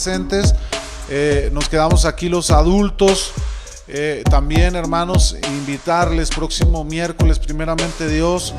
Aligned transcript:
presentes. 0.00 0.54
Eh, 1.10 1.50
nos 1.52 1.68
quedamos 1.68 2.06
aquí 2.06 2.30
los 2.30 2.50
adultos. 2.50 3.32
Eh, 3.86 4.22
también, 4.30 4.74
hermanos, 4.74 5.36
invitarles 5.58 6.30
próximo 6.30 6.84
miércoles, 6.84 7.38
primeramente 7.38 8.08
Dios, 8.08 8.54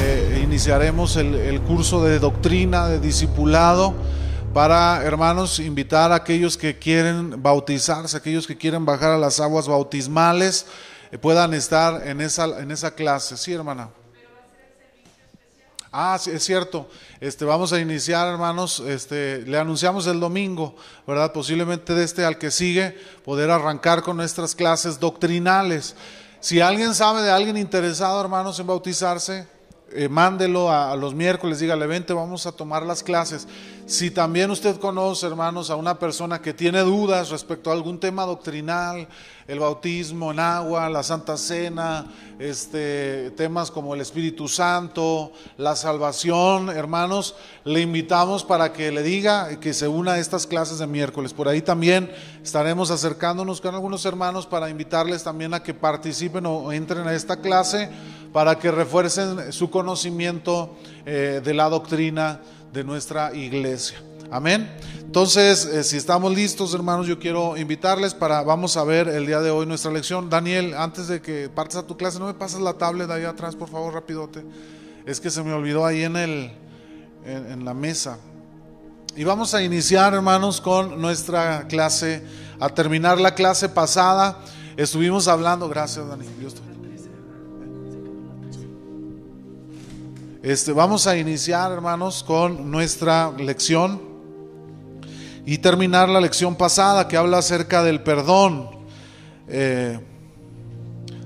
eh, 0.00 0.40
iniciaremos 0.42 1.16
el, 1.16 1.34
el, 1.34 1.60
curso 1.60 2.02
de 2.02 2.18
doctrina, 2.18 2.88
de 2.88 2.98
discipulado, 2.98 3.92
para, 4.54 5.02
hermanos, 5.02 5.58
invitar 5.58 6.12
a 6.12 6.14
aquellos 6.14 6.56
que 6.56 6.78
quieren 6.78 7.42
bautizarse, 7.42 8.16
aquellos 8.16 8.46
que 8.46 8.56
quieren 8.56 8.86
bajar 8.86 9.10
a 9.10 9.18
las 9.18 9.38
aguas 9.38 9.68
bautismales, 9.68 10.64
puedan 11.20 11.52
estar 11.52 12.06
en 12.06 12.22
esa, 12.22 12.58
en 12.58 12.70
esa 12.70 12.92
clase. 12.94 13.36
Sí, 13.36 13.52
hermana. 13.52 13.90
Ah, 15.92 16.18
es 16.26 16.44
cierto. 16.44 16.88
Este, 17.20 17.44
vamos 17.44 17.72
a 17.72 17.80
iniciar, 17.80 18.28
hermanos. 18.28 18.80
Este, 18.80 19.42
le 19.42 19.58
anunciamos 19.58 20.06
el 20.06 20.20
domingo, 20.20 20.76
¿verdad? 21.06 21.32
Posiblemente 21.32 21.94
de 21.94 22.04
este 22.04 22.24
al 22.24 22.38
que 22.38 22.50
sigue, 22.50 22.96
poder 23.24 23.50
arrancar 23.50 24.02
con 24.02 24.16
nuestras 24.16 24.54
clases 24.54 25.00
doctrinales. 25.00 25.96
Si 26.40 26.60
alguien 26.60 26.94
sabe 26.94 27.22
de 27.22 27.30
alguien 27.30 27.56
interesado, 27.56 28.20
hermanos, 28.20 28.58
en 28.60 28.66
bautizarse, 28.66 29.48
eh, 29.92 30.08
mándelo 30.08 30.70
a, 30.70 30.92
a, 30.92 30.96
los 30.96 31.14
miércoles, 31.14 31.60
dígale, 31.60 31.86
vente, 31.86 32.12
vamos 32.12 32.46
a 32.46 32.52
tomar 32.52 32.84
las 32.84 33.02
clases. 33.02 33.46
Si 33.86 34.10
también 34.10 34.50
usted 34.50 34.80
conoce, 34.80 35.28
hermanos, 35.28 35.70
a 35.70 35.76
una 35.76 35.96
persona 35.96 36.42
que 36.42 36.52
tiene 36.52 36.80
dudas 36.80 37.30
respecto 37.30 37.70
a 37.70 37.72
algún 37.72 38.00
tema 38.00 38.26
doctrinal, 38.26 39.06
el 39.46 39.60
bautismo 39.60 40.32
en 40.32 40.40
agua, 40.40 40.90
la 40.90 41.04
Santa 41.04 41.36
Cena, 41.36 42.04
este, 42.40 43.30
temas 43.36 43.70
como 43.70 43.94
el 43.94 44.00
Espíritu 44.00 44.48
Santo, 44.48 45.30
la 45.56 45.76
salvación, 45.76 46.68
hermanos, 46.68 47.36
le 47.62 47.80
invitamos 47.80 48.42
para 48.42 48.72
que 48.72 48.90
le 48.90 49.04
diga 49.04 49.60
que 49.60 49.72
se 49.72 49.86
una 49.86 50.14
a 50.14 50.18
estas 50.18 50.48
clases 50.48 50.80
de 50.80 50.88
miércoles. 50.88 51.32
Por 51.32 51.46
ahí 51.46 51.62
también 51.62 52.10
estaremos 52.42 52.90
acercándonos 52.90 53.60
con 53.60 53.72
algunos 53.72 54.04
hermanos 54.04 54.46
para 54.46 54.68
invitarles 54.68 55.22
también 55.22 55.54
a 55.54 55.62
que 55.62 55.74
participen 55.74 56.44
o 56.46 56.72
entren 56.72 57.06
a 57.06 57.14
esta 57.14 57.36
clase 57.36 57.88
para 58.32 58.58
que 58.58 58.72
refuercen 58.72 59.52
su 59.52 59.70
conocimiento 59.70 60.76
eh, 61.06 61.40
de 61.42 61.54
la 61.54 61.68
doctrina 61.68 62.40
de 62.76 62.84
nuestra 62.84 63.34
iglesia. 63.34 63.96
Amén. 64.30 64.70
Entonces, 65.00 65.64
eh, 65.64 65.82
si 65.82 65.96
estamos 65.96 66.34
listos, 66.34 66.74
hermanos, 66.74 67.06
yo 67.06 67.18
quiero 67.18 67.56
invitarles 67.56 68.12
para, 68.12 68.42
vamos 68.42 68.76
a 68.76 68.84
ver 68.84 69.08
el 69.08 69.24
día 69.24 69.40
de 69.40 69.50
hoy 69.50 69.64
nuestra 69.64 69.90
lección. 69.90 70.28
Daniel, 70.28 70.74
antes 70.74 71.08
de 71.08 71.22
que 71.22 71.48
partas 71.48 71.76
a 71.76 71.86
tu 71.86 71.96
clase, 71.96 72.18
¿no 72.18 72.26
me 72.26 72.34
pasas 72.34 72.60
la 72.60 72.74
tablet 72.74 73.08
de 73.08 73.14
ahí 73.14 73.24
atrás, 73.24 73.56
por 73.56 73.70
favor, 73.70 73.94
rapidote? 73.94 74.44
Es 75.06 75.20
que 75.20 75.30
se 75.30 75.42
me 75.42 75.54
olvidó 75.54 75.86
ahí 75.86 76.02
en, 76.02 76.16
el, 76.16 76.52
en, 77.24 77.64
la 77.64 77.72
mesa. 77.72 78.18
Y 79.16 79.24
vamos 79.24 79.54
a 79.54 79.62
iniciar, 79.62 80.12
hermanos, 80.12 80.60
con 80.60 81.00
nuestra 81.00 81.66
clase. 81.68 82.22
A 82.60 82.68
terminar 82.68 83.18
la 83.18 83.34
clase 83.34 83.70
pasada, 83.70 84.38
estuvimos 84.76 85.28
hablando, 85.28 85.66
gracias, 85.70 86.06
Daniel. 86.06 86.32
Dios 86.38 86.54
te 86.54 86.75
Este, 90.46 90.70
vamos 90.70 91.08
a 91.08 91.16
iniciar, 91.16 91.72
hermanos, 91.72 92.22
con 92.22 92.70
nuestra 92.70 93.32
lección 93.32 94.00
y 95.44 95.58
terminar 95.58 96.08
la 96.08 96.20
lección 96.20 96.54
pasada 96.54 97.08
que 97.08 97.16
habla 97.16 97.38
acerca 97.38 97.82
del 97.82 98.00
perdón. 98.04 98.70
Eh, 99.48 99.98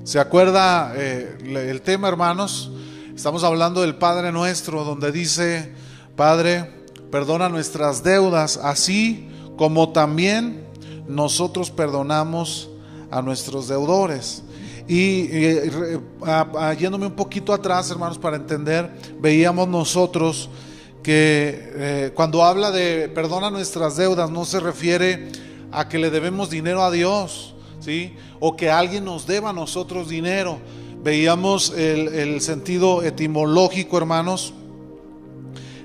¿Se 0.05 0.19
acuerda 0.19 0.95
eh, 0.97 1.37
el 1.45 1.83
tema, 1.83 2.09
hermanos? 2.09 2.71
Estamos 3.15 3.45
hablando 3.45 3.83
del 3.83 3.95
Padre 3.97 4.33
nuestro, 4.33 4.85
donde 4.85 5.13
dice, 5.13 5.75
Padre, 6.17 6.87
perdona 7.11 7.51
nuestras 7.51 8.03
deudas, 8.03 8.57
así 8.57 9.29
como 9.59 9.91
también 9.91 10.65
nosotros 11.07 11.71
perdonamos 11.71 12.71
a 13.11 13.21
nuestros 13.21 13.69
deudores. 13.69 14.45
Y, 14.92 15.30
a, 16.27 16.74
yéndome 16.74 17.06
un 17.06 17.12
poquito 17.12 17.52
atrás, 17.52 17.89
hermanos, 17.92 18.18
para 18.18 18.34
entender, 18.34 18.90
veíamos 19.20 19.68
nosotros 19.68 20.51
que 21.01 21.70
eh, 21.77 22.12
cuando 22.12 22.42
habla 22.42 22.73
de 22.73 23.08
perdona 23.08 23.52
nuestras 23.52 23.96
deudas, 23.96 24.33
no 24.33 24.45
se 24.45 24.58
refiere 24.58 25.29
a 25.70 25.89
que 25.89 26.00
le 26.00 26.11
debemos 26.11 26.50
dinero 26.50 26.83
a 26.83 26.90
Dios, 26.90 27.55
¿sí? 27.79 28.17
O 28.40 28.56
que 28.56 28.68
alguien 28.68 29.05
nos 29.05 29.29
deba 29.29 29.50
a 29.50 29.52
nosotros 29.52 30.08
dinero. 30.08 30.58
Veíamos 31.05 31.73
el, 31.77 32.08
el 32.08 32.40
sentido 32.40 33.05
etimológico, 33.05 33.96
hermanos, 33.96 34.55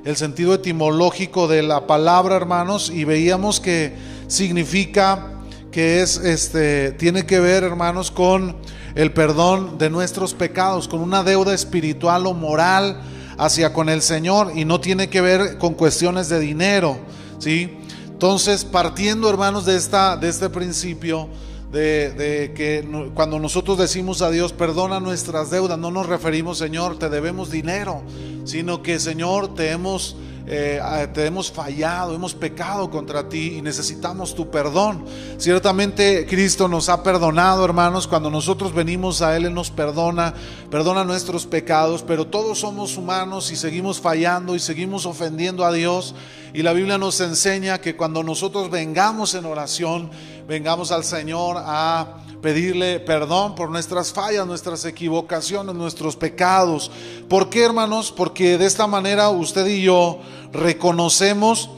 el 0.04 0.16
sentido 0.16 0.56
etimológico 0.56 1.48
de 1.48 1.62
la 1.62 1.86
palabra, 1.86 2.38
hermanos, 2.38 2.90
y 2.90 3.04
veíamos 3.04 3.60
que 3.60 3.94
significa 4.26 5.32
que 5.72 6.02
es 6.02 6.18
este 6.18 6.94
tiene 6.94 7.28
que 7.28 7.40
ver, 7.40 7.64
hermanos, 7.64 8.10
con 8.10 8.56
el 8.96 9.12
perdón 9.12 9.78
de 9.78 9.90
nuestros 9.90 10.34
pecados, 10.34 10.88
con 10.88 11.02
una 11.02 11.24
deuda 11.24 11.54
espiritual 11.54 12.26
o 12.26 12.34
moral 12.34 13.02
hacia 13.38 13.74
con 13.74 13.90
el 13.90 14.02
Señor 14.02 14.54
y 14.56 14.66
no 14.66 14.80
tiene 14.80 15.10
que 15.10 15.22
ver 15.22 15.58
con 15.58 15.74
cuestiones 15.74 16.30
de 16.30 16.40
dinero, 16.40 16.98
¿sí? 17.38 17.78
Entonces, 18.08 18.64
partiendo, 18.64 19.30
hermanos, 19.30 19.66
de, 19.66 19.76
esta, 19.76 20.16
de 20.16 20.30
este 20.30 20.50
principio, 20.50 21.28
de, 21.72 22.12
de, 22.12 22.54
que 22.54 23.12
cuando 23.14 23.40
nosotros 23.40 23.78
decimos 23.78 24.22
a 24.22 24.30
Dios, 24.30 24.54
perdona 24.54 25.02
nuestras 25.02 25.50
deudas, 25.52 25.78
no 25.78 25.92
nos 25.92 26.06
referimos, 26.06 26.58
Señor, 26.58 26.98
te 26.98 27.10
debemos 27.10 27.52
dinero, 27.52 28.02
sino 28.46 28.82
que, 28.82 29.00
Señor, 29.00 29.54
te 29.54 29.72
hemos 29.72 30.16
eh, 30.48 31.08
te 31.14 31.26
hemos 31.26 31.52
fallado, 31.52 32.14
hemos 32.14 32.36
pecado 32.36 32.90
contra 32.92 33.28
ti 33.28 33.58
y 33.58 33.62
necesitamos 33.62 34.36
tu 34.36 34.52
perdón. 34.52 35.06
Ciertamente 35.38 36.28
Cristo 36.28 36.68
nos 36.68 36.88
ha 36.90 37.02
perdonado, 37.02 37.66
hermanos, 37.66 38.08
cuando 38.08 38.30
nosotros 38.30 38.74
venimos 38.74 39.22
a 39.22 39.36
Él, 39.36 39.46
Él 39.46 39.54
nos 39.54 39.72
perdona, 39.72 40.34
perdona 40.70 41.04
nuestros 41.04 41.46
pecados, 41.48 42.04
pero 42.04 42.28
todos 42.28 42.60
somos 42.60 42.96
humanos 42.96 43.52
y 43.52 43.56
seguimos 43.56 44.00
fallando 44.00 44.56
y 44.56 44.60
seguimos 44.60 45.06
ofendiendo 45.06 45.66
a 45.66 45.72
Dios. 45.72 46.14
Y 46.54 46.62
la 46.64 46.74
Biblia 46.74 46.98
nos 46.98 47.20
enseña 47.20 47.82
que 47.82 47.98
cuando 47.98 48.24
nosotros 48.24 48.70
vengamos 48.70 49.34
en 49.34 49.46
oración, 49.46 50.10
vengamos 50.48 50.92
al 50.92 51.04
Señor 51.04 51.58
a 51.60 52.18
pedirle 52.42 53.00
perdón 53.00 53.56
por 53.56 53.70
nuestras 53.70 54.14
fallas, 54.14 54.46
nuestras 54.46 54.86
equivocaciones, 54.86 55.74
nuestros 55.74 56.16
pecados. 56.16 56.92
¿Por 57.28 57.50
qué, 57.50 57.64
hermanos? 57.64 58.12
Porque 58.12 58.58
de 58.58 58.66
esta 58.66 58.86
manera 58.86 59.30
usted 59.30 59.66
y 59.66 59.82
yo 59.82 60.20
reconocemos 60.54 61.70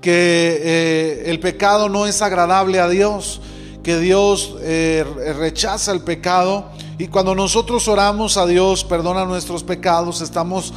que 0.00 0.60
eh, 0.62 1.22
el 1.26 1.40
pecado 1.40 1.88
no 1.88 2.06
es 2.06 2.22
agradable 2.22 2.80
a 2.80 2.88
Dios, 2.88 3.40
que 3.82 3.98
Dios 3.98 4.56
eh, 4.60 5.04
rechaza 5.38 5.92
el 5.92 6.00
pecado. 6.00 6.70
Y 6.98 7.06
cuando 7.08 7.34
nosotros 7.34 7.86
oramos 7.86 8.36
a 8.36 8.46
Dios, 8.46 8.82
perdona 8.84 9.24
nuestros 9.24 9.62
pecados, 9.62 10.20
estamos 10.20 10.72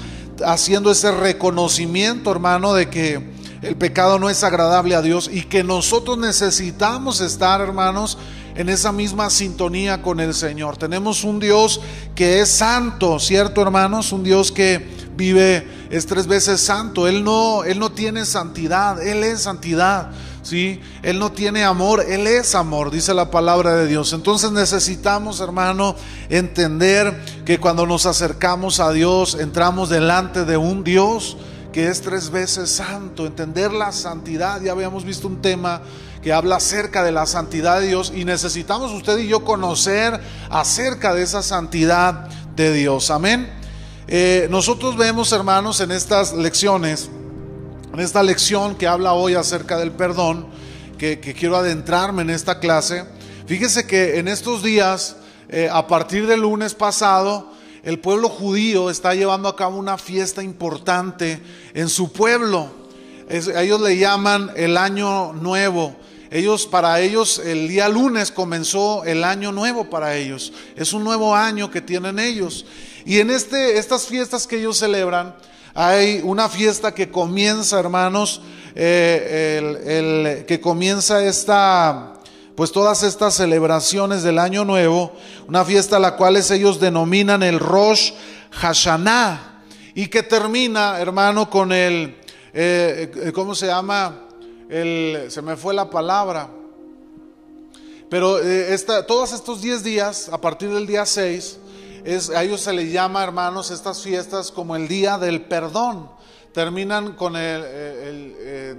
haciendo 0.46 0.92
ese 0.92 1.12
reconocimiento, 1.12 2.32
hermano, 2.32 2.74
de 2.74 2.90
que 2.90 3.29
el 3.62 3.76
pecado 3.76 4.20
no 4.20 4.30
es 4.30 4.44
agradable 4.44 4.96
a 4.96 5.02
Dios 5.02 5.30
y 5.32 5.44
que 5.44 5.64
nosotros 5.64 6.18
necesitamos 6.18 7.20
estar, 7.20 7.60
hermanos, 7.60 8.18
en 8.56 8.70
esa 8.70 8.92
misma 8.92 9.30
sintonía 9.30 10.02
con 10.02 10.20
el 10.20 10.34
Señor. 10.34 10.78
Tenemos 10.78 11.24
un 11.24 11.40
Dios 11.40 11.82
que 12.16 12.40
es 12.40 12.50
santo, 12.50 13.20
¿cierto, 13.20 13.62
hermanos? 13.62 14.12
Un 14.12 14.24
Dios 14.24 14.52
que 14.52 14.86
vive, 15.16 15.68
es 15.90 16.06
tres 16.06 16.28
veces 16.28 16.62
santo. 16.62 17.08
Él 17.08 17.24
no, 17.24 17.64
él 17.64 17.80
no 17.80 17.92
tiene 17.92 18.26
santidad, 18.26 19.02
Él 19.02 19.24
es 19.24 19.42
santidad. 19.42 20.12
¿sí? 20.42 20.80
Él 21.04 21.20
no 21.20 21.32
tiene 21.32 21.64
amor, 21.64 22.04
Él 22.08 22.28
es 22.28 22.56
amor, 22.56 22.92
dice 22.92 23.14
la 23.14 23.30
palabra 23.30 23.76
de 23.76 23.88
Dios. 23.88 24.14
Entonces 24.14 24.52
necesitamos, 24.52 25.42
hermano, 25.42 25.96
entender 26.30 27.44
que 27.46 27.60
cuando 27.60 27.86
nos 27.86 28.06
acercamos 28.06 28.80
a 28.80 28.92
Dios, 28.92 29.36
entramos 29.40 29.90
delante 29.90 30.46
de 30.46 30.58
un 30.58 30.84
Dios 30.84 31.38
que 31.72 31.88
es 31.88 32.02
tres 32.02 32.30
veces 32.30 32.70
santo, 32.70 33.26
entender 33.26 33.72
la 33.72 33.92
santidad. 33.92 34.62
Ya 34.62 34.72
habíamos 34.72 35.04
visto 35.06 35.28
un 35.28 35.42
tema 35.42 35.82
que 36.22 36.34
habla 36.34 36.58
acerca 36.58 37.04
de 37.04 37.12
la 37.12 37.26
santidad 37.26 37.80
de 37.80 37.88
Dios 37.88 38.12
y 38.16 38.26
necesitamos 38.26 38.92
usted 38.92 39.18
y 39.20 39.28
yo 39.28 39.46
conocer 39.46 40.20
acerca 40.50 41.14
de 41.14 41.24
esa 41.24 41.42
santidad 41.44 42.28
de 42.56 42.74
Dios. 42.74 43.12
Amén. 43.12 43.50
Eh, 44.08 44.48
nosotros 44.50 44.98
vemos, 44.98 45.32
hermanos, 45.32 45.80
en 45.82 45.92
estas 45.92 46.34
lecciones, 46.34 47.10
en 47.94 48.00
esta 48.00 48.24
lección 48.24 48.76
que 48.76 48.88
habla 48.88 49.14
hoy 49.14 49.36
acerca 49.36 49.78
del 49.78 49.92
perdón, 49.92 50.48
que, 50.98 51.20
quiero 51.20 51.56
adentrarme 51.56 52.24
en 52.24 52.32
esta 52.32 52.60
clase. 52.60 53.06
Fíjese 53.46 53.88
que 53.88 54.20
en 54.20 54.28
estos 54.28 54.64
días, 54.64 55.16
eh, 55.48 55.70
a 55.72 55.88
partir 55.88 56.28
del 56.28 56.42
lunes 56.42 56.74
pasado, 56.74 57.54
el 57.84 58.00
pueblo 58.00 58.30
judío 58.30 58.90
está 58.90 59.14
llevando 59.16 59.48
a 59.48 59.56
cabo 59.56 59.78
una 59.78 59.98
fiesta 59.98 60.44
importante 60.44 61.42
en 61.74 61.90
su 61.90 62.12
pueblo. 62.12 62.70
Es, 63.30 63.48
ellos 63.48 63.80
le 63.82 63.98
llaman 63.98 64.52
el 64.56 64.78
año 64.78 65.34
nuevo. 65.34 65.96
Ellos, 66.32 66.68
para 66.68 67.00
ellos, 67.00 67.40
el 67.44 67.68
día 67.68 67.90
lunes 67.90 68.32
comenzó 68.32 69.04
el 69.04 69.24
año 69.24 69.52
nuevo 69.52 69.90
para 69.90 70.16
ellos. 70.16 70.54
Es 70.76 70.94
un 70.94 71.04
nuevo 71.04 71.36
año 71.36 71.72
que 71.72 71.82
tienen 71.82 72.20
ellos. 72.20 72.66
Y 73.06 73.20
en 73.20 73.32
este, 73.32 73.80
estas 73.80 74.06
fiestas 74.06 74.46
que 74.46 74.58
ellos 74.58 74.78
celebran, 74.78 75.36
hay 75.74 76.22
una 76.24 76.50
fiesta 76.50 76.94
que 76.94 77.10
comienza, 77.10 77.80
hermanos, 77.80 78.42
eh, 78.76 80.46
que 80.48 80.60
comienza 80.60 81.24
esta, 81.24 82.19
pues 82.60 82.74
todas 82.74 83.04
estas 83.04 83.36
celebraciones 83.36 84.22
del 84.22 84.38
año 84.38 84.66
nuevo, 84.66 85.14
una 85.48 85.64
fiesta 85.64 85.96
a 85.96 86.00
la 86.00 86.18
cual 86.18 86.36
ellos 86.36 86.78
denominan 86.78 87.42
el 87.42 87.58
Rosh 87.58 88.12
Hashanah 88.52 89.62
y 89.96 90.08
que 90.08 90.24
termina, 90.24 91.00
hermano, 91.00 91.50
con 91.50 91.72
el, 91.72 92.18
eh, 92.54 93.32
¿cómo 93.34 93.56
se 93.56 93.68
llama? 93.68 94.28
El, 94.68 95.28
se 95.30 95.42
me 95.42 95.56
fue 95.56 95.74
la 95.74 95.90
palabra. 95.90 96.50
Pero 98.10 98.44
eh, 98.44 98.78
todos 99.08 99.32
estos 99.32 99.62
10 99.62 99.82
días, 99.82 100.28
a 100.28 100.42
partir 100.42 100.70
del 100.70 100.86
día 100.86 101.06
6, 101.06 101.60
es, 102.04 102.30
a 102.30 102.44
ellos 102.44 102.60
se 102.60 102.74
les 102.74 102.92
llama, 102.92 103.24
hermanos, 103.24 103.72
estas 103.72 104.04
fiestas 104.04 104.52
como 104.52 104.76
el 104.76 104.90
día 104.90 105.18
del 105.18 105.44
perdón. 105.44 106.10
Terminan 106.52 107.14
con 107.14 107.38
el, 107.38 107.64
eh, 107.66 108.76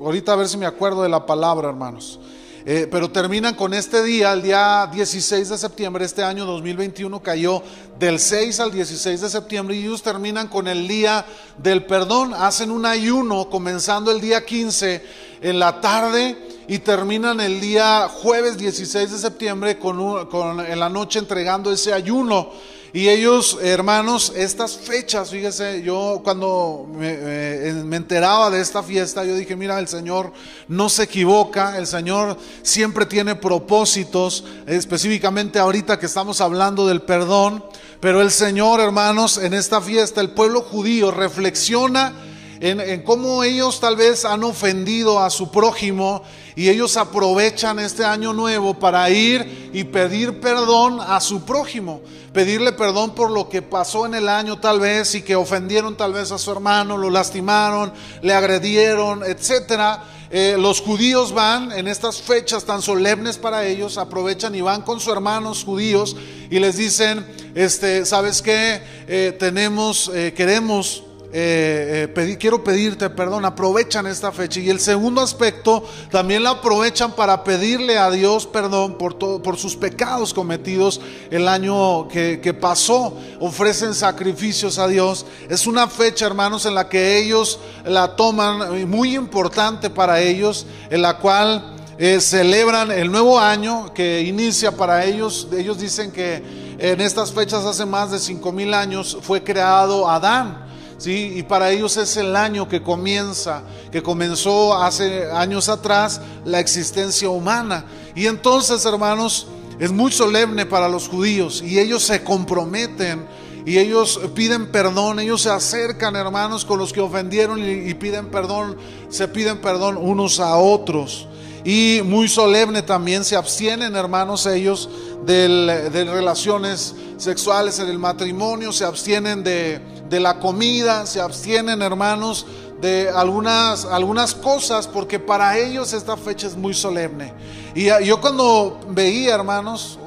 ahorita 0.00 0.32
a 0.32 0.36
ver 0.36 0.48
si 0.48 0.56
me 0.56 0.66
acuerdo 0.66 1.04
de 1.04 1.08
la 1.08 1.24
palabra, 1.26 1.68
hermanos. 1.68 2.18
Eh, 2.66 2.86
pero 2.90 3.10
terminan 3.10 3.54
con 3.54 3.72
este 3.72 4.02
día, 4.02 4.32
el 4.32 4.42
día 4.42 4.88
16 4.92 5.48
de 5.48 5.56
septiembre, 5.56 6.04
este 6.04 6.22
año 6.22 6.44
2021 6.44 7.22
cayó 7.22 7.62
del 7.98 8.18
6 8.18 8.60
al 8.60 8.70
16 8.70 9.20
de 9.22 9.30
septiembre 9.30 9.76
y 9.76 9.80
ellos 9.84 10.02
terminan 10.02 10.46
con 10.48 10.68
el 10.68 10.86
día 10.86 11.24
del 11.56 11.86
perdón, 11.86 12.34
hacen 12.34 12.70
un 12.70 12.84
ayuno 12.84 13.48
comenzando 13.48 14.10
el 14.10 14.20
día 14.20 14.44
15 14.44 15.02
en 15.40 15.58
la 15.58 15.80
tarde 15.80 16.36
y 16.68 16.80
terminan 16.80 17.40
el 17.40 17.60
día 17.60 18.08
jueves 18.08 18.58
16 18.58 19.10
de 19.10 19.18
septiembre 19.18 19.78
con, 19.78 20.26
con 20.26 20.60
en 20.60 20.78
la 20.78 20.90
noche 20.90 21.18
entregando 21.18 21.72
ese 21.72 21.94
ayuno. 21.94 22.50
Y 22.92 23.08
ellos, 23.08 23.56
hermanos, 23.62 24.32
estas 24.34 24.76
fechas, 24.76 25.30
fíjese, 25.30 25.82
yo 25.82 26.20
cuando 26.24 26.88
me, 26.92 27.68
enteraba 27.96 28.50
de 28.50 28.60
esta 28.60 28.82
fiesta, 28.82 29.24
yo 29.24 29.36
dije, 29.36 29.54
mira, 29.54 29.78
el 29.78 29.86
Señor 29.86 30.32
no 30.66 30.88
se 30.88 31.04
equivoca, 31.04 31.78
el 31.78 31.86
Señor 31.86 32.36
siempre 32.62 33.06
tiene 33.06 33.36
propósitos, 33.36 34.44
específicamente 34.66 35.60
ahorita 35.60 36.00
que 36.00 36.06
estamos 36.06 36.40
hablando 36.40 36.88
del 36.88 37.02
perdón, 37.02 37.64
pero 38.00 38.22
el 38.22 38.32
Señor, 38.32 38.80
hermanos, 38.80 39.38
en 39.38 39.54
esta 39.54 39.80
fiesta, 39.80 40.20
el 40.20 40.30
pueblo 40.30 40.62
judío 40.62 41.12
reflexiona 41.12 42.12
en, 42.60 43.02
cómo 43.02 43.42
ellos 43.42 43.80
tal 43.80 43.96
vez 43.96 44.26
han 44.26 44.44
ofendido 44.44 45.18
a 45.18 45.30
su 45.30 45.50
prójimo 45.50 46.22
y 46.54 46.68
ellos 46.68 46.98
aprovechan 46.98 47.78
este 47.78 48.04
año 48.04 48.34
nuevo 48.34 48.74
para 48.74 49.08
ir 49.08 49.70
y 49.72 49.84
pedir 49.84 50.40
perdón 50.40 51.00
a 51.00 51.20
su 51.20 51.46
prójimo, 51.46 52.02
pedirle 52.34 52.72
perdón 52.72 53.14
por 53.14 53.30
lo 53.30 53.48
que 53.48 53.62
pasó 53.62 54.04
en 54.04 54.14
el 54.14 54.28
año 54.28 54.60
tal 54.60 54.78
vez 54.78 55.14
y 55.14 55.22
que 55.22 55.36
ofendieron 55.36 55.96
tal 55.96 56.12
vez 56.12 56.32
a 56.32 56.38
su 56.38 56.52
hermano, 56.52 56.98
lo 56.98 57.08
lastimaron, 57.08 57.92
le 58.20 58.34
agredieron, 58.34 59.24
etcétera. 59.24 60.04
Eh, 60.32 60.56
los 60.58 60.80
judíos 60.80 61.32
van 61.32 61.72
en 61.72 61.88
estas 61.88 62.20
fechas 62.20 62.64
tan 62.64 62.82
solemnes 62.82 63.38
para 63.38 63.66
ellos, 63.66 63.96
aprovechan 63.96 64.54
y 64.54 64.60
van 64.60 64.82
con 64.82 65.00
sus 65.00 65.12
hermanos 65.12 65.64
judíos 65.64 66.14
y 66.50 66.58
les 66.58 66.76
dicen, 66.76 67.26
este, 67.54 68.04
¿sabes 68.04 68.42
qué? 68.42 68.82
Eh, 69.08 69.34
tenemos, 69.38 70.10
eh, 70.14 70.32
queremos 70.36 71.04
eh, 71.32 72.12
eh 72.16 72.36
quiero 72.38 72.64
pedirte 72.64 73.08
perdón, 73.10 73.44
aprovechan 73.44 74.06
esta 74.06 74.32
fecha. 74.32 74.60
Y 74.60 74.70
el 74.70 74.80
segundo 74.80 75.20
aspecto, 75.20 75.84
también 76.10 76.42
la 76.42 76.50
aprovechan 76.50 77.12
para 77.12 77.44
pedirle 77.44 77.98
a 77.98 78.10
Dios 78.10 78.46
perdón 78.46 78.98
por, 78.98 79.14
todo, 79.14 79.42
por 79.42 79.56
sus 79.56 79.76
pecados 79.76 80.34
cometidos 80.34 81.00
el 81.30 81.48
año 81.48 82.08
que, 82.08 82.56
pasó. 82.60 83.16
Ofrecen 83.38 83.94
sacrificios 83.94 84.78
a 84.78 84.88
Dios. 84.88 85.24
Es 85.48 85.66
una 85.66 85.86
fecha, 85.88 86.26
hermanos, 86.26 86.66
en 86.66 86.74
la 86.74 86.88
que 86.88 87.18
ellos 87.18 87.60
la 87.84 88.16
toman 88.16 88.88
muy 88.88 89.14
importante 89.14 89.88
para 89.90 90.20
ellos, 90.20 90.66
en 90.90 91.02
la 91.02 91.18
cual 91.18 91.76
eh, 91.98 92.20
celebran 92.20 92.90
el 92.90 93.10
nuevo 93.10 93.38
año 93.38 93.92
que 93.94 94.22
inicia 94.22 94.76
para 94.76 95.04
ellos. 95.04 95.48
Ellos 95.56 95.78
dicen 95.78 96.10
que 96.10 96.76
en 96.78 97.00
estas 97.00 97.30
fechas 97.32 97.64
hace 97.64 97.84
más 97.84 98.10
de 98.10 98.18
cinco 98.18 98.52
mil 98.52 98.72
años 98.74 99.18
fue 99.20 99.42
creado 99.44 100.08
Adán. 100.08 100.69
¿Sí? 101.00 101.32
Y 101.34 101.42
para 101.42 101.70
ellos 101.70 101.96
es 101.96 102.16
el 102.16 102.36
año 102.36 102.68
que 102.68 102.82
comienza, 102.82 103.62
que 103.90 104.02
comenzó 104.02 104.74
hace 104.74 105.28
años 105.32 105.68
atrás 105.68 106.20
la 106.44 106.60
existencia 106.60 107.28
humana. 107.28 107.84
Y 108.14 108.26
entonces, 108.26 108.84
hermanos, 108.84 109.48
es 109.80 109.90
muy 109.90 110.12
solemne 110.12 110.66
para 110.66 110.88
los 110.88 111.08
judíos 111.08 111.62
y 111.62 111.78
ellos 111.78 112.02
se 112.04 112.22
comprometen 112.22 113.26
y 113.64 113.78
ellos 113.78 114.20
piden 114.34 114.70
perdón, 114.70 115.20
ellos 115.20 115.42
se 115.42 115.50
acercan, 115.50 116.16
hermanos, 116.16 116.64
con 116.64 116.78
los 116.78 116.92
que 116.92 117.00
ofendieron 117.00 117.58
y, 117.60 117.92
piden 117.94 118.26
perdón, 118.26 118.76
se 119.08 119.26
piden 119.26 119.58
perdón 119.58 119.96
unos 119.96 120.38
a 120.38 120.56
otros. 120.56 121.26
Y 121.64 122.00
muy 122.04 122.28
solemne 122.28 122.82
también 122.82 123.24
se 123.24 123.36
abstienen, 123.36 123.94
hermanos, 123.96 124.46
ellos 124.46 124.88
de 125.24 126.06
relaciones 126.10 126.94
sexuales 127.18 127.78
en 127.78 127.88
el 127.88 127.98
matrimonio, 127.98 128.72
se 128.72 128.84
abstienen 128.84 129.42
de, 129.42 129.80
de 130.08 130.20
la 130.20 130.38
comida, 130.40 131.06
se 131.06 131.20
abstienen, 131.20 131.82
hermanos, 131.82 132.46
de 132.80 133.10
algunas, 133.10 133.84
algunas 133.84 134.34
cosas, 134.34 134.88
porque 134.88 135.18
para 135.18 135.58
ellos 135.58 135.92
esta 135.92 136.16
fecha 136.16 136.46
es 136.46 136.56
muy 136.56 136.74
solemne. 136.74 137.32
Y 137.74 137.86
yo 138.04 138.20
cuando 138.20 138.80
veía, 138.88 139.34
hermanos, 139.34 139.98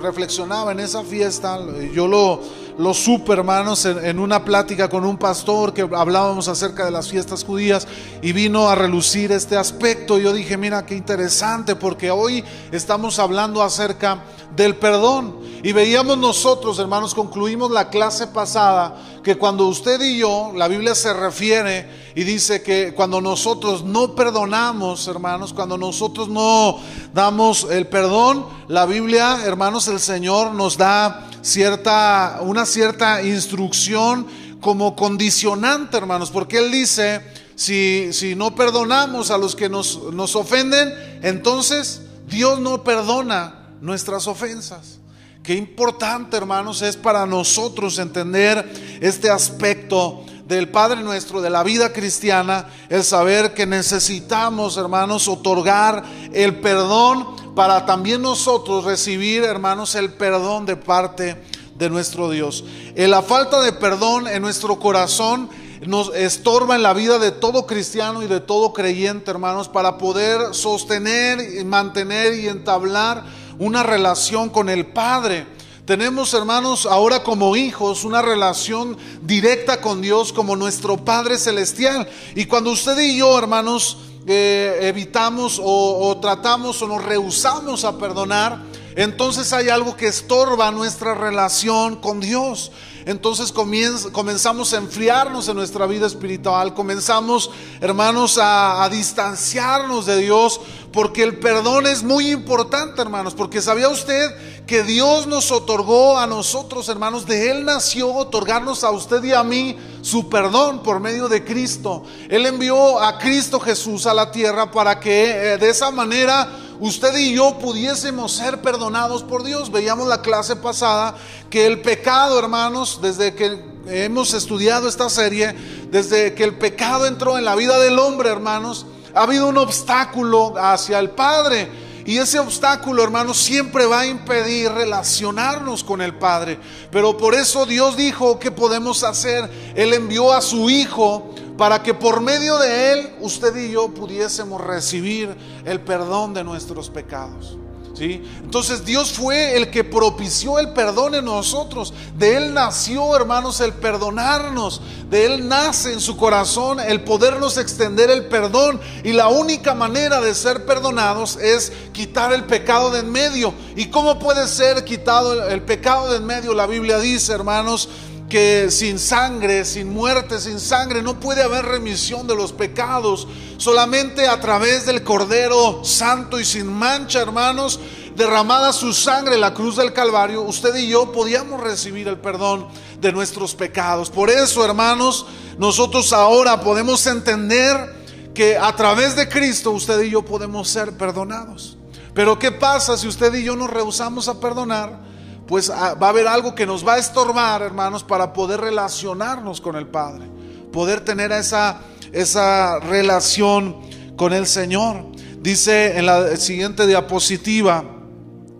reflexionaba 0.00 0.72
en 0.72 0.80
esa 0.80 1.02
fiesta, 1.02 1.58
yo 1.92 2.06
lo, 2.06 2.40
lo 2.78 2.92
supe, 2.92 3.32
hermanos, 3.32 3.84
en, 3.84 4.18
una 4.18 4.44
plática 4.44 4.88
con 4.88 5.04
un 5.04 5.16
pastor 5.16 5.72
que 5.72 5.82
hablábamos 5.82 6.48
acerca 6.48 6.84
de 6.84 6.90
las 6.90 7.08
fiestas 7.08 7.44
judías 7.44 7.86
y 8.20 8.32
vino 8.32 8.68
a 8.68 8.74
relucir 8.74 9.32
este 9.32 9.56
aspecto. 9.56 10.18
Yo 10.18 10.32
dije, 10.32 10.56
mira, 10.56 10.84
qué 10.84 10.94
interesante, 10.96 11.76
porque 11.76 12.10
hoy 12.10 12.44
estamos 12.72 13.18
hablando 13.18 13.62
acerca 13.62 14.24
del 14.56 14.76
perdón. 14.76 15.38
Y 15.62 15.72
veíamos 15.72 16.18
nosotros, 16.18 16.78
hermanos, 16.78 17.14
concluimos 17.14 17.70
la 17.70 17.88
clase 17.88 18.26
pasada, 18.26 18.96
que 19.24 19.36
cuando 19.36 19.66
usted 19.66 20.00
y 20.02 20.18
yo, 20.18 20.52
la 20.54 20.68
Biblia 20.68 20.94
se 20.94 21.12
refiere 21.12 21.88
y 22.14 22.22
dice 22.22 22.62
que 22.62 22.92
cuando 22.94 23.20
nosotros 23.20 23.82
no 23.82 24.14
perdonamos, 24.14 25.08
hermanos, 25.08 25.52
cuando 25.52 25.78
nosotros 25.78 26.28
no 26.28 26.78
damos 27.12 27.66
el 27.70 27.88
perdón, 27.88 28.46
la 28.68 28.84
Biblia, 28.86 29.40
hermanos, 29.44 29.88
el 29.88 29.98
Señor 29.98 30.52
nos 30.52 30.76
da 30.76 31.28
cierta, 31.40 32.40
una 32.42 32.66
cierta 32.66 33.22
instrucción 33.22 34.26
como 34.60 34.94
condicionante, 34.94 35.96
hermanos, 35.96 36.30
porque 36.30 36.58
Él 36.58 36.70
dice, 36.70 37.22
si, 37.54 38.12
si 38.12 38.34
no 38.34 38.54
perdonamos 38.54 39.30
a 39.30 39.38
los 39.38 39.56
que 39.56 39.70
nos, 39.70 40.12
nos 40.12 40.36
ofenden, 40.36 40.92
entonces 41.22 42.02
Dios 42.28 42.60
no 42.60 42.84
perdona 42.84 43.70
nuestras 43.80 44.26
ofensas. 44.26 44.98
Qué 45.44 45.54
importante, 45.56 46.38
hermanos, 46.38 46.80
es 46.80 46.96
para 46.96 47.26
nosotros 47.26 47.98
entender 47.98 48.98
este 49.02 49.28
aspecto 49.28 50.24
del 50.46 50.70
Padre 50.70 51.02
nuestro, 51.02 51.42
de 51.42 51.50
la 51.50 51.62
vida 51.62 51.92
cristiana, 51.92 52.70
el 52.88 53.04
saber 53.04 53.52
que 53.52 53.66
necesitamos, 53.66 54.78
hermanos, 54.78 55.28
otorgar 55.28 56.02
el 56.32 56.60
perdón 56.60 57.54
para 57.54 57.84
también 57.84 58.22
nosotros 58.22 58.84
recibir, 58.84 59.44
hermanos, 59.44 59.94
el 59.96 60.14
perdón 60.14 60.64
de 60.64 60.76
parte 60.76 61.36
de 61.76 61.90
nuestro 61.90 62.30
Dios. 62.30 62.64
En 62.94 63.10
la 63.10 63.20
falta 63.20 63.60
de 63.60 63.74
perdón 63.74 64.26
en 64.26 64.40
nuestro 64.40 64.78
corazón 64.78 65.50
nos 65.86 66.14
estorba 66.14 66.74
en 66.74 66.82
la 66.82 66.94
vida 66.94 67.18
de 67.18 67.32
todo 67.32 67.66
cristiano 67.66 68.22
y 68.22 68.28
de 68.28 68.40
todo 68.40 68.72
creyente, 68.72 69.30
hermanos, 69.30 69.68
para 69.68 69.98
poder 69.98 70.54
sostener, 70.54 71.62
mantener 71.66 72.32
y 72.32 72.48
entablar 72.48 73.43
una 73.58 73.82
relación 73.82 74.50
con 74.50 74.68
el 74.68 74.86
Padre. 74.86 75.46
Tenemos, 75.84 76.32
hermanos, 76.32 76.86
ahora 76.86 77.22
como 77.22 77.56
hijos 77.56 78.04
una 78.04 78.22
relación 78.22 78.96
directa 79.20 79.80
con 79.80 80.00
Dios 80.00 80.32
como 80.32 80.56
nuestro 80.56 80.96
Padre 80.96 81.38
Celestial. 81.38 82.08
Y 82.34 82.46
cuando 82.46 82.70
usted 82.70 82.98
y 83.00 83.18
yo, 83.18 83.38
hermanos, 83.38 83.98
eh, 84.26 84.78
evitamos 84.82 85.60
o, 85.62 86.08
o 86.08 86.16
tratamos 86.18 86.80
o 86.80 86.88
nos 86.88 87.04
rehusamos 87.04 87.84
a 87.84 87.98
perdonar, 87.98 88.62
entonces 88.96 89.52
hay 89.52 89.68
algo 89.68 89.96
que 89.96 90.06
estorba 90.06 90.70
nuestra 90.70 91.14
relación 91.14 91.96
con 91.96 92.20
Dios 92.20 92.70
entonces 93.06 93.52
comenzamos 93.52 94.72
a 94.72 94.78
enfriarnos 94.78 95.48
en 95.48 95.56
nuestra 95.56 95.86
vida 95.86 96.06
espiritual, 96.06 96.72
comenzamos, 96.72 97.50
hermanos, 97.80 98.38
a, 98.40 98.88
distanciarnos 98.90 100.06
de 100.06 100.18
Dios, 100.18 100.60
porque 100.92 101.22
el 101.22 101.38
perdón 101.38 101.86
es 101.86 102.02
muy 102.02 102.30
importante, 102.30 103.02
hermanos, 103.02 103.34
porque 103.34 103.60
sabía 103.60 103.88
usted 103.88 104.64
que 104.66 104.82
Dios 104.82 105.26
nos 105.26 105.50
otorgó 105.50 106.18
a 106.18 106.26
nosotros, 106.26 106.88
hermanos, 106.88 107.26
de 107.26 107.50
Él 107.50 107.64
nació 107.64 108.12
otorgarnos 108.12 108.84
a 108.84 108.90
usted 108.90 109.22
y 109.24 109.32
a 109.32 109.42
mí 109.42 109.76
su 110.00 110.28
perdón 110.30 110.82
por 110.82 111.00
medio 111.00 111.28
de 111.28 111.44
Cristo. 111.44 112.04
Él 112.28 112.46
envió 112.46 113.00
a 113.00 113.18
Cristo 113.18 113.60
Jesús 113.60 114.06
a 114.06 114.14
la 114.14 114.30
tierra 114.30 114.70
para 114.70 114.98
que 115.00 115.52
eh, 115.54 115.58
de 115.58 115.68
esa 115.68 115.90
manera 115.90 116.63
usted 116.80 117.16
y 117.16 117.34
yo 117.34 117.58
pudiésemos 117.58 118.32
ser 118.32 118.60
perdonados 118.60 119.22
por 119.22 119.44
Dios. 119.44 119.70
Veíamos 119.70 120.08
la 120.08 120.22
clase 120.22 120.56
pasada 120.56 121.14
que 121.50 121.66
el 121.66 121.80
pecado, 121.80 122.38
hermanos, 122.38 123.00
desde 123.02 123.34
que 123.34 123.60
hemos 123.86 124.34
estudiado 124.34 124.88
esta 124.88 125.08
serie, 125.08 125.54
desde 125.90 126.34
que 126.34 126.44
el 126.44 126.56
pecado 126.56 127.06
entró 127.06 127.38
en 127.38 127.44
la 127.44 127.54
vida 127.54 127.78
del 127.78 127.98
hombre, 127.98 128.30
hermanos, 128.30 128.86
ha 129.14 129.22
habido 129.22 129.48
un 129.48 129.58
obstáculo 129.58 130.54
hacia 130.56 130.98
el 130.98 131.10
Padre. 131.10 131.84
Y 132.06 132.18
ese 132.18 132.38
obstáculo, 132.38 133.02
hermanos, 133.02 133.38
siempre 133.38 133.86
va 133.86 134.00
a 134.00 134.06
impedir 134.06 134.70
relacionarnos 134.70 135.82
con 135.82 136.02
el 136.02 136.14
Padre. 136.14 136.58
Pero 136.90 137.16
por 137.16 137.34
eso 137.34 137.64
Dios 137.64 137.96
dijo 137.96 138.38
que 138.38 138.50
podemos 138.50 139.02
hacer. 139.04 139.48
Él 139.74 139.94
envió 139.94 140.32
a 140.32 140.42
su 140.42 140.68
Hijo 140.68 141.34
para 141.56 141.82
que 141.82 141.94
por 141.94 142.20
medio 142.20 142.58
de 142.58 142.92
Él 142.92 143.14
usted 143.20 143.54
y 143.56 143.72
yo 143.72 143.88
pudiésemos 143.88 144.60
recibir 144.60 145.36
el 145.64 145.80
perdón 145.80 146.34
de 146.34 146.44
nuestros 146.44 146.90
pecados. 146.90 147.58
Entonces 148.00 148.84
Dios 148.84 149.12
fue 149.12 149.56
el 149.56 149.70
que 149.70 149.84
propició 149.84 150.58
el 150.58 150.72
perdón 150.72 151.14
en 151.14 151.26
nosotros. 151.26 151.94
De 152.16 152.36
Él 152.36 152.54
nació, 152.54 153.14
hermanos, 153.14 153.60
el 153.60 153.72
perdonarnos. 153.72 154.80
De 155.08 155.26
Él 155.26 155.48
nace 155.48 155.92
en 155.92 156.00
su 156.00 156.16
corazón 156.16 156.80
el 156.80 157.02
podernos 157.04 157.56
extender 157.56 158.10
el 158.10 158.26
perdón. 158.26 158.80
Y 159.04 159.12
la 159.12 159.28
única 159.28 159.74
manera 159.74 160.20
de 160.20 160.34
ser 160.34 160.66
perdonados 160.66 161.36
es 161.36 161.72
quitar 161.92 162.32
el 162.32 162.44
pecado 162.44 162.90
de 162.90 163.00
en 163.00 163.12
medio. 163.12 163.54
¿Y 163.76 163.86
cómo 163.86 164.18
puede 164.18 164.48
ser 164.48 164.84
quitado 164.84 165.48
el 165.48 165.62
pecado 165.62 166.10
de 166.10 166.16
en 166.16 166.26
medio? 166.26 166.52
La 166.54 166.66
Biblia 166.66 166.98
dice, 166.98 167.32
hermanos, 167.32 167.88
que 168.28 168.70
sin 168.70 168.98
sangre, 168.98 169.64
sin 169.64 169.92
muerte, 169.92 170.40
sin 170.40 170.58
sangre, 170.58 171.02
no 171.02 171.20
puede 171.20 171.42
haber 171.42 171.64
remisión 171.64 172.26
de 172.26 172.34
los 172.34 172.52
pecados. 172.52 173.28
Solamente 173.58 174.26
a 174.26 174.40
través 174.40 174.86
del 174.86 175.02
Cordero 175.02 175.84
Santo 175.84 176.40
y 176.40 176.44
sin 176.44 176.66
mancha, 176.66 177.20
hermanos, 177.20 177.78
derramada 178.16 178.72
su 178.72 178.92
sangre 178.92 179.34
en 179.34 179.40
la 179.40 179.54
cruz 179.54 179.76
del 179.76 179.92
Calvario, 179.92 180.42
usted 180.42 180.74
y 180.76 180.88
yo 180.88 181.12
podíamos 181.12 181.60
recibir 181.60 182.08
el 182.08 182.18
perdón 182.18 182.68
de 183.00 183.12
nuestros 183.12 183.54
pecados. 183.54 184.10
Por 184.10 184.30
eso, 184.30 184.64
hermanos, 184.64 185.26
nosotros 185.58 186.12
ahora 186.12 186.60
podemos 186.60 187.06
entender 187.06 188.04
que 188.34 188.56
a 188.56 188.74
través 188.74 189.14
de 189.16 189.28
Cristo 189.28 189.70
usted 189.70 190.00
y 190.02 190.10
yo 190.10 190.24
podemos 190.24 190.68
ser 190.68 190.96
perdonados. 190.96 191.76
Pero 192.14 192.38
¿qué 192.38 192.52
pasa 192.52 192.96
si 192.96 193.08
usted 193.08 193.34
y 193.34 193.44
yo 193.44 193.56
nos 193.56 193.70
rehusamos 193.70 194.28
a 194.28 194.40
perdonar? 194.40 195.13
Pues 195.46 195.70
ah, 195.70 195.94
va 195.94 196.06
a 196.08 196.10
haber 196.10 196.26
algo 196.26 196.54
que 196.54 196.66
nos 196.66 196.86
va 196.86 196.94
a 196.94 196.98
estorbar, 196.98 197.62
hermanos, 197.62 198.02
para 198.02 198.32
poder 198.32 198.60
relacionarnos 198.60 199.60
con 199.60 199.76
el 199.76 199.86
Padre, 199.86 200.26
poder 200.72 201.04
tener 201.04 201.32
esa, 201.32 201.80
esa 202.12 202.78
relación 202.80 203.76
con 204.16 204.32
el 204.32 204.46
Señor. 204.46 205.06
Dice 205.40 205.98
en 205.98 206.06
la 206.06 206.36
siguiente 206.36 206.86
diapositiva, 206.86 207.84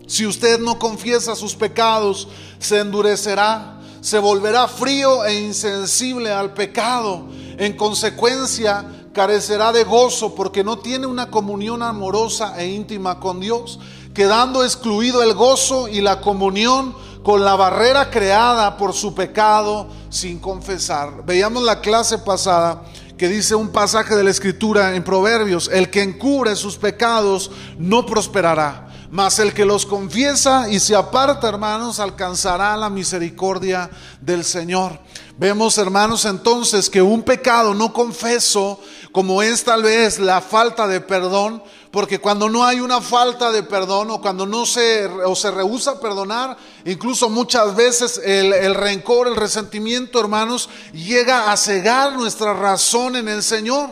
si 0.07 0.27
usted 0.27 0.59
no 0.59 0.77
confiesa 0.77 1.35
sus 1.35 1.55
pecados, 1.55 2.27
se 2.59 2.79
endurecerá, 2.79 3.79
se 4.01 4.19
volverá 4.19 4.67
frío 4.67 5.25
e 5.25 5.39
insensible 5.39 6.31
al 6.31 6.53
pecado. 6.53 7.27
En 7.57 7.75
consecuencia, 7.75 8.85
carecerá 9.13 9.71
de 9.71 9.83
gozo 9.83 10.35
porque 10.35 10.63
no 10.63 10.77
tiene 10.77 11.07
una 11.07 11.31
comunión 11.31 11.81
amorosa 11.81 12.53
e 12.61 12.67
íntima 12.67 13.19
con 13.19 13.39
Dios 13.39 13.79
quedando 14.15 14.63
excluido 14.63 15.21
el 15.21 15.35
gozo 15.35 15.87
y 15.87 16.01
la 16.01 16.21
comunión 16.21 16.95
con 17.21 17.43
la 17.43 17.55
barrera 17.55 18.09
creada 18.09 18.77
por 18.77 18.93
su 18.93 19.13
pecado 19.13 19.87
sin 20.09 20.39
confesar. 20.39 21.25
Veíamos 21.25 21.63
la 21.63 21.81
clase 21.81 22.17
pasada 22.19 22.83
que 23.17 23.27
dice 23.27 23.55
un 23.55 23.69
pasaje 23.69 24.15
de 24.15 24.23
la 24.23 24.31
escritura 24.31 24.95
en 24.95 25.03
Proverbios, 25.03 25.69
el 25.71 25.89
que 25.89 26.01
encubre 26.01 26.55
sus 26.55 26.77
pecados 26.77 27.51
no 27.77 28.05
prosperará, 28.05 28.87
mas 29.11 29.39
el 29.39 29.53
que 29.53 29.65
los 29.65 29.85
confiesa 29.85 30.69
y 30.69 30.79
se 30.79 30.95
aparta, 30.95 31.47
hermanos, 31.47 31.99
alcanzará 31.99 32.75
la 32.77 32.89
misericordia 32.89 33.89
del 34.21 34.43
Señor. 34.43 34.99
Vemos, 35.37 35.77
hermanos, 35.77 36.23
entonces 36.25 36.89
que 36.89 37.01
un 37.01 37.21
pecado 37.21 37.73
no 37.73 37.91
confeso, 37.91 38.79
como 39.11 39.41
es 39.41 39.63
tal 39.63 39.83
vez 39.83 40.19
la 40.19 40.41
falta 40.41 40.87
de 40.87 41.01
perdón, 41.01 41.61
porque 41.95 42.19
cuando 42.19 42.49
no 42.49 42.65
hay 42.65 42.81
una 42.81 42.99
falta 42.99 43.53
de 43.53 43.63
perdón 43.63 44.11
o 44.11 44.19
cuando 44.19 44.45
no 44.45 44.65
se, 44.65 45.05
o 45.05 45.33
se 45.33 45.49
rehúsa 45.49 45.97
perdonar, 45.97 46.57
incluso 46.83 47.29
muchas 47.29 47.73
veces 47.73 48.19
el, 48.21 48.51
el 48.51 48.75
rencor, 48.75 49.29
el 49.29 49.37
resentimiento, 49.37 50.19
hermanos, 50.19 50.67
llega 50.91 51.53
a 51.53 51.55
cegar 51.55 52.11
nuestra 52.11 52.53
razón 52.53 53.15
en 53.15 53.29
el 53.29 53.41
Señor. 53.41 53.91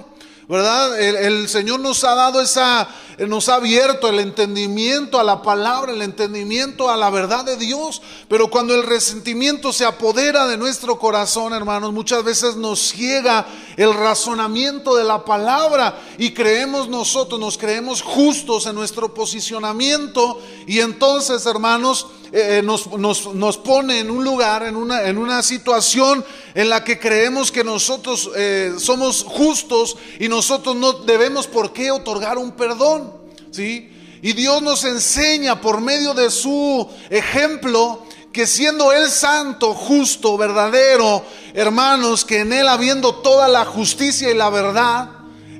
¿verdad? 0.50 1.00
El, 1.00 1.48
Señor 1.48 1.79
nos 1.79 2.03
ha 2.03 2.13
dado 2.15 2.41
esa, 2.41 2.89
nos 3.20 3.50
ha 3.50 3.55
abierto 3.55 4.10
el 4.10 4.20
entendimiento 4.20 5.20
a 5.20 5.24
la 5.24 5.41
palabra, 5.41 5.91
el 5.91 6.01
entendimiento 6.01 6.89
a 6.89 6.98
la 6.98 7.10
verdad 7.10 7.46
de 7.46 7.58
Dios. 7.58 8.01
Pero 8.27 8.50
cuando 8.50 8.74
el 8.75 8.84
resentimiento 8.84 9.72
se 9.74 9.86
apodera 9.86 10.48
de 10.48 10.58
nuestro 10.58 10.98
corazón, 10.98 11.53
hermanos, 11.53 11.93
muchas 11.93 12.24
veces 12.24 12.55
nos 12.55 12.79
ciega 12.91 13.46
el 13.77 13.93
razonamiento 13.93 14.96
de 14.96 15.03
la 15.03 15.24
palabra 15.25 16.00
y 16.17 16.32
creemos 16.32 16.89
nosotros, 16.89 17.39
nos 17.39 17.58
creemos 17.58 18.01
justos 18.01 18.65
en 18.65 18.75
nuestro 18.75 19.13
posicionamiento 19.13 20.39
y 20.67 20.79
entonces, 20.79 21.46
hermanos, 21.46 22.08
eh, 22.32 22.58
eh, 22.58 22.62
nos, 22.63 22.88
nos, 22.88 23.58
pone 23.58 24.00
en 24.00 24.10
un 24.10 24.24
lugar, 24.24 24.63
en 24.63 24.75
una, 24.75 25.03
en 25.03 25.20
una 25.20 25.43
situación 25.43 26.25
en 26.55 26.67
la 26.67 26.84
que 26.84 26.98
creemos 27.00 27.51
que 27.51 27.63
nosotros 27.63 28.32
eh, 28.36 28.74
somos 28.79 29.24
justos 29.24 29.96
y 30.20 30.27
nosotros 30.27 30.75
no 30.75 30.93
debemos 30.93 31.46
por 31.46 31.74
qué 31.74 31.91
otorgar 31.91 32.39
un 32.39 32.53
perdón. 32.53 33.12
¿Sí? 33.53 33.89
Y 34.22 34.33
Dios 34.33 34.62
nos 34.62 34.83
enseña 34.83 35.62
por 35.62 35.81
medio 35.81 36.13
de 36.13 36.29
su 36.31 36.88
ejemplo 37.10 38.03
que 38.31 38.48
siendo 38.48 38.91
Él 38.91 39.10
santo, 39.10 39.74
justo, 39.74 40.38
verdadero, 40.38 41.24
hermanos, 41.53 42.25
que 42.25 42.39
en 42.39 42.51
Él 42.51 42.67
habiendo 42.67 43.15
toda 43.15 43.48
la 43.48 43.63
justicia 43.63 44.31
y 44.31 44.33
la 44.33 44.50
verdad, 44.50 45.10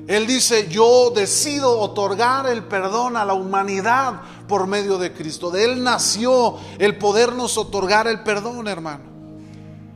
Él 0.08 0.26
dice, 0.26 0.66
yo 0.68 1.12
decido 1.14 1.78
otorgar 1.78 2.48
el 2.48 2.64
perdón 2.64 3.16
a 3.16 3.24
la 3.24 3.34
humanidad 3.34 4.22
por 4.48 4.66
medio 4.66 4.98
de 4.98 5.12
Cristo. 5.12 5.50
De 5.50 5.64
Él 5.64 5.84
nació 5.84 6.56
el 6.78 6.98
podernos 6.98 7.56
otorgar 7.58 8.08
el 8.08 8.22
perdón, 8.24 8.66
hermano. 8.66 9.04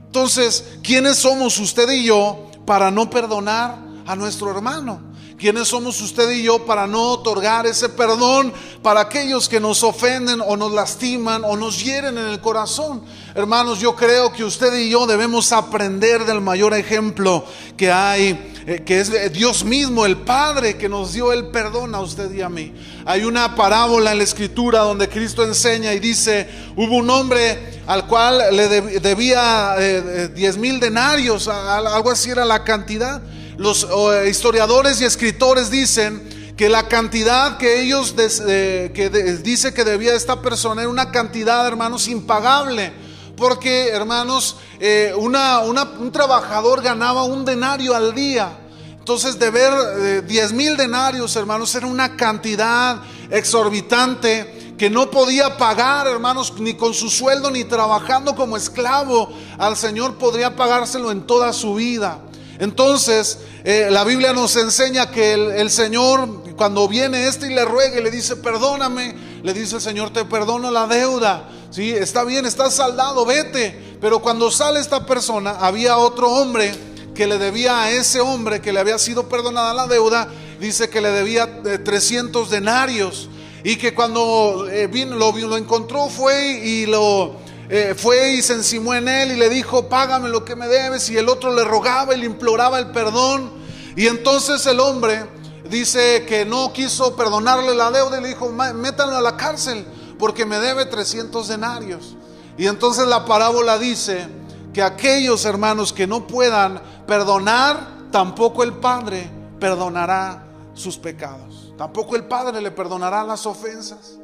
Entonces, 0.07 0.65
¿quiénes 0.83 1.17
somos 1.17 1.59
usted 1.59 1.91
y 1.91 2.05
yo 2.05 2.47
para 2.65 2.91
no 2.91 3.11
perdonar 3.11 3.77
a 4.07 4.15
nuestro 4.15 4.51
hermano? 4.51 5.08
¿Quiénes 5.39 5.69
somos 5.69 6.01
usted 6.01 6.33
y 6.33 6.43
yo 6.43 6.67
para 6.67 6.89
no 6.89 7.13
otorgar 7.13 7.65
ese 7.65 7.89
perdón 7.89 8.53
para 8.83 9.03
aquellos 9.03 9.49
que 9.49 9.61
nos 9.61 9.85
ofenden 9.85 10.41
o 10.41 10.57
nos 10.57 10.73
lastiman 10.73 11.45
o 11.45 11.57
nos 11.57 11.81
hieren 11.85 12.19
en 12.19 12.27
el 12.27 12.41
corazón? 12.41 13.05
Hermanos, 13.37 13.79
yo 13.79 13.95
creo 13.95 14.33
que 14.33 14.43
usted 14.43 14.75
y 14.77 14.91
yo 14.91 15.07
debemos 15.07 15.53
aprender 15.53 16.25
del 16.25 16.41
mayor 16.41 16.75
ejemplo 16.75 17.45
que 17.77 17.93
hay, 17.93 18.53
eh, 18.67 18.83
que 18.85 18.99
es 18.99 19.33
Dios 19.33 19.65
mismo, 19.65 20.05
el 20.05 20.17
Padre 20.17 20.77
que 20.77 20.89
nos 20.89 21.13
dio 21.13 21.33
el 21.33 21.47
perdón 21.53 21.95
a 21.95 22.01
usted 22.01 22.33
y 22.33 22.43
a 22.43 22.49
mí. 22.49 22.75
Hay 23.05 23.23
una 23.23 23.55
parábola 23.55 24.11
en 24.11 24.19
la 24.19 24.25
escritura 24.25 24.81
donde 24.81 25.09
Cristo 25.09 25.45
enseña 25.45 25.95
y 25.95 26.01
dice, 26.01 26.49
hubo 26.75 26.97
un 26.97 27.09
hombre 27.11 27.81
al 27.87 28.09
cual 28.09 28.43
le 28.57 28.67
debía 28.99 29.77
eh, 29.79 30.03
eh, 30.05 30.29
diez 30.35 30.57
mil 30.57 30.81
denarios, 30.81 31.47
algo 31.47 32.11
así 32.11 32.31
era 32.31 32.45
la 32.45 32.65
cantidad. 32.65 33.23
Los 33.59 33.85
historiadores 34.29 35.01
y 35.01 35.05
escritores 35.05 35.69
dicen 35.69 36.55
que 36.57 36.69
la 36.69 36.87
cantidad 36.87 37.59
que 37.59 37.83
ellos 37.83 38.13
que 38.13 39.41
dice 39.43 39.75
que 39.75 39.85
debía 39.85 40.15
esta 40.15 40.41
persona 40.41 40.83
era 40.83 40.91
una 40.91 41.11
cantidad, 41.11 41.67
hermanos, 41.67 42.07
impagable. 42.07 42.93
Porque, 43.37 43.89
hermanos, 43.89 44.57
eh, 44.79 45.13
un 45.17 46.13
trabajador 46.13 46.83
ganaba 46.83 47.25
un 47.25 47.45
denario 47.45 47.97
al 47.97 48.15
día. 48.15 48.59
Entonces, 48.97 49.41
deber 49.41 49.73
eh, 49.99 50.23
10 50.25 50.53
mil 50.53 50.77
denarios, 50.77 51.35
hermanos, 51.35 51.75
era 51.75 51.87
una 51.87 52.17
cantidad 52.17 53.01
exorbitante 53.29 54.75
que 54.79 54.89
no 54.89 55.11
podía 55.11 55.57
pagar, 55.57 56.07
hermanos, 56.07 56.55
ni 56.61 56.75
con 56.75 56.95
su 56.95 57.11
sueldo, 57.11 57.51
ni 57.51 57.65
trabajando 57.65 58.37
como 58.37 58.57
esclavo. 58.57 59.33
Al 59.59 59.77
Señor 59.77 60.15
podría 60.15 60.55
pagárselo 60.55 61.11
en 61.11 61.27
toda 61.27 61.53
su 61.53 61.75
vida. 61.75 62.21
Entonces, 62.59 63.39
eh, 63.65 63.89
la 63.91 64.03
Biblia 64.05 64.33
nos 64.33 64.57
enseña 64.57 65.11
que 65.11 65.33
el, 65.33 65.71
Señor, 65.71 66.43
cuando 66.57 66.89
viene 66.89 67.29
este 67.29 67.47
y 67.47 67.55
le 67.55 67.65
ruega 67.65 68.01
y 68.01 68.03
le 68.03 68.11
dice, 68.11 68.37
perdóname, 68.37 69.15
le 69.43 69.55
dice 69.55 69.77
el 69.77 69.81
Señor, 69.81 70.11
te 70.11 70.25
perdono 70.25 70.71
la 70.71 70.87
deuda. 70.87 71.49
Sí, 71.71 71.93
está 71.93 72.25
bien, 72.25 72.47
está 72.47 72.71
saldado, 72.71 73.25
vete. 73.25 73.97
Pero 74.01 74.21
cuando 74.21 74.51
sale 74.51 74.81
esta 74.81 75.07
persona, 75.07 75.57
había 75.61 75.99
otro 75.99 76.31
hombre 76.31 76.73
que 77.15 77.27
le 77.27 77.39
debía 77.39 77.83
a 77.83 77.91
ese 77.91 78.21
hombre 78.21 78.61
que 78.61 78.73
le 78.73 78.81
había 78.81 78.99
sido 78.99 79.29
perdonada 79.29 79.75
la 79.75 79.87
deuda, 79.87 80.29
dice 80.61 80.89
que 80.89 81.01
le 81.01 81.11
debía 81.11 81.63
300 81.63 82.47
eh, 82.47 82.51
denarios. 82.51 83.29
Y 83.65 83.77
que 83.77 83.93
cuando 83.93 84.69
eh, 84.71 84.87
vino, 84.87 85.17
lo, 85.17 85.33
lo 85.33 85.57
encontró 85.57 86.09
fue 86.09 86.61
y 86.65 86.87
lo 86.87 87.37
eh, 87.69 87.95
fue 87.97 88.35
y 88.35 88.43
se 88.43 88.55
encimó 88.55 88.95
en 88.95 89.09
él 89.09 89.33
y 89.33 89.37
le 89.37 89.49
dijo, 89.49 89.89
págame 89.89 90.29
lo 90.29 90.45
que 90.45 90.57
me 90.57 90.69
debes. 90.69 91.09
Y 91.11 91.17
el 91.17 91.29
otro 91.29 91.55
le 91.55 91.65
rogaba 91.65 92.15
y 92.15 92.21
le 92.21 92.27
imploraba 92.27 92.79
el 92.79 92.91
perdón. 92.91 93.53
Y 93.97 94.07
entonces 94.07 94.65
el 94.67 94.81
hombre 94.81 95.27
dice 95.69 96.25
que 96.27 96.45
no 96.45 96.73
quiso 96.73 97.15
perdonarle 97.15 97.75
la 97.75 97.91
deuda 97.91 98.19
y 98.19 98.23
le 98.23 98.29
dijo, 98.29 98.49
métanlo 98.51 99.17
a 99.17 99.21
la 99.21 99.37
cárcel 99.37 99.85
porque 100.19 100.47
me 100.47 100.59
debe 100.59 100.87
300 100.87 101.47
denarios. 101.49 102.17
Y 102.57 102.67
entonces 102.67 103.07
la 103.07 103.25
parábola 103.25 103.79
dice 103.79 104.27
que 104.73 104.83
aquellos 104.83 105.45
hermanos 105.45 105.93
que 105.93 106.07
no 106.07 106.27
puedan 106.27 106.83
perdonar, 107.07 108.09
tampoco 108.11 108.63
el 108.63 108.75
Padre 108.75 109.31
perdonará 109.61 110.45
sus 110.75 110.97
pecados. 110.97 111.73
Tampoco 111.77 112.17
el 112.17 112.25
Padre 112.25 112.61
le 112.61 112.71
perdonará 112.71 113.23
las 113.25 113.47
ofensas. 113.47 114.19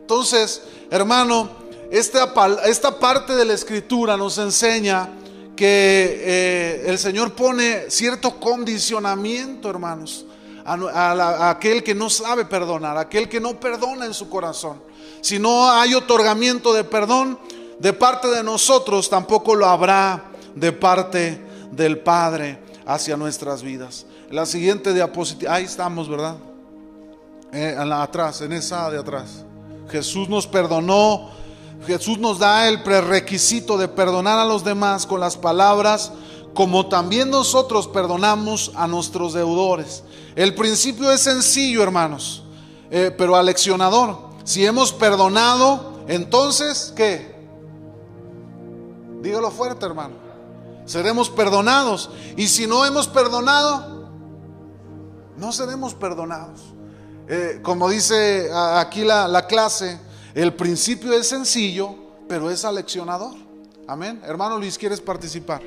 Entonces, 0.00 0.62
hermano, 0.90 1.61
esta, 1.92 2.32
esta 2.64 2.98
parte 2.98 3.36
de 3.36 3.44
la 3.44 3.52
escritura 3.52 4.16
nos 4.16 4.38
enseña 4.38 5.10
que 5.54 6.22
eh, 6.24 6.84
el 6.86 6.98
Señor 6.98 7.34
pone 7.34 7.90
cierto 7.90 8.40
condicionamiento, 8.40 9.68
hermanos, 9.68 10.24
a, 10.64 11.50
aquel 11.50 11.82
que 11.82 11.94
no 11.94 12.08
sabe 12.08 12.46
perdonar, 12.46 12.96
a 12.96 13.00
aquel 13.00 13.28
que 13.28 13.40
no 13.40 13.60
perdona 13.60 14.06
en 14.06 14.14
su 14.14 14.30
corazón. 14.30 14.82
Si 15.20 15.38
no 15.38 15.70
hay 15.70 15.92
otorgamiento 15.92 16.72
de 16.72 16.82
perdón 16.82 17.38
de 17.78 17.92
parte 17.92 18.28
de 18.28 18.42
nosotros, 18.42 19.10
tampoco 19.10 19.54
lo 19.54 19.66
habrá 19.66 20.30
de 20.54 20.72
parte 20.72 21.42
del 21.72 21.98
Padre 21.98 22.58
hacia 22.86 23.18
nuestras 23.18 23.62
vidas. 23.62 24.06
La 24.30 24.46
siguiente 24.46 24.94
diapositiva, 24.94 25.56
ahí 25.56 25.64
estamos, 25.64 26.08
¿verdad? 26.08 26.36
Eh, 27.52 27.76
atrás, 27.78 28.40
en 28.40 28.54
esa 28.54 28.90
de 28.90 28.98
atrás. 28.98 29.44
Jesús 29.90 30.30
nos 30.30 30.46
perdonó, 30.46 31.41
Jesús 31.86 32.18
nos 32.18 32.38
da 32.38 32.68
el 32.68 32.82
prerequisito 32.82 33.76
de 33.76 33.88
perdonar 33.88 34.38
a 34.38 34.44
los 34.44 34.64
demás 34.64 35.06
con 35.06 35.20
las 35.20 35.36
palabras, 35.36 36.12
como 36.54 36.88
también 36.88 37.30
nosotros 37.30 37.88
perdonamos 37.88 38.72
a 38.74 38.86
nuestros 38.86 39.32
deudores. 39.32 40.04
El 40.36 40.54
principio 40.54 41.10
es 41.10 41.20
sencillo, 41.20 41.82
hermanos, 41.82 42.44
eh, 42.90 43.14
pero 43.16 43.36
aleccionador. 43.36 44.30
Si 44.44 44.64
hemos 44.64 44.92
perdonado, 44.92 45.92
entonces, 46.08 46.92
¿qué? 46.94 47.32
Dígalo 49.20 49.50
fuerte, 49.50 49.86
hermano. 49.86 50.14
Seremos 50.84 51.30
perdonados. 51.30 52.10
Y 52.36 52.48
si 52.48 52.66
no 52.66 52.84
hemos 52.84 53.06
perdonado, 53.08 54.08
no 55.36 55.52
seremos 55.52 55.94
perdonados. 55.94 56.60
Eh, 57.28 57.60
como 57.62 57.88
dice 57.88 58.50
aquí 58.52 59.04
la, 59.04 59.28
la 59.28 59.46
clase, 59.46 59.98
el 60.34 60.54
principio 60.54 61.12
es 61.12 61.26
sencillo, 61.26 61.94
pero 62.28 62.50
es 62.50 62.64
aleccionador. 62.64 63.34
Amén. 63.86 64.20
Hermano 64.24 64.58
Luis, 64.58 64.78
¿quieres 64.78 65.00
participar? 65.00 65.62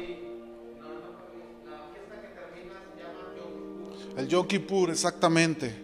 El 4.18 4.28
Yom 4.28 4.48
Kippur, 4.48 4.90
exactamente. 4.90 5.84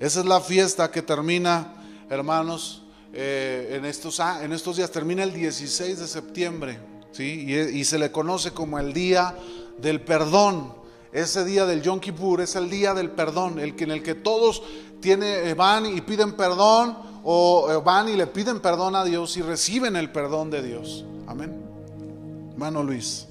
Esa 0.00 0.20
es 0.20 0.26
la 0.26 0.40
fiesta 0.40 0.90
que 0.90 1.02
termina, 1.02 1.74
hermanos, 2.10 2.82
eh, 3.12 3.76
en, 3.76 3.84
estos, 3.84 4.20
en 4.20 4.52
estos 4.52 4.76
días, 4.76 4.90
termina 4.90 5.22
el 5.22 5.32
16 5.32 5.98
de 5.98 6.06
septiembre, 6.06 6.78
¿sí? 7.12 7.46
Y, 7.48 7.84
se 7.84 7.98
le 7.98 8.10
conoce 8.10 8.50
como 8.50 8.78
el 8.78 8.92
día 8.92 9.36
del 9.78 10.00
perdón. 10.00 10.74
Ese 11.12 11.44
día 11.44 11.64
del 11.64 11.82
Yom 11.82 12.00
Kippur 12.00 12.40
es 12.40 12.56
el 12.56 12.68
día 12.68 12.92
del 12.92 13.10
perdón, 13.10 13.58
el 13.58 13.76
que, 13.76 13.84
en 13.84 13.92
el 13.92 14.02
que 14.02 14.14
todos 14.14 14.62
tiene, 15.00 15.48
eh, 15.48 15.54
van 15.54 15.86
y 15.86 16.00
piden 16.00 16.32
perdón 16.32 17.09
o 17.24 17.70
eh, 17.70 17.76
van 17.84 18.08
y 18.08 18.16
le 18.16 18.26
piden 18.26 18.60
perdón 18.60 18.96
a 18.96 19.04
Dios 19.04 19.36
y 19.36 19.42
reciben 19.42 19.96
el 19.96 20.10
perdón 20.10 20.50
de 20.50 20.62
Dios. 20.62 21.04
Amén. 21.26 21.62
Hermano 22.52 22.82
Luis. 22.82 23.29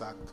Exacto. 0.00 0.32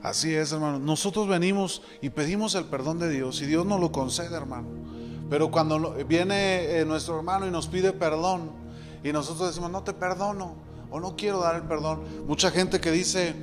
A 0.00 0.08
Así 0.10 0.32
es, 0.32 0.52
hermano. 0.52 0.78
Nosotros 0.78 1.26
venimos 1.26 1.82
y 2.00 2.10
pedimos 2.10 2.54
el 2.54 2.66
perdón 2.66 3.00
de 3.00 3.08
Dios 3.08 3.42
y 3.42 3.46
Dios 3.46 3.66
nos 3.66 3.80
lo 3.80 3.90
concede, 3.90 4.36
hermano. 4.36 4.68
Pero 5.28 5.50
cuando 5.50 5.94
viene 6.04 6.78
eh, 6.78 6.84
nuestro 6.84 7.16
hermano 7.16 7.48
y 7.48 7.50
nos 7.50 7.66
pide 7.66 7.92
perdón 7.92 8.52
y 9.02 9.12
nosotros 9.12 9.48
decimos, 9.48 9.72
no 9.72 9.82
te 9.82 9.92
perdono 9.92 10.54
o 10.90 11.00
no 11.00 11.16
quiero 11.16 11.40
dar 11.40 11.56
el 11.56 11.62
perdón. 11.62 12.04
Mucha 12.28 12.52
gente 12.52 12.80
que 12.80 12.92
dice, 12.92 13.34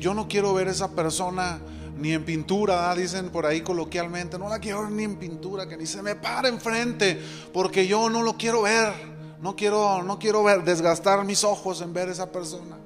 yo 0.00 0.14
no 0.14 0.26
quiero 0.26 0.52
ver 0.52 0.66
esa 0.66 0.90
persona 0.96 1.60
ni 1.96 2.12
en 2.12 2.24
pintura, 2.24 2.94
dicen 2.94 3.30
por 3.30 3.46
ahí 3.46 3.62
coloquialmente, 3.62 4.38
no 4.38 4.48
la 4.48 4.58
quiero 4.58 4.82
ver 4.82 4.92
ni 4.92 5.04
en 5.04 5.16
pintura, 5.16 5.66
que 5.66 5.76
ni 5.76 5.86
se 5.86 6.02
me 6.02 6.14
pare 6.14 6.48
enfrente, 6.48 7.20
porque 7.52 7.86
yo 7.86 8.10
no 8.10 8.22
lo 8.22 8.36
quiero 8.36 8.62
ver, 8.62 8.92
no 9.40 9.56
quiero, 9.56 10.02
no 10.02 10.18
quiero 10.18 10.44
ver, 10.44 10.64
desgastar 10.64 11.24
mis 11.24 11.42
ojos 11.44 11.80
en 11.80 11.92
ver 11.92 12.08
esa 12.08 12.30
persona. 12.30 12.76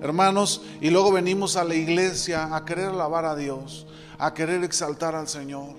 Hermanos, 0.00 0.62
y 0.80 0.90
luego 0.90 1.12
venimos 1.12 1.56
a 1.56 1.64
la 1.64 1.74
iglesia 1.74 2.54
a 2.54 2.64
querer 2.64 2.86
alabar 2.86 3.24
a 3.24 3.36
Dios, 3.36 3.86
a 4.18 4.34
querer 4.34 4.62
exaltar 4.64 5.14
al 5.14 5.28
Señor. 5.28 5.76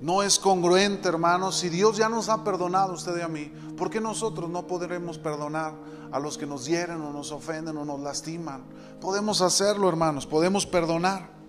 No 0.00 0.22
es 0.22 0.38
congruente, 0.38 1.08
hermanos, 1.08 1.58
si 1.58 1.68
Dios 1.68 1.96
ya 1.96 2.08
nos 2.08 2.28
ha 2.28 2.42
perdonado 2.42 2.92
a 2.92 2.94
usted 2.94 3.18
y 3.18 3.20
a 3.20 3.28
mí, 3.28 3.52
¿por 3.76 3.90
qué 3.90 4.00
nosotros 4.00 4.48
no 4.48 4.66
podremos 4.66 5.18
perdonar 5.18 5.74
a 6.10 6.18
los 6.18 6.38
que 6.38 6.46
nos 6.46 6.66
hieren 6.66 7.02
o 7.02 7.12
nos 7.12 7.32
ofenden 7.32 7.76
o 7.76 7.84
nos 7.84 8.00
lastiman? 8.00 8.64
Podemos 9.00 9.42
hacerlo, 9.42 9.88
hermanos, 9.88 10.26
podemos 10.26 10.64
perdonar. 10.64 11.39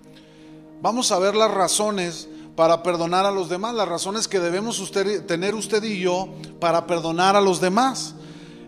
Vamos 0.82 1.12
a 1.12 1.20
ver 1.20 1.36
las 1.36 1.52
razones 1.52 2.28
para 2.56 2.82
perdonar 2.82 3.28
a 3.28 3.32
los 3.32 3.50
demás, 3.50 3.76
las 3.76 3.88
razones 3.88 4.28
que 4.28 4.40
debemos 4.40 4.80
usted, 4.80 5.24
tener 5.28 5.54
usted 5.54 5.84
y 5.84 6.00
yo 6.00 6.28
para 6.60 6.88
perdonar 6.88 7.36
a 7.36 7.42
los 7.42 7.62
demás. 7.62 8.16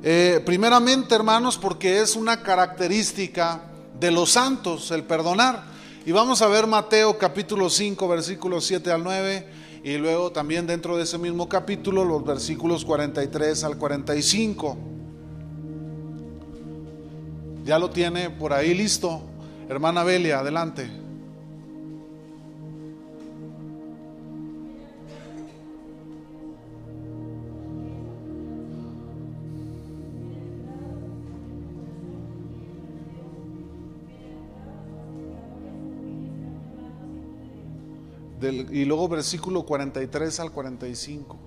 Eh, 0.04 0.39
primeramente, 0.45 1.15
hermanos, 1.15 1.58
porque 1.58 2.02
es 2.02 2.15
una 2.15 2.43
característica 2.43 3.63
de 3.99 4.12
los 4.12 4.34
santos 4.34 4.91
el 4.91 5.06
perdonar. 5.06 5.63
Y 6.06 6.12
vamos 6.12 6.43
a 6.43 6.47
ver 6.47 6.67
Mateo 6.67 7.17
capítulo 7.17 7.67
5, 7.67 8.08
versículos 8.08 8.65
7 8.65 8.91
al 8.91 9.04
9, 9.04 9.47
y 9.84 9.97
luego 9.97 10.32
también 10.32 10.67
dentro 10.67 10.95
de 10.97 11.04
ese 11.04 11.17
mismo 11.17 11.49
capítulo 11.49 12.06
los 12.06 12.23
versículos 12.23 12.86
43 12.86 13.63
al 13.63 13.78
45. 13.80 14.78
Ya 17.65 17.80
lo 17.80 17.89
tiene 17.89 18.30
por 18.30 18.54
ahí 18.54 18.76
listo. 18.76 19.23
Hermana 19.67 20.04
Belia, 20.04 20.39
adelante. 20.39 21.03
Y 38.51 38.86
luego 38.86 39.08
versículo 39.08 39.65
43 39.65 40.39
al 40.39 40.51
45. 40.51 41.38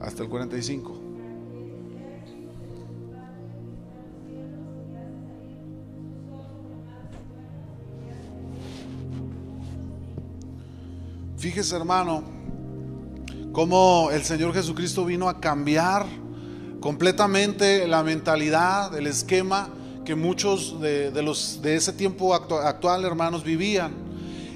Hasta 0.00 0.22
el 0.22 0.28
45. 0.28 1.03
Fíjese 11.44 11.76
hermano, 11.76 12.24
cómo 13.52 14.08
el 14.10 14.24
Señor 14.24 14.54
Jesucristo 14.54 15.04
vino 15.04 15.28
a 15.28 15.40
cambiar 15.40 16.06
completamente 16.80 17.86
la 17.86 18.02
mentalidad, 18.02 18.96
el 18.96 19.06
esquema 19.06 19.68
que 20.06 20.14
muchos 20.14 20.80
de, 20.80 21.22
los, 21.22 21.60
de 21.60 21.76
ese 21.76 21.92
tiempo 21.92 22.34
actual, 22.34 23.04
hermanos, 23.04 23.44
vivían. 23.44 23.92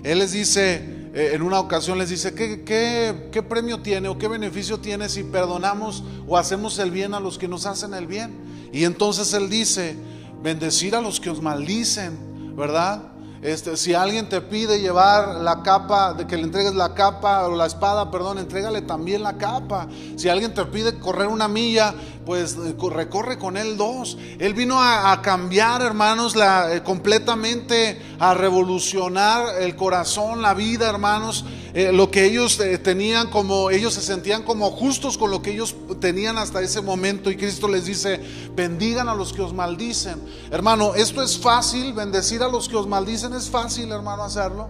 Él 0.03 0.21
les 0.21 0.33
dice, 0.33 0.77
eh, 1.13 1.33
en 1.35 1.43
una 1.43 1.61
ocasión 1.61 1.99
les 1.99 2.09
dice, 2.09 2.33
¿qué, 2.33 2.65
qué, 2.65 3.43
premio 3.43 3.83
tiene 3.83 4.09
o 4.09 4.17
qué 4.17 4.27
beneficio 4.27 4.81
tiene 4.81 5.11
si 5.11 5.25
perdonamos 5.25 6.03
o 6.27 6.39
hacemos 6.39 6.79
el 6.79 6.91
bien 6.91 7.13
a 7.13 7.21
los 7.21 7.37
que 7.37 7.49
nos 7.49 7.67
hacen 7.67 7.93
el 7.93 8.07
bien? 8.07 8.71
Y 8.73 8.85
entonces 8.85 9.35
Él 9.35 9.51
dice, 9.51 9.95
bendecir 10.43 10.97
a 10.97 11.03
los 11.03 11.21
que 11.21 11.29
os 11.29 11.43
maldicen, 11.43 12.57
¿verdad? 12.57 13.08
Este, 13.43 13.77
si 13.77 13.95
alguien 13.95 14.29
te 14.29 14.41
pide 14.41 14.81
llevar 14.81 15.37
la 15.37 15.63
capa, 15.63 16.13
de 16.13 16.27
que 16.27 16.37
le 16.37 16.43
entregues 16.43 16.75
la 16.75 16.95
capa 16.95 17.47
o 17.47 17.55
la 17.55 17.67
espada, 17.67 18.11
perdón, 18.11 18.39
entrégale 18.39 18.83
también 18.83 19.23
la 19.23 19.39
capa. 19.39 19.87
Si 20.17 20.29
alguien 20.29 20.55
te 20.55 20.65
pide 20.65 20.99
correr 20.99 21.29
una 21.29 21.47
milla, 21.47 21.95
pues 22.27 22.57
eh, 22.57 22.75
recorre 22.91 23.39
con 23.39 23.57
él 23.57 23.77
dos. 23.77 24.19
Él 24.41 24.55
vino 24.55 24.83
a, 24.83 25.23
cambiar, 25.23 25.83
hermanos, 25.83 26.35
la, 26.35 26.75
eh, 26.75 26.83
completamente 26.83 28.03
a 28.19 28.35
revolucionar 28.35 29.63
el 29.63 29.77
corazón, 29.77 30.43
la 30.43 30.55
vida, 30.55 30.89
hermanos. 30.89 31.45
Eh, 31.75 31.93
lo 31.93 32.11
que 32.11 32.25
ellos 32.25 32.59
tenían 32.83 33.29
como, 33.31 33.71
ellos 33.71 33.95
se 33.95 34.01
sentían 34.01 34.43
como 34.43 34.71
justos 34.71 35.19
con 35.19 35.31
lo 35.31 35.43
que 35.43 35.53
ellos 35.53 35.75
tenían 36.01 36.39
hasta 36.39 36.63
ese 36.63 36.81
momento. 36.81 37.31
Y 37.31 37.37
Cristo 37.37 37.69
les 37.69 37.85
dice, 37.85 38.21
bendigan 38.55 39.09
a 39.09 39.15
los 39.15 39.33
que 39.33 39.43
os 39.43 39.53
maldicen. 39.53 40.21
Hermano, 40.51 40.95
esto 40.95 41.23
es 41.23 41.39
fácil, 41.39 41.93
bendecir 41.93 42.43
a 42.43 42.49
los 42.49 42.69
que 42.69 42.77
os 42.77 42.87
maldicen 42.87 43.35
es 43.35 43.51
fácil, 43.51 43.93
hermano, 43.93 44.23
hacerlo. 44.23 44.69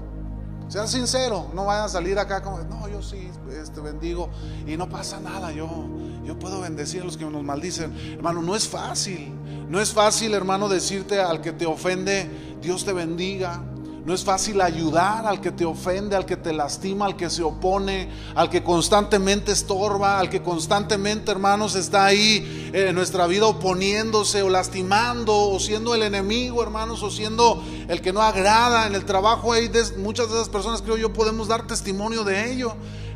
Sea 0.68 0.86
sincero, 0.86 1.46
no 1.54 1.64
vayan 1.64 1.86
a 1.86 1.88
salir 1.88 2.18
acá 2.18 2.42
como, 2.42 2.58
no, 2.58 2.88
yo 2.88 3.02
sí, 3.02 3.30
este, 3.58 3.80
bendigo 3.80 4.28
y 4.66 4.76
no 4.76 4.86
pasa 4.86 5.18
nada, 5.18 5.50
yo, 5.50 5.66
yo 6.26 6.38
puedo 6.38 6.60
bendecir 6.60 7.00
a 7.00 7.04
los 7.06 7.16
que 7.16 7.24
nos 7.24 7.42
maldicen. 7.42 7.96
Hermano, 8.12 8.42
no 8.42 8.54
es 8.54 8.68
fácil, 8.68 9.32
no 9.70 9.80
es 9.80 9.92
fácil, 9.92 10.34
hermano, 10.34 10.68
decirte 10.68 11.20
al 11.20 11.40
que 11.40 11.52
te 11.52 11.64
ofende, 11.64 12.28
Dios 12.60 12.84
te 12.84 12.92
bendiga. 12.92 13.62
No 14.04 14.14
es 14.14 14.24
fácil 14.24 14.60
ayudar 14.60 15.26
al 15.26 15.40
que 15.40 15.50
te 15.50 15.64
ofende, 15.64 16.16
al 16.16 16.24
que 16.24 16.36
te 16.36 16.52
lastima, 16.52 17.04
al 17.04 17.16
que 17.16 17.28
se 17.28 17.42
opone, 17.42 18.08
al 18.34 18.48
que 18.48 18.62
constantemente 18.62 19.52
estorba, 19.52 20.18
al 20.18 20.30
que 20.30 20.42
constantemente, 20.42 21.30
hermanos, 21.30 21.74
está 21.74 22.06
ahí 22.06 22.70
en 22.72 22.94
nuestra 22.94 23.26
vida 23.26 23.46
oponiéndose 23.46 24.42
o 24.42 24.48
lastimando 24.48 25.36
o 25.36 25.60
siendo 25.60 25.94
el 25.94 26.02
enemigo, 26.02 26.62
hermanos, 26.62 27.02
o 27.02 27.10
siendo 27.10 27.62
el 27.88 28.00
que 28.00 28.12
no 28.12 28.22
agrada. 28.22 28.86
En 28.86 28.94
el 28.94 29.04
trabajo 29.04 29.52
hay 29.52 29.70
muchas 29.98 30.28
de 30.28 30.36
esas 30.36 30.48
personas, 30.48 30.80
creo 30.80 30.96
yo, 30.96 31.12
podemos 31.12 31.48
dar 31.48 31.66
testimonio 31.66 32.24
de 32.24 32.52
ello. 32.52 32.74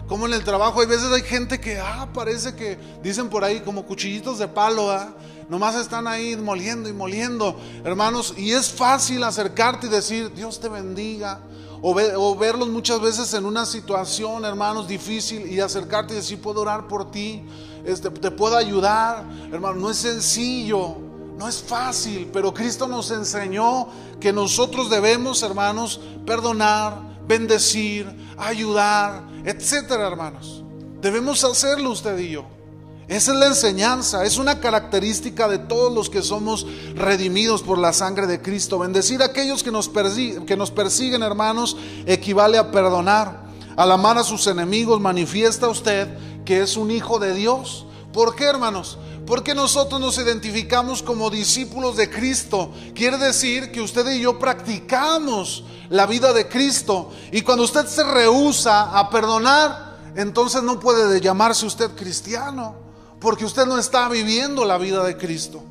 Como 0.08 0.26
en 0.26 0.34
el 0.34 0.44
trabajo 0.44 0.80
hay 0.80 0.86
veces 0.86 1.10
hay 1.10 1.22
gente 1.22 1.58
que, 1.58 1.78
ah, 1.78 2.08
parece 2.12 2.54
que 2.54 2.76
dicen 3.02 3.30
por 3.30 3.44
ahí 3.44 3.60
como 3.60 3.86
cuchillitos 3.86 4.38
de 4.38 4.46
palo, 4.46 4.90
¿ah? 4.90 5.14
Nomás 5.52 5.74
están 5.74 6.06
ahí 6.06 6.34
moliendo 6.34 6.88
y 6.88 6.94
moliendo, 6.94 7.54
hermanos. 7.84 8.32
Y 8.38 8.52
es 8.52 8.72
fácil 8.72 9.22
acercarte 9.22 9.86
y 9.86 9.90
decir, 9.90 10.32
Dios 10.32 10.58
te 10.58 10.70
bendiga. 10.70 11.40
O, 11.82 12.34
verlos 12.36 12.68
muchas 12.68 13.02
veces 13.02 13.34
en 13.34 13.44
una 13.44 13.66
situación, 13.66 14.46
hermanos, 14.46 14.88
difícil 14.88 15.46
y 15.52 15.60
acercarte 15.60 16.14
y 16.14 16.16
decir, 16.16 16.40
puedo 16.40 16.62
orar 16.62 16.88
por 16.88 17.10
ti, 17.10 17.42
este, 17.84 18.08
te 18.08 18.30
puedo 18.30 18.56
ayudar. 18.56 19.26
Hermano, 19.52 19.78
no 19.78 19.90
es 19.90 19.98
sencillo, 19.98 20.96
no 21.36 21.46
es 21.46 21.62
fácil, 21.62 22.30
pero 22.32 22.54
Cristo 22.54 22.88
nos 22.88 23.10
enseñó 23.10 23.88
que 24.20 24.32
nosotros 24.32 24.88
debemos, 24.88 25.42
hermanos, 25.42 26.00
perdonar, 26.24 26.96
bendecir, 27.28 28.06
ayudar, 28.38 29.22
etcétera, 29.44 30.06
hermanos. 30.06 30.64
Debemos 31.02 31.44
hacerlo 31.44 31.90
usted 31.90 32.18
y 32.20 32.30
yo. 32.30 32.61
Esa 33.08 33.32
es 33.32 33.38
la 33.38 33.46
enseñanza, 33.46 34.24
es 34.24 34.38
una 34.38 34.60
característica 34.60 35.48
de 35.48 35.58
todos 35.58 35.92
los 35.92 36.08
que 36.08 36.22
somos 36.22 36.66
redimidos 36.94 37.62
por 37.62 37.78
la 37.78 37.92
sangre 37.92 38.26
de 38.26 38.40
Cristo. 38.40 38.78
Bendecir 38.78 39.22
a 39.22 39.26
aquellos 39.26 39.62
que 39.62 39.72
nos, 39.72 39.88
persiguen, 39.88 40.46
que 40.46 40.56
nos 40.56 40.70
persiguen, 40.70 41.22
hermanos, 41.22 41.76
equivale 42.06 42.58
a 42.58 42.70
perdonar. 42.70 43.42
Al 43.76 43.90
amar 43.90 44.18
a 44.18 44.24
sus 44.24 44.46
enemigos 44.46 45.00
manifiesta 45.00 45.68
usted 45.68 46.08
que 46.44 46.62
es 46.62 46.76
un 46.76 46.90
hijo 46.90 47.18
de 47.18 47.34
Dios. 47.34 47.86
¿Por 48.12 48.36
qué, 48.36 48.44
hermanos? 48.44 48.98
Porque 49.26 49.54
nosotros 49.54 50.00
nos 50.00 50.18
identificamos 50.18 51.02
como 51.02 51.30
discípulos 51.30 51.96
de 51.96 52.08
Cristo. 52.08 52.70
Quiere 52.94 53.18
decir 53.18 53.72
que 53.72 53.80
usted 53.80 54.08
y 54.12 54.20
yo 54.20 54.38
practicamos 54.38 55.64
la 55.88 56.06
vida 56.06 56.32
de 56.32 56.48
Cristo. 56.48 57.10
Y 57.32 57.42
cuando 57.42 57.64
usted 57.64 57.86
se 57.86 58.04
rehúsa 58.04 58.96
a 58.96 59.10
perdonar, 59.10 59.98
entonces 60.14 60.62
no 60.62 60.78
puede 60.78 61.20
llamarse 61.20 61.66
usted 61.66 61.90
cristiano 61.96 62.81
porque 63.22 63.44
usted 63.44 63.66
no 63.66 63.78
está 63.78 64.08
viviendo 64.08 64.64
la 64.64 64.76
vida 64.78 65.04
de 65.04 65.16
Cristo. 65.16 65.62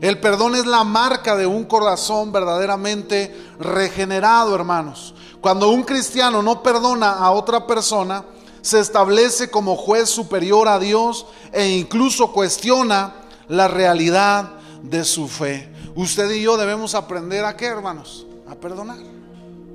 El 0.00 0.18
perdón 0.18 0.56
es 0.56 0.66
la 0.66 0.84
marca 0.84 1.36
de 1.36 1.46
un 1.46 1.64
corazón 1.64 2.32
verdaderamente 2.32 3.52
regenerado, 3.60 4.54
hermanos. 4.54 5.14
Cuando 5.40 5.68
un 5.68 5.82
cristiano 5.82 6.42
no 6.42 6.62
perdona 6.62 7.12
a 7.12 7.30
otra 7.30 7.66
persona, 7.66 8.24
se 8.62 8.80
establece 8.80 9.50
como 9.50 9.76
juez 9.76 10.08
superior 10.08 10.66
a 10.66 10.78
Dios 10.78 11.26
e 11.52 11.68
incluso 11.68 12.32
cuestiona 12.32 13.14
la 13.48 13.68
realidad 13.68 14.54
de 14.82 15.04
su 15.04 15.28
fe. 15.28 15.70
Usted 15.94 16.30
y 16.30 16.42
yo 16.42 16.56
debemos 16.56 16.94
aprender 16.94 17.44
a 17.44 17.56
qué, 17.56 17.66
hermanos? 17.66 18.26
A 18.48 18.54
perdonar. 18.54 18.98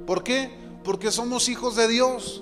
¿Por 0.08 0.24
qué? 0.24 0.52
Porque 0.84 1.12
somos 1.12 1.48
hijos 1.48 1.76
de 1.76 1.88
Dios. 1.88 2.42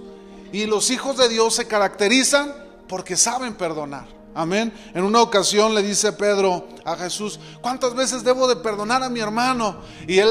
Y 0.53 0.65
los 0.65 0.89
hijos 0.89 1.17
de 1.17 1.27
Dios 1.27 1.55
se 1.55 1.67
caracterizan 1.67 2.55
porque 2.87 3.17
saben 3.17 3.55
perdonar. 3.55 4.16
Amén. 4.37 4.71
En 4.93 5.03
una 5.03 5.23
ocasión 5.23 5.73
le 5.73 5.81
dice 5.81 6.13
Pedro 6.13 6.67
a 6.85 6.95
Jesús, 6.95 7.39
¿cuántas 7.59 7.95
veces 7.95 8.23
debo 8.23 8.47
de 8.47 8.55
perdonar 8.57 9.01
a 9.01 9.09
mi 9.09 9.19
hermano? 9.19 9.77
Y 10.07 10.19
él, 10.19 10.29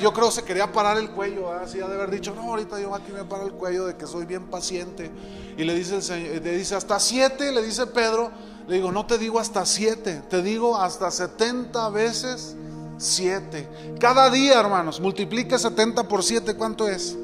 yo 0.00 0.10
creo 0.14 0.30
se 0.30 0.42
quería 0.42 0.72
parar 0.72 0.96
el 0.96 1.10
cuello, 1.10 1.52
así 1.52 1.78
ha 1.78 1.86
de 1.86 1.96
haber 1.96 2.10
dicho, 2.10 2.34
no, 2.34 2.44
ahorita 2.44 2.80
yo 2.80 2.94
aquí 2.94 3.12
me 3.12 3.24
paro 3.24 3.44
el 3.44 3.52
cuello 3.52 3.84
de 3.84 3.94
que 3.94 4.06
soy 4.06 4.24
bien 4.24 4.46
paciente. 4.46 5.10
Y 5.58 5.64
le 5.64 5.74
dice, 5.74 6.00
le 6.18 6.56
dice, 6.56 6.76
hasta 6.76 6.98
siete, 6.98 7.52
le 7.52 7.62
dice 7.62 7.86
Pedro, 7.88 8.30
le 8.66 8.76
digo, 8.76 8.90
no 8.90 9.04
te 9.04 9.18
digo 9.18 9.38
hasta 9.38 9.66
siete, 9.66 10.22
te 10.30 10.40
digo 10.40 10.78
hasta 10.78 11.10
setenta 11.10 11.90
veces 11.90 12.56
siete. 12.96 13.68
Cada 14.00 14.30
día, 14.30 14.58
hermanos, 14.60 14.98
multiplica 14.98 15.58
70 15.58 16.08
por 16.08 16.22
siete, 16.22 16.54
¿cuánto 16.54 16.88
es? 16.88 17.18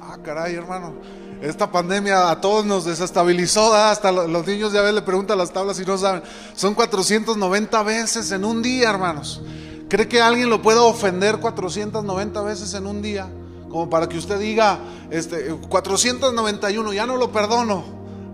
Ah, 0.00 0.18
caray, 0.24 0.56
hermano 0.56 0.94
esta 1.42 1.70
pandemia 1.70 2.30
a 2.30 2.40
todos 2.40 2.64
nos 2.64 2.84
desestabilizó, 2.84 3.74
hasta 3.74 4.10
los 4.10 4.46
niños 4.46 4.72
ya 4.72 4.82
le 4.90 5.02
preguntan 5.02 5.38
las 5.38 5.52
tablas 5.52 5.78
y 5.78 5.84
no 5.84 5.98
saben. 5.98 6.22
Son 6.54 6.74
490 6.74 7.82
veces 7.82 8.30
en 8.32 8.44
un 8.44 8.62
día, 8.62 8.90
hermanos. 8.90 9.42
¿Cree 9.88 10.08
que 10.08 10.20
alguien 10.20 10.50
lo 10.50 10.62
pueda 10.62 10.82
ofender 10.82 11.38
490 11.38 12.42
veces 12.42 12.74
en 12.74 12.86
un 12.86 13.02
día? 13.02 13.28
Como 13.68 13.88
para 13.90 14.08
que 14.08 14.18
usted 14.18 14.38
diga, 14.38 14.78
este, 15.10 15.48
491, 15.68 16.92
ya 16.92 17.06
no 17.06 17.16
lo 17.16 17.30
perdono, 17.30 17.84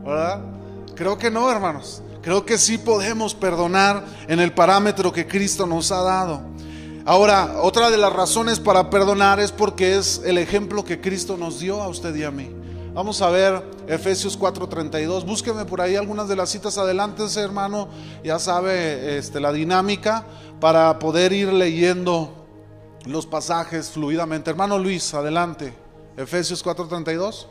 ¿verdad? 0.05 0.41
Creo 0.95 1.19
que 1.19 1.31
no, 1.31 1.51
hermanos. 1.51 2.03
Creo 2.23 2.47
que 2.47 2.57
sí 2.57 2.79
podemos 2.79 3.35
perdonar 3.35 4.05
en 4.29 4.39
el 4.39 4.53
parámetro 4.53 5.13
que 5.13 5.27
Cristo 5.27 5.67
nos 5.67 5.91
ha 5.91 6.03
dado. 6.03 6.41
Ahora, 7.05 7.57
otra 7.63 7.91
de 7.91 7.99
las 7.99 8.13
razones 8.13 8.61
para 8.61 8.89
perdonar 8.89 9.41
es 9.41 9.51
porque 9.51 9.97
es 9.97 10.23
el 10.25 10.39
ejemplo 10.39 10.85
que 10.85 11.01
Cristo 11.01 11.37
nos 11.37 11.59
dio 11.59 11.83
a 11.83 11.89
usted 11.89 12.15
y 12.15 12.23
a 12.23 12.31
mí. 12.31 12.62
Vamos 12.95 13.23
a 13.23 13.31
ver 13.31 13.63
Efesios 13.87 14.39
4:32. 14.39 15.25
Búsqueme 15.25 15.65
por 15.65 15.81
ahí 15.81 15.97
algunas 15.97 16.29
de 16.29 16.37
las 16.37 16.51
citas 16.51 16.77
adelante, 16.77 17.23
hermano. 17.37 17.89
Ya 18.23 18.39
sabe 18.39 19.17
este, 19.17 19.41
la 19.41 19.51
dinámica 19.51 20.27
para 20.61 20.99
poder 20.99 21.33
ir 21.33 21.51
leyendo 21.51 22.47
los 23.07 23.25
pasajes 23.25 23.89
fluidamente. 23.89 24.51
Hermano 24.51 24.79
Luis, 24.79 25.15
adelante. 25.15 25.73
Efesios 26.19 26.63
4:32. 26.63 27.47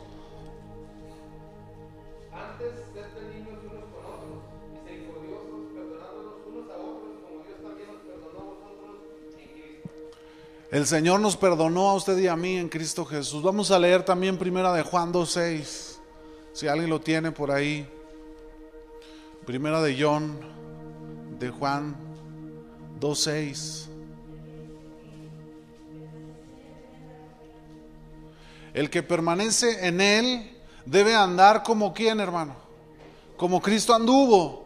El 10.72 10.86
Señor 10.86 11.20
nos 11.20 11.36
perdonó 11.36 11.90
a 11.90 11.94
usted 11.94 12.16
y 12.16 12.28
a 12.28 12.34
mí 12.34 12.56
en 12.56 12.70
Cristo 12.70 13.04
Jesús. 13.04 13.42
Vamos 13.42 13.70
a 13.70 13.78
leer 13.78 14.06
también 14.06 14.38
primera 14.38 14.72
de 14.72 14.82
Juan 14.82 15.12
2.6, 15.12 15.98
si 16.54 16.66
alguien 16.66 16.88
lo 16.88 16.98
tiene 16.98 17.30
por 17.30 17.50
ahí. 17.50 17.86
Primera 19.44 19.82
de 19.82 20.02
John, 20.02 20.40
de 21.38 21.50
Juan 21.50 21.94
2.6. 22.98 23.84
El 28.72 28.88
que 28.88 29.02
permanece 29.02 29.86
en 29.86 30.00
Él 30.00 30.56
debe 30.86 31.14
andar 31.14 31.64
como 31.64 31.92
quien, 31.92 32.18
hermano. 32.18 32.56
Como 33.36 33.60
Cristo 33.60 33.94
anduvo. 33.94 34.61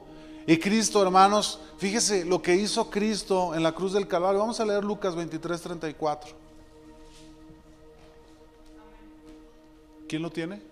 Y 0.46 0.58
Cristo, 0.58 1.02
hermanos, 1.02 1.58
fíjese 1.76 2.24
lo 2.24 2.40
que 2.40 2.54
hizo 2.54 2.88
Cristo 2.88 3.54
en 3.54 3.64
la 3.64 3.72
cruz 3.72 3.92
del 3.92 4.06
Calvario. 4.06 4.38
Vamos 4.38 4.60
a 4.60 4.64
leer 4.64 4.84
Lucas 4.84 5.16
23, 5.16 5.60
34. 5.60 6.36
¿Quién 10.08 10.22
lo 10.22 10.30
tiene? 10.30 10.62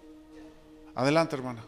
Adelante, 0.94 1.34
hermana. 1.34 1.64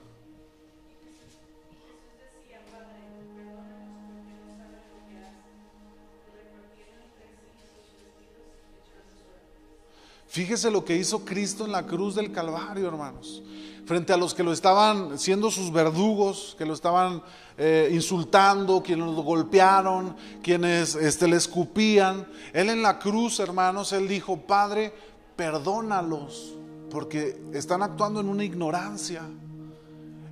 Fíjese 10.29 10.71
lo 10.71 10.85
que 10.85 10.95
hizo 10.95 11.25
Cristo 11.25 11.65
en 11.65 11.73
la 11.73 11.87
cruz 11.87 12.15
del 12.15 12.31
Calvario, 12.31 12.87
hermanos. 12.87 13.43
Frente 13.87 14.13
a 14.13 14.17
los 14.17 14.35
que 14.35 14.43
lo 14.43 14.53
estaban 14.53 15.17
siendo 15.17 15.49
sus 15.49 15.73
verdugos, 15.73 16.57
que 16.59 16.67
lo 16.67 16.75
estaban 16.75 17.23
eh, 17.57 17.89
insultando, 17.93 18.83
quienes 18.83 19.07
lo 19.07 19.23
golpearon, 19.23 20.17
quienes 20.43 20.97
este, 20.97 21.29
le 21.29 21.37
escupían. 21.37 22.27
Él 22.53 22.69
en 22.69 22.83
la 22.83 22.99
cruz, 22.99 23.39
hermanos, 23.39 23.93
él 23.93 24.09
dijo, 24.09 24.39
Padre, 24.39 24.93
perdónalos, 25.37 26.55
porque 26.91 27.41
están 27.53 27.85
actuando 27.85 28.19
en 28.19 28.29
una 28.29 28.43
ignorancia. 28.43 29.23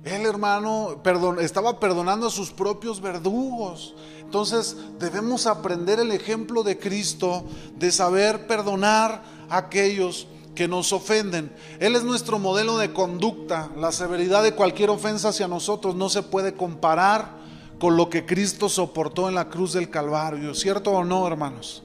Él, 0.03 0.25
hermano, 0.25 1.01
estaba 1.39 1.79
perdonando 1.79 2.27
a 2.27 2.31
sus 2.31 2.51
propios 2.51 2.99
verdugos. 2.99 3.95
Entonces 4.19 4.75
debemos 4.99 5.47
aprender 5.47 5.99
el 5.99 6.11
ejemplo 6.11 6.61
de 6.61 6.77
Cristo 6.77 7.45
de 7.77 7.89
saber 7.91 8.47
perdonar 8.47 9.23
a 9.49 9.57
aquellos 9.57 10.27
que 10.55 10.67
nos 10.67 10.93
ofenden. 10.93 11.51
Él 11.79 11.95
es 11.95 12.03
nuestro 12.03 12.39
modelo 12.39 12.77
de 12.77 12.93
conducta. 12.93 13.69
La 13.77 13.91
severidad 13.91 14.41
de 14.41 14.53
cualquier 14.53 14.89
ofensa 14.89 15.29
hacia 15.29 15.47
nosotros 15.47 15.95
no 15.95 16.09
se 16.09 16.23
puede 16.23 16.53
comparar 16.53 17.35
con 17.79 17.97
lo 17.97 18.09
que 18.09 18.25
Cristo 18.25 18.69
soportó 18.69 19.27
en 19.27 19.35
la 19.35 19.49
cruz 19.49 19.73
del 19.73 19.89
Calvario. 19.89 20.55
¿Cierto 20.55 20.91
o 20.91 21.03
no, 21.03 21.27
hermanos? 21.27 21.83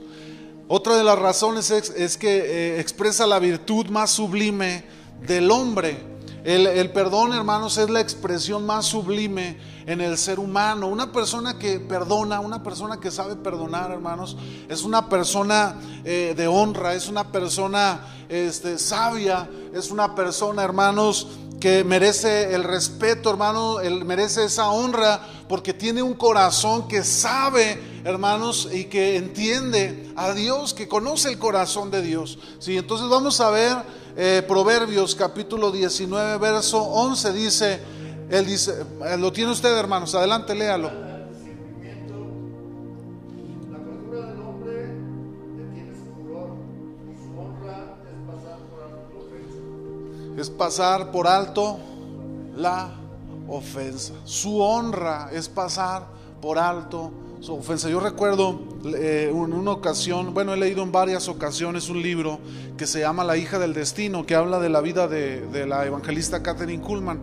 Otra 0.69 0.97
de 0.97 1.03
las 1.03 1.19
razones 1.19 1.71
es, 1.71 2.17
que 2.17 2.39
eh, 2.39 2.81
expresa 2.81 3.27
la 3.27 3.41
virtud 3.41 3.87
más 3.87 4.13
sublime 4.13 4.85
del 5.27 5.51
hombre 5.51 5.99
el, 6.45 6.91
perdón, 6.91 7.33
hermanos, 7.33 7.77
es 7.79 7.91
la 7.91 8.01
expresión 8.01 8.65
más 8.65 8.87
sublime 8.87 9.59
en 9.87 10.01
el 10.01 10.17
ser 10.17 10.39
humano. 10.39 10.87
Una 10.87 11.13
persona 11.13 11.59
que 11.59 11.81
perdona, 11.81 12.41
una 12.41 12.63
persona 12.63 12.99
que 12.99 13.11
sabe 13.11 13.37
perdonar, 13.37 13.91
hermanos, 13.91 14.37
es 14.69 14.83
una 14.83 15.09
persona 15.09 15.77
eh, 16.05 16.35
de 16.37 16.47
honra, 16.47 16.95
es 16.95 17.09
una 17.09 17.31
persona 17.31 18.01
este, 18.29 18.79
sabia, 18.79 19.49
es 19.75 19.91
una 19.91 20.15
persona, 20.15 20.63
hermanos, 20.63 21.27
que 21.61 21.85
merece 21.85 22.55
el 22.55 22.65
respeto, 22.65 23.29
hermano, 23.29 23.81
él 23.81 24.05
merece 24.07 24.45
esa 24.45 24.71
honra 24.71 25.21
porque 25.47 25.75
tiene 25.75 26.03
un 26.03 26.15
corazón 26.15 26.89
que 26.89 27.05
sabe, 27.05 27.79
hermanos, 28.03 28.69
y 28.73 28.85
que 28.85 29.17
entiende 29.17 30.11
a 30.17 30.33
Dios, 30.33 30.73
que 30.73 30.89
conoce 30.89 31.29
el 31.29 31.39
corazón 31.39 31.91
de 31.91 32.01
Dios. 32.01 32.39
Sí, 32.59 32.79
entonces 32.79 33.09
vamos 33.09 33.41
a 33.41 33.51
ver 33.51 33.77
eh, 34.17 34.43
Proverbios 34.49 35.15
capítulo 35.15 35.71
19, 35.71 36.39
verso 36.39 36.83
11 36.83 37.33
dice, 37.33 37.81
él 38.31 38.47
dice, 38.47 38.73
eh, 39.05 39.17
lo 39.19 39.31
tiene 39.31 39.53
usted, 39.53 39.77
hermanos, 39.77 40.15
adelante, 40.15 40.55
léalo. 40.55 41.10
Es 50.41 50.51
pasar 50.51 51.11
por 51.11 51.27
alto 51.27 51.79
la 52.57 52.91
ofensa. 53.49 54.15
Su 54.25 54.61
honra 54.61 55.29
es 55.33 55.49
pasar 55.49 56.07
por 56.41 56.59
alto 56.59 57.13
su 57.41 57.55
ofensa. 57.55 57.89
Yo 57.89 58.01
recuerdo 58.01 58.61
eh, 58.85 59.29
en 59.31 59.53
una 59.53 59.73
ocasión, 59.73 60.35
bueno, 60.35 60.55
he 60.55 60.57
leído 60.57 60.83
en 60.83 60.93
varias 60.93 61.29
ocasiones 61.29 61.89
un 61.89 62.03
libro 62.03 62.39
que 62.77 62.87
se 62.87 63.01
llama 63.01 63.25
La 63.25 63.37
hija 63.37 63.59
del 63.59 63.75
destino, 63.75 64.27
que 64.27 64.35
habla 64.35 64.61
de 64.61 64.69
la 64.69 64.81
vida 64.81 65.09
de, 65.09 65.47
de 65.47 65.67
la 65.67 65.87
evangelista 65.87 66.43
Catherine 66.43 66.83
Kuhlman. 66.83 67.21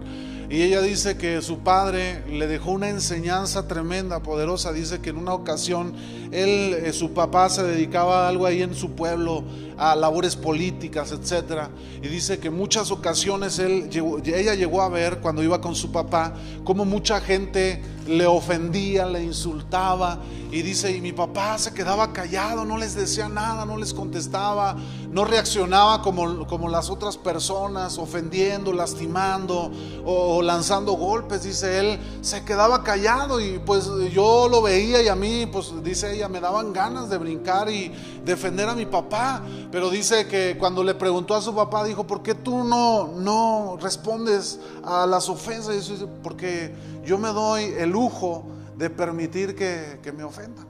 Y 0.49 0.62
ella 0.62 0.82
dice 0.82 1.17
que 1.17 1.41
su 1.41 1.60
padre 1.60 2.23
le 2.30 2.47
dejó 2.47 2.71
una 2.71 2.88
enseñanza 2.88 3.67
tremenda, 3.67 4.23
poderosa. 4.23 4.71
Dice 4.71 5.01
que 5.01 5.10
en 5.10 5.17
una 5.17 5.34
ocasión 5.34 5.93
él, 6.32 6.73
eh, 6.73 6.93
su 6.93 7.13
papá 7.13 7.49
se 7.49 7.63
dedicaba 7.63 8.25
a 8.25 8.30
algo 8.30 8.45
ahí 8.45 8.62
en 8.62 8.73
su 8.73 8.91
pueblo, 8.91 9.43
a 9.77 9.95
labores 9.95 10.35
políticas, 10.35 11.11
etc. 11.11 11.69
Y 12.01 12.07
dice 12.07 12.39
que 12.39 12.49
muchas 12.49 12.91
ocasiones 12.91 13.59
él, 13.59 13.89
ella 14.25 14.55
llegó 14.55 14.81
a 14.81 14.89
ver 14.89 15.19
cuando 15.19 15.43
iba 15.43 15.61
con 15.61 15.75
su 15.75 15.91
papá, 15.91 16.33
como 16.63 16.85
mucha 16.85 17.21
gente 17.21 17.81
le 18.07 18.25
ofendía, 18.25 19.05
le 19.05 19.23
insultaba. 19.23 20.19
Y 20.49 20.61
dice, 20.61 20.95
y 20.95 21.01
mi 21.01 21.11
papá 21.11 21.57
se 21.57 21.73
quedaba 21.73 22.13
callado, 22.13 22.63
no 22.63 22.77
les 22.77 22.95
decía 22.95 23.27
nada, 23.27 23.65
no 23.65 23.75
les 23.75 23.93
contestaba, 23.93 24.77
no 25.11 25.25
reaccionaba 25.25 26.01
como, 26.01 26.47
como 26.47 26.69
las 26.69 26.89
otras 26.89 27.17
personas, 27.17 27.97
ofendiendo, 27.97 28.71
lastimando 28.71 29.69
o 30.05 30.41
lanzando 30.41 30.93
golpes. 30.93 31.43
Dice 31.43 31.79
él, 31.79 31.99
se 32.21 32.45
quedaba 32.45 32.81
callado 32.81 33.41
y 33.41 33.59
pues 33.59 33.89
yo 34.13 34.47
lo 34.49 34.61
veía 34.61 35.01
y 35.01 35.09
a 35.09 35.15
mí, 35.15 35.47
pues 35.51 35.73
dice 35.83 36.15
ella, 36.15 36.29
me 36.29 36.39
daban 36.39 36.71
ganas 36.71 37.09
de 37.09 37.17
brincar 37.17 37.69
y 37.69 37.91
defender 38.23 38.69
a 38.69 38.75
mi 38.75 38.85
papá. 38.85 39.41
Pero 39.71 39.89
dice 39.89 40.27
que 40.27 40.58
cuando 40.58 40.84
le 40.84 40.95
preguntó 40.95 41.36
a 41.36 41.41
su 41.41 41.53
papá, 41.53 41.84
dijo, 41.84 42.08
¿por 42.08 42.23
qué 42.23 42.34
tú 42.36 42.63
no, 42.63 43.08
no 43.08 43.77
respondes 43.82 44.60
a 44.84 45.06
las 45.06 45.27
ofensas? 45.27 45.75
Y 45.75 45.77
dice, 45.80 46.08
porque 46.23 46.73
yo 47.06 47.17
me 47.17 47.30
doy 47.30 47.63
el 47.77 47.89
lujo 47.89 48.45
de 48.77 48.89
permitir 48.89 49.56
que, 49.56 49.99
me 50.15 50.23
ofendan. 50.23 50.65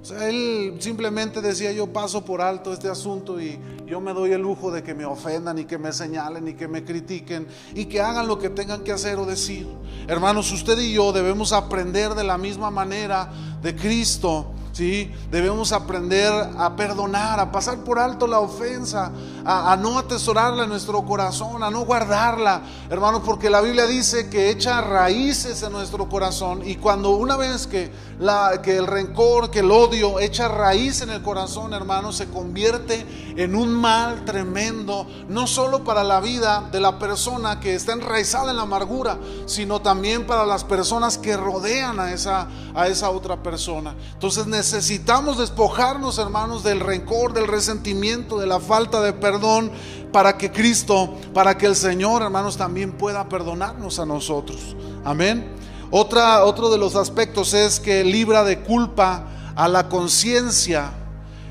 O 0.00 0.04
sea, 0.04 0.28
él 0.28 0.76
simplemente 0.80 1.40
decía, 1.40 1.70
yo 1.72 1.92
paso 1.92 2.24
por 2.24 2.40
alto 2.40 2.72
este 2.72 2.88
asunto 2.88 3.40
y 3.40 3.60
yo 3.86 4.00
me 4.00 4.12
doy 4.12 4.32
el 4.32 4.40
lujo 4.40 4.72
de 4.72 4.82
que 4.82 4.94
me 4.94 5.04
ofendan 5.04 5.58
y 5.58 5.64
que 5.64 5.78
me 5.78 5.92
señalen 5.92 6.48
y 6.48 6.54
que 6.54 6.66
me 6.66 6.84
critiquen 6.84 7.46
y 7.74 7.84
que 7.84 8.00
hagan 8.00 8.26
lo 8.26 8.38
que 8.38 8.50
tengan 8.50 8.82
que 8.82 8.90
hacer 8.90 9.18
o 9.18 9.26
decir. 9.26 9.68
Hermanos, 10.08 10.50
usted 10.50 10.78
y 10.78 10.92
yo 10.92 11.12
debemos 11.12 11.52
aprender 11.52 12.14
de 12.14 12.24
la 12.24 12.38
misma 12.38 12.70
manera 12.70 13.30
de 13.62 13.76
Cristo 13.76 14.52
¿sí? 14.72 15.10
Debemos 15.30 15.72
aprender 15.72 16.32
a 16.58 16.74
perdonar, 16.74 17.38
a 17.38 17.52
pasar 17.52 17.78
por 17.78 17.98
alto 17.98 18.26
la 18.26 18.40
ofensa, 18.40 19.12
a, 19.44 19.76
no 19.76 19.98
atesorarla 19.98 20.64
en 20.64 20.70
nuestro 20.70 21.04
corazón, 21.04 21.62
a 21.62 21.70
no 21.70 21.84
guardarla, 21.84 22.62
hermanos, 22.90 23.22
porque 23.24 23.50
la 23.50 23.60
Biblia 23.60 23.86
dice 23.86 24.28
que 24.28 24.50
echa 24.50 24.80
raíces 24.80 25.62
en 25.62 25.72
nuestro 25.72 26.08
corazón 26.08 26.62
y 26.64 26.76
cuando 26.76 27.10
una 27.10 27.36
vez 27.36 27.66
que, 27.66 27.92
la, 28.18 28.60
que 28.62 28.76
el 28.76 28.86
rencor, 28.86 29.50
que 29.50 29.60
el 29.60 29.70
odio 29.70 30.18
echa 30.20 30.48
raíz 30.48 31.02
en 31.02 31.10
el 31.10 31.22
corazón, 31.22 31.74
hermanos, 31.74 32.16
se 32.16 32.28
convierte 32.28 33.06
en 33.36 33.54
un 33.54 33.72
mal 33.72 34.24
tremendo, 34.24 35.06
no 35.28 35.46
solo 35.46 35.84
para 35.84 36.04
la 36.04 36.20
vida 36.20 36.68
de 36.72 36.80
la 36.80 36.98
persona 36.98 37.60
que 37.60 37.74
está 37.74 37.92
enraizada 37.92 38.50
en 38.50 38.56
la 38.56 38.62
amargura, 38.62 39.18
sino 39.46 39.80
también 39.82 40.26
para 40.26 40.46
las 40.46 40.64
personas 40.64 41.18
que 41.18 41.36
rodean 41.36 42.00
a 42.00 42.12
esa, 42.12 42.48
a 42.74 42.88
esa 42.88 43.10
otra 43.10 43.42
persona. 43.42 43.94
Entonces 44.14 44.46
necesitamos 44.46 44.61
despojarnos, 45.38 46.18
hermanos, 46.18 46.62
del 46.62 46.80
rencor, 46.80 47.32
del 47.32 47.48
resentimiento, 47.48 48.38
de 48.38 48.46
la 48.46 48.60
falta 48.60 49.00
de 49.00 49.12
perdón, 49.12 49.70
para 50.12 50.36
que 50.36 50.50
Cristo, 50.50 51.14
para 51.34 51.56
que 51.56 51.66
el 51.66 51.76
Señor, 51.76 52.22
hermanos, 52.22 52.56
también 52.56 52.92
pueda 52.92 53.28
perdonarnos 53.28 53.98
a 53.98 54.06
nosotros. 54.06 54.76
Amén. 55.04 55.48
Otra, 55.90 56.44
otro 56.44 56.70
de 56.70 56.78
los 56.78 56.96
aspectos 56.96 57.54
es 57.54 57.80
que 57.80 58.04
libra 58.04 58.44
de 58.44 58.60
culpa 58.60 59.26
a 59.56 59.68
la 59.68 59.88
conciencia. 59.88 60.92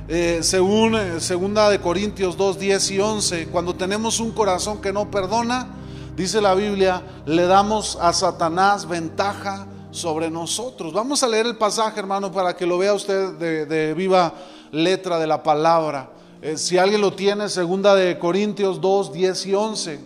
Eh, 0.08 0.40
según 0.42 0.96
eh, 0.96 1.20
segunda 1.20 1.70
de 1.70 1.80
Corintios 1.80 2.38
2, 2.38 2.60
10 2.60 2.92
y 2.92 3.00
11, 3.00 3.48
cuando 3.48 3.76
tenemos 3.76 4.20
un 4.20 4.32
corazón 4.32 4.82
que 4.82 4.92
no 4.92 5.10
perdona, 5.10 5.68
dice 6.16 6.42
la 6.42 6.54
Biblia, 6.54 7.04
le 7.26 7.46
damos 7.46 7.98
a 8.02 8.12
Satanás 8.14 8.88
ventaja 8.88 9.68
sobre 9.92 10.32
nosotros. 10.32 10.94
Vamos 10.94 11.22
a 11.24 11.28
leer 11.28 11.46
el 11.46 11.58
pasaje, 11.58 12.00
hermano, 12.00 12.32
para 12.32 12.56
que 12.56 12.66
lo 12.66 12.78
vea 12.78 12.94
usted 12.94 13.34
de, 13.34 13.94
viva 13.94 14.34
letra 14.72 15.20
de 15.20 15.28
la 15.28 15.44
palabra. 15.44 16.10
Eh, 16.42 16.58
si 16.58 16.78
alguien 16.78 17.02
lo 17.02 17.14
tiene, 17.14 17.50
segunda 17.50 17.94
de 17.94 18.18
Corintios 18.18 18.82
2, 18.82 19.14
10 19.14 19.46
y 19.46 19.54
11. 19.54 20.00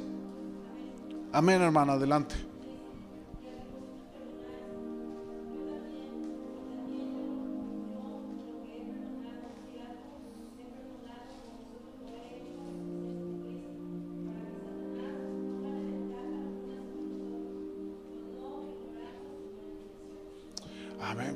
Amén, 1.31 1.61
hermano, 1.61 1.93
adelante. 1.93 2.44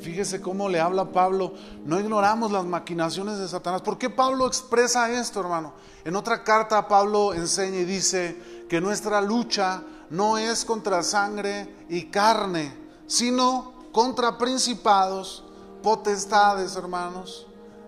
Fíjese 0.01 0.41
cómo 0.41 0.69
le 0.69 0.79
habla 0.79 1.05
Pablo. 1.05 1.53
No 1.85 1.99
ignoramos 1.99 2.51
las 2.51 2.65
maquinaciones 2.65 3.38
de 3.38 3.47
Satanás. 3.47 3.81
¿Por 3.81 3.97
qué 3.97 4.09
Pablo 4.09 4.47
expresa 4.47 5.12
esto, 5.12 5.41
hermano? 5.41 5.73
En 6.05 6.15
otra 6.15 6.43
carta 6.43 6.88
Pablo 6.88 7.33
enseña 7.33 7.79
y 7.79 7.85
dice 7.85 8.65
que 8.69 8.79
nuestra 8.79 9.21
lucha 9.21 9.83
no 10.09 10.38
es 10.38 10.65
contra 10.65 11.03
sangre 11.03 11.85
y 11.89 12.05
carne, 12.05 12.73
sino 13.07 13.73
contra 13.91 14.38
principados, 14.38 15.43
potestades, 15.83 16.75
hermanos, 16.75 17.47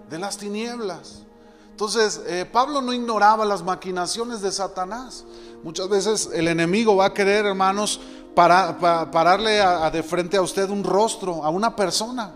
de 0.09 0.19
las 0.19 0.37
tinieblas. 0.37 1.23
Entonces, 1.71 2.21
eh, 2.27 2.45
Pablo 2.45 2.81
no 2.81 2.93
ignoraba 2.93 3.43
las 3.43 3.63
maquinaciones 3.63 4.41
de 4.41 4.51
Satanás. 4.51 5.25
Muchas 5.63 5.89
veces 5.89 6.29
el 6.33 6.47
enemigo 6.47 6.95
va 6.95 7.07
a 7.07 7.13
querer, 7.13 7.45
hermanos, 7.45 7.99
para, 8.35 9.09
pararle 9.11 9.59
de 9.91 10.03
frente 10.03 10.37
a 10.37 10.41
usted 10.41 10.69
un 10.69 10.83
rostro, 10.83 11.43
a 11.43 11.49
una 11.49 11.75
persona. 11.75 12.31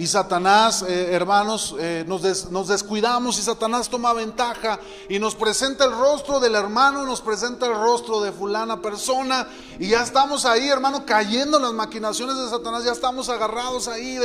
Y 0.00 0.06
Satanás, 0.06 0.82
eh, 0.88 1.10
hermanos, 1.12 1.76
eh, 1.78 2.06
nos, 2.08 2.22
descuidamos 2.68 3.38
y 3.38 3.42
Satanás 3.42 3.90
toma 3.90 4.14
ventaja 4.14 4.80
y 5.10 5.18
nos 5.18 5.34
presenta 5.34 5.84
el 5.84 5.92
rostro 5.92 6.40
del 6.40 6.54
hermano, 6.54 7.04
nos 7.04 7.20
presenta 7.20 7.66
el 7.66 7.74
rostro 7.74 8.22
de 8.22 8.32
fulana 8.32 8.80
persona 8.80 9.46
y 9.78 9.88
ya 9.88 10.02
estamos 10.02 10.46
ahí, 10.46 10.66
hermano, 10.68 11.04
cayendo 11.04 11.58
en 11.58 11.64
las 11.64 11.74
maquinaciones 11.74 12.34
de 12.38 12.48
Satanás, 12.48 12.82
ya 12.82 12.92
estamos 12.92 13.28
agarrados 13.28 13.88
ahí, 13.88 14.18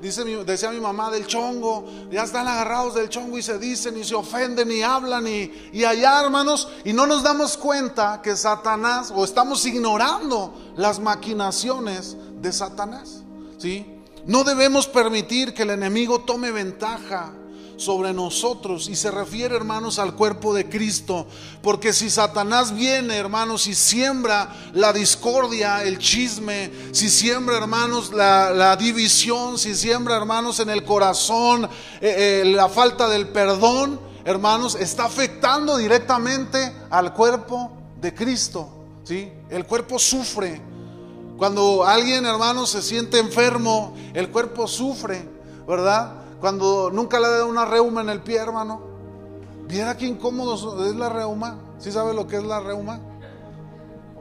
dice 0.00 0.24
decía 0.24 0.72
mi 0.72 0.80
mamá, 0.80 1.12
del 1.12 1.28
chongo, 1.28 1.84
ya 2.10 2.24
están 2.24 2.48
agarrados 2.48 2.96
del 2.96 3.08
chongo 3.08 3.38
y 3.38 3.42
se 3.44 3.56
dicen 3.60 3.96
y 3.98 4.02
se 4.02 4.16
ofenden 4.16 4.72
y 4.72 4.82
hablan 4.82 5.28
y, 5.28 5.52
y 5.72 5.84
allá, 5.84 6.22
hermanos, 6.24 6.66
y 6.84 6.92
no 6.92 7.06
nos 7.06 7.22
damos 7.22 7.56
cuenta 7.56 8.20
que 8.20 8.34
Satanás, 8.34 9.12
o 9.14 9.22
estamos 9.22 9.64
ignorando 9.64 10.52
las 10.74 10.98
maquinaciones 10.98 12.16
de 12.42 12.52
Satanás, 12.52 13.22
¿sí? 13.58 13.99
No 14.26 14.44
debemos 14.44 14.86
permitir 14.86 15.54
que 15.54 15.62
el 15.62 15.70
enemigo 15.70 16.20
tome 16.20 16.50
ventaja 16.50 17.32
sobre 17.80 18.12
nosotros 18.12 18.88
y 18.88 18.94
se 18.94 19.10
refiere, 19.10 19.56
hermanos, 19.56 19.98
al 19.98 20.14
cuerpo 20.14 20.54
de 20.54 20.68
Cristo. 20.68 21.26
Porque 21.62 21.92
si 21.94 22.10
Satanás 22.10 22.74
viene, 22.74 23.16
hermanos, 23.16 23.66
y 23.66 23.74
siembra 23.74 24.54
la 24.74 24.92
discordia, 24.92 25.82
el 25.82 25.98
chisme, 25.98 26.70
si 26.92 27.08
siembra, 27.08 27.56
hermanos, 27.56 28.12
la, 28.12 28.76
división, 28.76 29.58
si 29.58 29.74
siembra, 29.74 30.16
hermanos, 30.16 30.60
en 30.60 30.68
el 30.68 30.84
corazón 30.84 31.64
eh, 32.00 32.42
eh, 32.42 32.44
la 32.44 32.68
falta 32.68 33.08
del 33.08 33.28
perdón, 33.28 33.98
hermanos, 34.24 34.74
está 34.74 35.06
afectando 35.06 35.78
directamente 35.78 36.72
al 36.90 37.14
cuerpo 37.14 37.72
de 37.98 38.14
Cristo. 38.14 38.68
¿sí? 39.04 39.32
El 39.48 39.64
cuerpo 39.64 39.98
sufre. 39.98 40.69
Cuando 41.40 41.84
alguien, 41.86 42.26
hermano, 42.26 42.66
se 42.66 42.82
siente 42.82 43.18
enfermo, 43.18 43.94
el 44.12 44.30
cuerpo 44.30 44.68
sufre, 44.68 45.26
¿verdad? 45.66 46.12
Cuando 46.38 46.90
nunca 46.92 47.18
le 47.18 47.30
da 47.30 47.46
una 47.46 47.64
reuma 47.64 48.02
en 48.02 48.10
el 48.10 48.20
pie, 48.20 48.36
hermano. 48.36 48.82
Viera 49.66 49.96
qué 49.96 50.04
incómodo 50.04 50.86
es 50.86 50.94
la 50.96 51.08
reuma. 51.08 51.58
¿Sí 51.78 51.90
sabe 51.92 52.12
lo 52.12 52.26
que 52.26 52.36
es 52.36 52.44
la 52.44 52.60
reuma? 52.60 53.00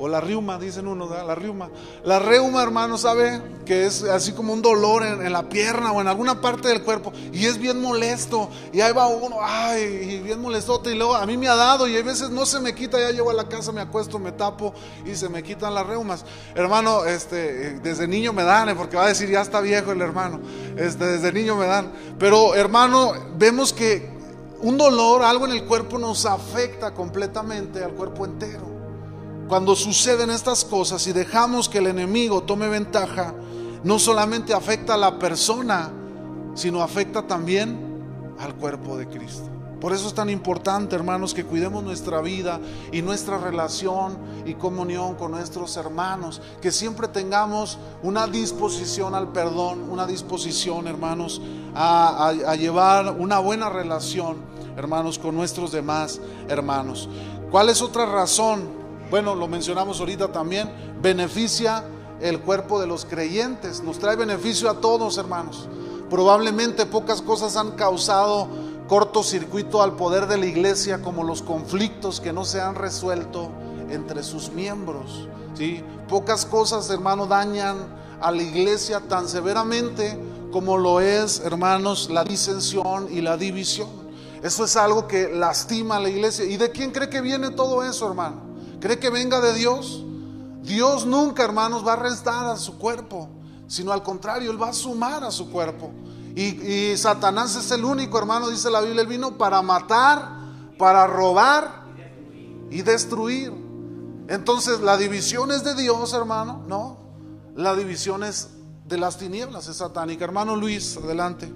O 0.02 0.08
la 0.08 0.22
riuma, 0.22 0.58
dicen 0.58 0.88
uno, 0.88 1.10
la 1.10 1.36
riuma. 1.36 1.70
La 2.06 2.20
reuma, 2.20 2.64
hermano, 2.64 2.98
sabe 2.98 3.42
que 3.66 3.86
es 3.86 4.02
así 4.04 4.32
como 4.32 4.54
un 4.54 4.62
dolor 4.62 5.06
en, 5.06 5.30
la 5.34 5.50
pierna 5.50 5.92
o 5.92 6.00
en 6.00 6.08
alguna 6.08 6.40
parte 6.40 6.70
del 6.70 6.84
cuerpo. 6.84 7.12
Y 7.34 7.48
es 7.48 7.58
bien 7.58 7.82
molesto. 7.82 8.50
Y 8.72 8.80
ahí 8.80 8.94
va 8.94 9.08
uno, 9.08 9.40
ay, 9.42 9.82
y 9.82 10.20
bien 10.22 10.40
molestote. 10.40 10.94
Y 10.94 10.96
luego 10.96 11.16
a 11.16 11.26
mí 11.26 11.36
me 11.36 11.50
ha 11.50 11.56
dado 11.56 11.86
y 11.86 11.98
a 11.98 12.02
veces 12.02 12.30
no 12.30 12.46
se 12.46 12.62
me 12.62 12.74
quita. 12.74 12.98
Ya 12.98 13.12
llego 13.12 13.30
a 13.30 13.34
la 13.34 13.50
casa, 13.50 13.74
me 13.74 13.82
acuesto, 13.82 14.20
me 14.20 14.32
tapo 14.32 14.74
y 15.06 15.16
se 15.16 15.28
me 15.28 15.44
quitan 15.44 15.76
las 15.76 15.86
reumas. 15.86 16.24
Hermano, 16.56 17.04
este, 17.04 17.82
desde 17.82 18.08
niño 18.08 18.32
me 18.32 18.44
dan, 18.44 18.70
¿eh? 18.70 18.76
porque 18.76 18.96
va 18.96 19.04
a 19.04 19.10
decir, 19.10 19.30
ya 19.30 19.42
está 19.42 19.60
viejo 19.60 19.92
el 19.92 20.02
hermano. 20.02 20.40
Este, 20.78 21.06
desde 21.06 21.34
niño 21.34 21.58
me 21.58 21.66
dan. 21.66 21.92
Pero, 22.18 22.56
hermano, 22.56 23.12
vemos 23.38 23.74
que 23.74 24.10
un 24.62 24.78
dolor, 24.78 25.24
algo 25.24 25.46
en 25.46 25.52
el 25.52 25.66
cuerpo 25.66 25.98
nos 25.98 26.26
afecta 26.26 26.94
completamente 26.94 27.84
al 27.84 27.92
cuerpo 27.92 28.24
entero. 28.24 28.79
Cuando 29.50 29.76
suceden 29.76 30.30
estas 30.30 30.64
cosas 30.64 31.08
y 31.08 31.12
dejamos 31.12 31.68
que 31.68 31.80
el 31.80 31.88
enemigo 31.88 32.44
tome 32.44 32.68
ventaja, 32.68 33.34
no 33.84 33.98
solamente 33.98 34.54
afecta 34.54 34.94
a 34.94 34.98
la 34.98 35.18
persona, 35.18 35.92
sino 36.54 36.84
afecta 36.84 37.24
también 37.24 38.36
al 38.38 38.54
cuerpo 38.54 38.96
de 38.96 39.08
Cristo. 39.08 39.50
Por 39.82 39.92
eso 39.92 40.08
es 40.08 40.14
tan 40.14 40.30
importante, 40.30 40.96
hermanos, 40.96 41.34
que 41.34 41.46
cuidemos 41.46 41.84
nuestra 41.84 42.22
vida 42.22 42.60
y 42.92 43.02
nuestra 43.02 43.40
relación 43.40 44.20
y 44.46 44.54
comunión 44.54 45.16
con 45.16 45.32
nuestros 45.32 45.76
hermanos, 45.78 46.44
que 46.62 46.72
siempre 46.72 47.08
tengamos 47.08 47.80
una 48.04 48.28
disposición 48.28 49.16
al 49.16 49.30
perdón, 49.30 49.90
una 49.90 50.06
disposición, 50.06 50.88
hermanos, 50.88 51.42
a, 51.74 52.34
llevar 52.56 53.16
una 53.18 53.40
buena 53.40 53.68
relación, 53.68 54.38
hermanos, 54.78 55.18
con 55.18 55.34
nuestros 55.34 55.72
demás 55.72 56.22
hermanos. 56.50 57.10
¿Cuál 57.50 57.70
es 57.70 57.82
otra 57.82 58.06
razón 58.06 58.79
bueno, 59.10 59.36
lo 59.36 59.48
mencionamos 59.48 60.00
ahorita 60.00 60.32
también, 60.32 60.70
beneficia 61.02 61.84
el 62.22 62.42
cuerpo 62.42 62.80
de 62.80 62.88
los 62.88 63.06
creyentes, 63.06 63.82
nos 63.82 64.00
trae 64.00 64.16
beneficio 64.16 64.70
a 64.70 64.82
todos, 64.82 65.18
hermanos. 65.18 65.68
Probablemente 66.10 66.86
pocas 66.86 67.22
cosas 67.22 67.56
han 67.56 67.72
causado 67.72 68.48
cortocircuito 68.88 69.82
al 69.82 69.96
poder 69.96 70.28
de 70.28 70.38
la 70.38 70.48
iglesia 70.48 71.02
como 71.02 71.24
los 71.24 71.42
conflictos 71.42 72.20
que 72.20 72.34
no 72.34 72.44
se 72.44 72.60
han 72.60 72.76
resuelto 72.76 73.52
entre 73.90 74.24
sus 74.24 74.52
miembros. 74.52 75.28
¿sí? 75.54 75.84
Pocas 76.08 76.46
cosas, 76.46 76.90
hermano, 76.90 77.28
dañan 77.28 77.78
a 78.20 78.32
la 78.32 78.42
iglesia 78.42 79.00
tan 79.02 79.30
severamente 79.30 80.20
como 80.52 80.78
lo 80.78 81.00
es, 81.00 81.42
hermanos, 81.42 82.10
la 82.10 82.24
disensión 82.24 83.08
y 83.12 83.22
la 83.22 83.38
división. 83.38 83.90
Eso 84.42 84.64
es 84.64 84.76
algo 84.76 85.08
que 85.08 85.30
lastima 85.30 85.98
a 85.98 86.00
la 86.00 86.10
iglesia. 86.10 86.46
¿Y 86.46 86.58
de 86.58 86.72
quién 86.72 86.92
cree 86.92 87.10
que 87.10 87.22
viene 87.22 87.52
todo 87.52 87.84
eso, 87.84 88.08
hermano? 88.08 88.49
¿Cree 88.80 89.00
que 89.00 89.10
venga 89.10 89.42
de 89.42 89.54
Dios? 89.54 90.04
Dios 90.62 91.06
nunca, 91.06 91.44
hermanos, 91.44 91.86
va 91.86 91.94
a 91.94 91.98
restar 91.98 92.46
a 92.46 92.58
su 92.58 92.78
cuerpo, 92.78 93.30
sino 93.68 93.92
al 93.92 94.04
contrario, 94.04 94.52
Él 94.52 94.62
va 94.62 94.70
a 94.70 94.74
sumar 94.74 95.24
a 95.24 95.32
su 95.32 95.50
cuerpo. 95.50 95.92
Y, 96.36 96.96
Satanás 96.96 97.56
es 97.56 97.72
el 97.72 97.84
único, 97.84 98.18
hermano, 98.18 98.50
dice 98.50 98.70
la 98.70 98.82
Biblia, 98.82 99.02
Él 99.02 99.08
vino 99.08 99.38
para 99.38 99.62
matar, 99.62 100.30
para 100.78 101.06
robar 101.08 101.84
y 102.70 102.82
destruir. 102.82 103.52
Entonces, 104.28 104.80
la 104.80 104.96
división 104.96 105.52
es 105.52 105.64
de 105.64 105.76
Dios, 105.76 106.14
hermano, 106.14 106.64
¿no? 106.68 106.98
La 107.56 107.76
división 107.76 108.24
es 108.24 108.50
de 108.86 108.98
las 108.98 109.18
tinieblas, 109.18 109.68
es 109.68 109.78
satánica. 109.78 110.24
Hermano 110.24 110.56
Luis, 110.56 110.98
adelante. 110.98 111.52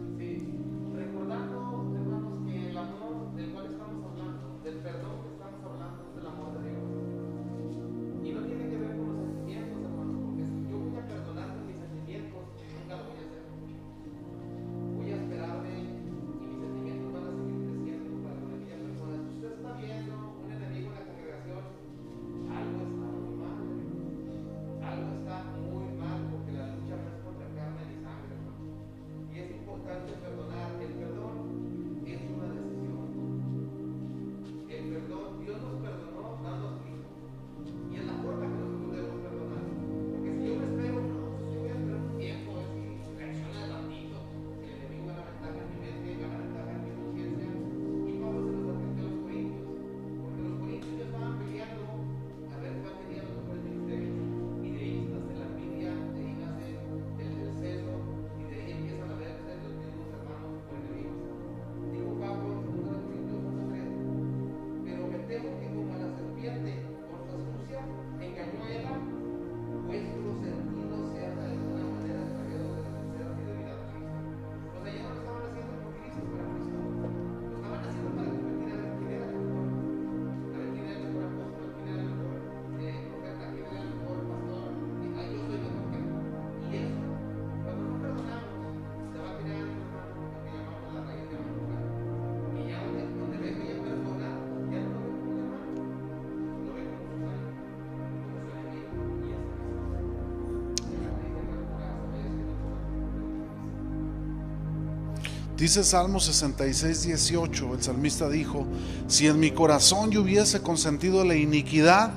Dice 105.64 105.86
Salmo 105.86 106.20
66, 106.20 107.03
18, 107.03 107.76
el 107.76 107.82
salmista 107.82 108.28
dijo, 108.28 108.68
si 109.07 109.28
en 109.28 109.39
mi 109.39 109.51
corazón 109.51 110.11
yo 110.11 110.24
hubiese 110.24 110.61
consentido 110.61 111.24
la 111.24 111.36
iniquidad, 111.36 112.11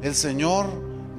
el 0.00 0.14
Señor 0.14 0.64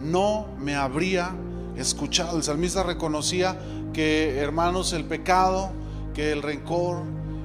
no 0.01 0.47
me 0.59 0.73
habría 0.73 1.35
escuchado. 1.77 2.37
El 2.37 2.43
salmista 2.43 2.81
reconocía 2.81 3.59
que, 3.93 4.39
hermanos, 4.39 4.91
el 4.91 5.05
pecado, 5.05 5.69
que 6.15 6.31
el 6.31 6.41
rencor 6.41 7.03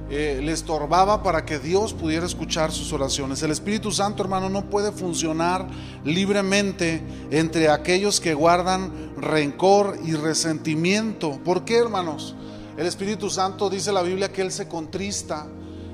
eh, 0.09 0.41
le 0.43 0.51
estorbaba 0.51 1.21
para 1.21 1.45
que 1.45 1.59
Dios 1.59 1.93
pudiera 1.93 2.25
escuchar 2.25 2.71
sus 2.71 2.91
oraciones. 2.91 3.43
El 3.43 3.51
Espíritu 3.51 3.91
Santo, 3.91 4.23
hermano, 4.23 4.49
no 4.49 4.67
puede 4.67 4.91
funcionar 4.91 5.67
libremente 6.03 7.03
entre 7.29 7.69
aquellos 7.69 8.19
que 8.19 8.33
guardan 8.33 9.13
rencor 9.15 9.99
y 10.03 10.13
resentimiento. 10.13 11.39
¿Por 11.45 11.65
qué, 11.65 11.77
hermanos? 11.77 12.35
El 12.77 12.87
Espíritu 12.87 13.29
Santo 13.29 13.69
dice 13.69 13.91
la 13.91 14.01
Biblia 14.01 14.31
que 14.31 14.41
Él 14.41 14.51
se 14.51 14.67
contrista. 14.67 15.47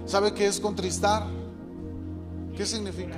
¿Sabe 0.05 0.33
qué 0.33 0.47
es 0.47 0.59
contristar? 0.59 1.27
¿Qué 2.55 2.65
significa? 2.65 3.17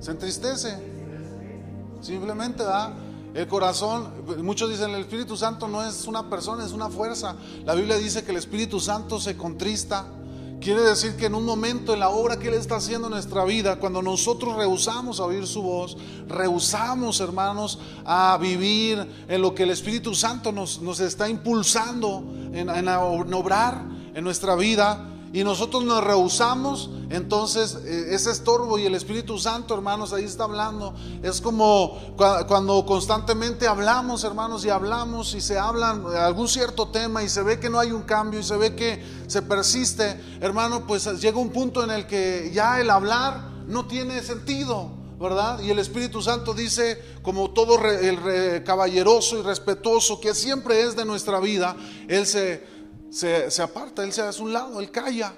Se 0.00 0.10
entristece. 0.10 0.76
Simplemente 2.00 2.62
da 2.62 2.94
el 3.34 3.46
corazón. 3.46 4.10
Muchos 4.42 4.70
dicen 4.70 4.90
el 4.90 5.02
Espíritu 5.02 5.36
Santo 5.36 5.68
no 5.68 5.84
es 5.84 6.06
una 6.06 6.28
persona, 6.30 6.64
es 6.64 6.72
una 6.72 6.88
fuerza. 6.88 7.36
La 7.64 7.74
Biblia 7.74 7.96
dice 7.96 8.24
que 8.24 8.30
el 8.30 8.38
Espíritu 8.38 8.80
Santo 8.80 9.20
se 9.20 9.36
contrista. 9.36 10.06
Quiere 10.60 10.82
decir 10.82 11.16
que 11.16 11.24
en 11.24 11.34
un 11.34 11.46
momento 11.46 11.94
en 11.94 12.00
la 12.00 12.10
obra 12.10 12.38
que 12.38 12.48
Él 12.48 12.54
está 12.54 12.76
haciendo 12.76 13.06
en 13.06 13.14
nuestra 13.14 13.44
vida, 13.46 13.76
cuando 13.76 14.02
nosotros 14.02 14.56
rehusamos 14.56 15.18
a 15.18 15.24
oír 15.24 15.46
su 15.46 15.62
voz, 15.62 15.96
rehusamos, 16.28 17.18
hermanos, 17.20 17.78
a 18.04 18.36
vivir 18.38 19.06
en 19.26 19.40
lo 19.40 19.54
que 19.54 19.62
el 19.62 19.70
Espíritu 19.70 20.14
Santo 20.14 20.52
nos, 20.52 21.00
está 21.00 21.30
impulsando 21.30 22.22
en, 22.52 22.68
en, 22.68 22.88
en 22.88 22.88
obrar 22.88 23.82
en 24.14 24.22
nuestra 24.22 24.54
vida, 24.54 25.09
y 25.32 25.44
nosotros 25.44 25.84
nos 25.84 26.02
rehusamos, 26.02 26.90
entonces 27.08 27.78
eh, 27.84 28.08
ese 28.10 28.32
estorbo 28.32 28.78
y 28.78 28.86
el 28.86 28.96
Espíritu 28.96 29.38
Santo, 29.38 29.74
hermanos, 29.74 30.12
ahí 30.12 30.24
está 30.24 30.44
hablando. 30.44 30.92
Es 31.22 31.40
como 31.40 32.14
cuando 32.16 32.84
constantemente 32.84 33.68
hablamos, 33.68 34.24
hermanos, 34.24 34.64
y 34.64 34.70
hablamos 34.70 35.34
y 35.34 35.40
se 35.40 35.56
hablan 35.56 36.04
algún 36.16 36.48
cierto 36.48 36.88
tema 36.88 37.22
y 37.22 37.28
se 37.28 37.44
ve 37.44 37.60
que 37.60 37.70
no 37.70 37.78
hay 37.78 37.92
un 37.92 38.02
cambio 38.02 38.40
y 38.40 38.42
se 38.42 38.56
ve 38.56 38.74
que 38.74 39.04
se 39.28 39.42
persiste, 39.42 40.20
hermano, 40.40 40.84
pues 40.84 41.06
llega 41.20 41.38
un 41.38 41.50
punto 41.50 41.84
en 41.84 41.92
el 41.92 42.08
que 42.08 42.50
ya 42.52 42.80
el 42.80 42.90
hablar 42.90 43.50
no 43.68 43.86
tiene 43.86 44.22
sentido. 44.22 44.98
¿verdad? 45.20 45.60
Y 45.60 45.68
el 45.68 45.78
Espíritu 45.78 46.22
Santo 46.22 46.54
dice, 46.54 46.98
como 47.20 47.50
todo 47.50 47.78
el 47.84 48.64
caballeroso 48.64 49.38
y 49.38 49.42
respetuoso 49.42 50.18
que 50.18 50.32
siempre 50.32 50.80
es 50.80 50.96
de 50.96 51.04
nuestra 51.04 51.40
vida, 51.40 51.76
Él 52.08 52.26
se, 52.26 52.64
se, 53.10 53.62
aparta, 53.62 54.04
Él 54.04 54.12
se 54.12 54.22
hace 54.22 54.40
un 54.40 54.52
lado, 54.52 54.80
Él 54.80 54.90
calla, 54.90 55.34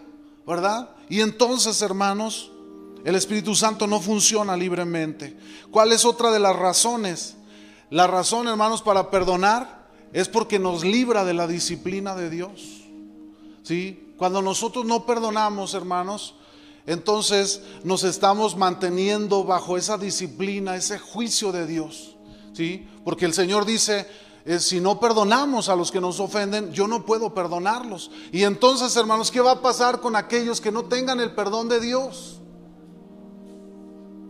¿verdad? 0.47 0.91
Y 1.09 1.21
entonces, 1.21 1.81
hermanos, 1.83 2.51
el 3.05 3.15
Espíritu 3.17 3.55
Santo 3.55 3.87
no 3.87 4.01
funciona 4.01 4.57
libremente. 4.57 5.37
¿Cuál 5.71 5.93
es 5.93 6.05
otra 6.05 6.31
de 6.31 6.39
las 6.39 6.55
razones? 6.55 7.37
La 7.91 8.07
razón, 8.07 8.47
hermanos, 8.47 8.83
para 8.83 9.11
perdonar 9.11 9.89
es 10.13 10.29
porque 10.29 10.59
nos 10.59 10.85
libra 10.85 11.25
de 11.25 11.35
la 11.35 11.47
disciplina 11.47 12.15
de 12.15 12.31
Dios. 12.31 12.83
¿Sí? 13.63 14.15
Cuando 14.17 14.43
nosotros 14.43 14.85
no 14.85 15.07
perdonamos, 15.07 15.75
hermanos, 15.75 16.35
entonces 16.87 17.63
nos 17.85 18.05
estamos 18.05 18.57
manteniendo 18.57 19.45
bajo 19.45 19.77
esa 19.77 19.99
disciplina, 19.99 20.77
ese 20.77 20.99
juicio 20.99 21.53
de 21.53 21.67
Dios. 21.67 22.17
¿Sí? 22.53 22.87
Porque 23.05 23.25
el 23.25 23.35
Señor 23.35 23.65
dice, 23.65 24.07
si 24.59 24.81
no 24.81 24.99
perdonamos 24.99 25.69
a 25.69 25.77
los 25.77 25.91
que 25.93 26.01
nos 26.01 26.19
ofenden, 26.19 26.73
yo 26.73 26.89
no 26.89 27.07
puedo 27.07 27.33
perdonarlos. 27.33 28.11
Y 28.33 28.43
entonces, 28.43 28.97
hermanos, 28.97 29.31
¿qué 29.31 29.41
va 29.41 29.53
a 29.53 29.63
pasar 29.63 30.01
con 30.01 30.17
aquellos 30.17 30.61
que 30.61 30.73
no 30.73 30.85
tengan 30.85 31.21
el 31.21 31.35
perdón 31.35 31.69
de 31.69 31.81
Dios? 31.81 32.41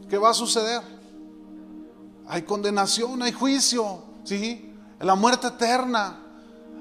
¿Qué 0.09 0.19
va 0.19 0.31
a 0.31 0.35
suceder? 0.35 0.83
Hay 2.27 2.43
condenación, 2.43 3.23
hay 3.23 3.33
juicio, 3.33 4.03
¿sí? 4.25 4.75
La 5.01 5.15
muerte 5.15 5.47
eterna. 5.49 6.22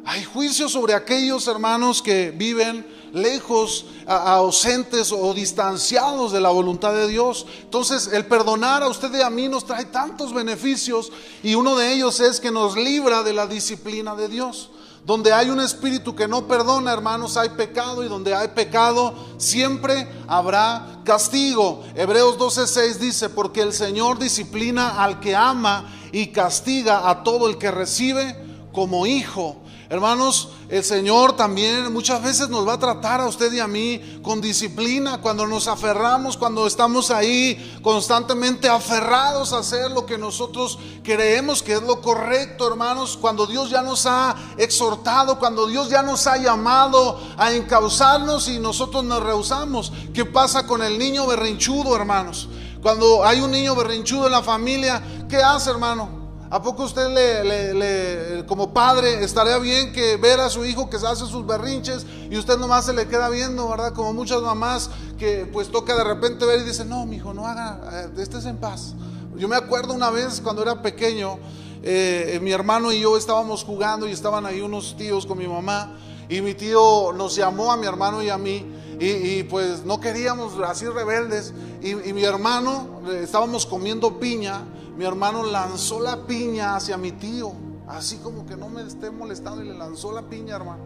Hay 0.03 0.23
juicio 0.23 0.67
sobre 0.67 0.95
aquellos 0.95 1.47
hermanos 1.47 2.01
que 2.01 2.31
viven 2.31 2.85
lejos, 3.13 3.85
ausentes 4.07 5.11
o 5.11 5.33
distanciados 5.33 6.31
de 6.31 6.41
la 6.41 6.49
voluntad 6.49 6.93
de 6.93 7.07
Dios. 7.07 7.45
Entonces, 7.61 8.09
el 8.11 8.25
perdonar 8.25 8.81
a 8.81 8.87
usted 8.87 9.13
y 9.13 9.21
a 9.21 9.29
mí 9.29 9.47
nos 9.47 9.65
trae 9.65 9.85
tantos 9.85 10.33
beneficios 10.33 11.11
y 11.43 11.53
uno 11.53 11.75
de 11.75 11.93
ellos 11.93 12.19
es 12.19 12.39
que 12.39 12.51
nos 12.51 12.75
libra 12.75 13.21
de 13.21 13.33
la 13.33 13.45
disciplina 13.45 14.15
de 14.15 14.27
Dios. 14.27 14.71
Donde 15.05 15.33
hay 15.33 15.49
un 15.49 15.59
espíritu 15.59 16.15
que 16.15 16.27
no 16.27 16.47
perdona, 16.47 16.93
hermanos, 16.93 17.37
hay 17.37 17.49
pecado 17.49 18.03
y 18.03 18.07
donde 18.07 18.33
hay 18.33 18.49
pecado 18.49 19.13
siempre 19.37 20.07
habrá 20.27 21.01
castigo. 21.03 21.83
Hebreos 21.95 22.37
12:6 22.37 22.97
dice, 22.97 23.29
porque 23.29 23.61
el 23.61 23.73
Señor 23.73 24.17
disciplina 24.17 25.03
al 25.03 25.19
que 25.19 25.35
ama 25.35 25.91
y 26.11 26.27
castiga 26.27 27.09
a 27.09 27.23
todo 27.23 27.47
el 27.47 27.57
que 27.57 27.71
recibe 27.71 28.35
como 28.71 29.05
hijo. 29.05 29.57
Hermanos, 29.91 30.47
el 30.69 30.85
Señor 30.85 31.35
también 31.35 31.91
muchas 31.91 32.23
veces 32.23 32.47
nos 32.47 32.65
va 32.65 32.75
a 32.75 32.79
tratar 32.79 33.19
a 33.19 33.27
usted 33.27 33.51
y 33.51 33.59
a 33.59 33.67
mí 33.67 34.21
con 34.23 34.39
disciplina 34.39 35.19
cuando 35.19 35.45
nos 35.45 35.67
aferramos, 35.67 36.37
cuando 36.37 36.65
estamos 36.65 37.11
ahí 37.11 37.77
constantemente 37.83 38.69
aferrados 38.69 39.51
a 39.51 39.57
hacer 39.57 39.91
lo 39.91 40.05
que 40.05 40.17
nosotros 40.17 40.79
creemos 41.03 41.61
que 41.61 41.73
es 41.73 41.81
lo 41.81 41.99
correcto, 41.99 42.69
hermanos, 42.69 43.17
cuando 43.19 43.45
Dios 43.45 43.69
ya 43.69 43.81
nos 43.81 44.05
ha 44.05 44.33
exhortado, 44.57 45.37
cuando 45.37 45.67
Dios 45.67 45.89
ya 45.89 46.01
nos 46.03 46.25
ha 46.25 46.37
llamado 46.37 47.19
a 47.35 47.51
encauzarnos 47.51 48.47
y 48.47 48.59
nosotros 48.59 49.03
nos 49.03 49.21
rehusamos. 49.21 49.91
¿Qué 50.13 50.23
pasa 50.23 50.65
con 50.65 50.81
el 50.81 50.97
niño 50.97 51.27
berrinchudo, 51.27 51.97
hermanos? 51.97 52.47
Cuando 52.81 53.25
hay 53.25 53.41
un 53.41 53.51
niño 53.51 53.75
berrinchudo 53.75 54.27
en 54.27 54.31
la 54.31 54.41
familia, 54.41 55.03
¿qué 55.27 55.43
hace, 55.43 55.69
hermano? 55.69 56.20
¿A 56.51 56.61
poco 56.61 56.83
usted 56.83 57.07
le, 57.07 58.45
como 58.45 58.73
padre 58.73 59.23
estaría 59.23 59.57
bien 59.57 59.93
que 59.93 60.17
ver 60.17 60.41
a 60.41 60.49
su 60.49 60.65
hijo 60.65 60.89
que 60.89 60.99
se 60.99 61.07
hace 61.07 61.25
sus 61.25 61.47
berrinches 61.47 62.05
y 62.29 62.37
usted 62.37 62.57
nomás 62.57 62.87
se 62.87 62.91
le 62.91 63.07
queda 63.07 63.29
viendo, 63.29 63.69
¿verdad? 63.69 63.93
Como 63.93 64.11
muchas 64.11 64.41
mamás 64.41 64.89
que 65.17 65.45
pues 65.45 65.71
toca 65.71 65.95
de 65.95 66.03
repente 66.03 66.45
ver 66.45 66.59
y 66.59 66.63
dice, 66.63 66.83
no, 66.83 67.05
mi 67.05 67.15
hijo, 67.15 67.33
no 67.33 67.47
haga, 67.47 68.03
eh, 68.17 68.21
estés 68.21 68.43
en 68.43 68.57
paz. 68.57 68.95
Yo 69.37 69.47
me 69.47 69.55
acuerdo 69.55 69.93
una 69.93 70.09
vez 70.09 70.41
cuando 70.41 70.61
era 70.61 70.81
pequeño, 70.81 71.39
eh, 71.83 72.37
mi 72.41 72.51
hermano 72.51 72.91
y 72.91 72.99
yo 72.99 73.15
estábamos 73.15 73.63
jugando 73.63 74.05
y 74.05 74.11
estaban 74.11 74.45
ahí 74.45 74.59
unos 74.59 74.97
tíos 74.97 75.25
con 75.25 75.37
mi 75.37 75.47
mamá 75.47 75.95
y 76.27 76.41
mi 76.41 76.53
tío 76.53 77.13
nos 77.13 77.33
llamó 77.33 77.71
a 77.71 77.77
mi 77.77 77.87
hermano 77.87 78.21
y 78.21 78.29
a 78.29 78.37
mí 78.37 78.65
y, 78.99 79.43
pues 79.43 79.85
no 79.85 80.01
queríamos 80.01 80.59
así 80.67 80.85
rebeldes 80.85 81.53
y, 81.81 82.09
y 82.09 82.11
mi 82.11 82.25
hermano, 82.25 82.99
eh, 83.07 83.21
estábamos 83.23 83.65
comiendo 83.65 84.19
piña 84.19 84.65
mi 85.01 85.07
hermano 85.07 85.41
lanzó 85.41 85.99
la 85.99 86.27
piña 86.27 86.75
hacia 86.75 86.95
mi 86.95 87.11
tío, 87.11 87.53
así 87.87 88.17
como 88.17 88.45
que 88.45 88.55
no 88.55 88.69
me 88.69 88.83
esté 88.83 89.09
molestando 89.09 89.63
y 89.63 89.67
le 89.67 89.73
lanzó 89.73 90.11
la 90.11 90.21
piña, 90.21 90.55
hermano. 90.55 90.83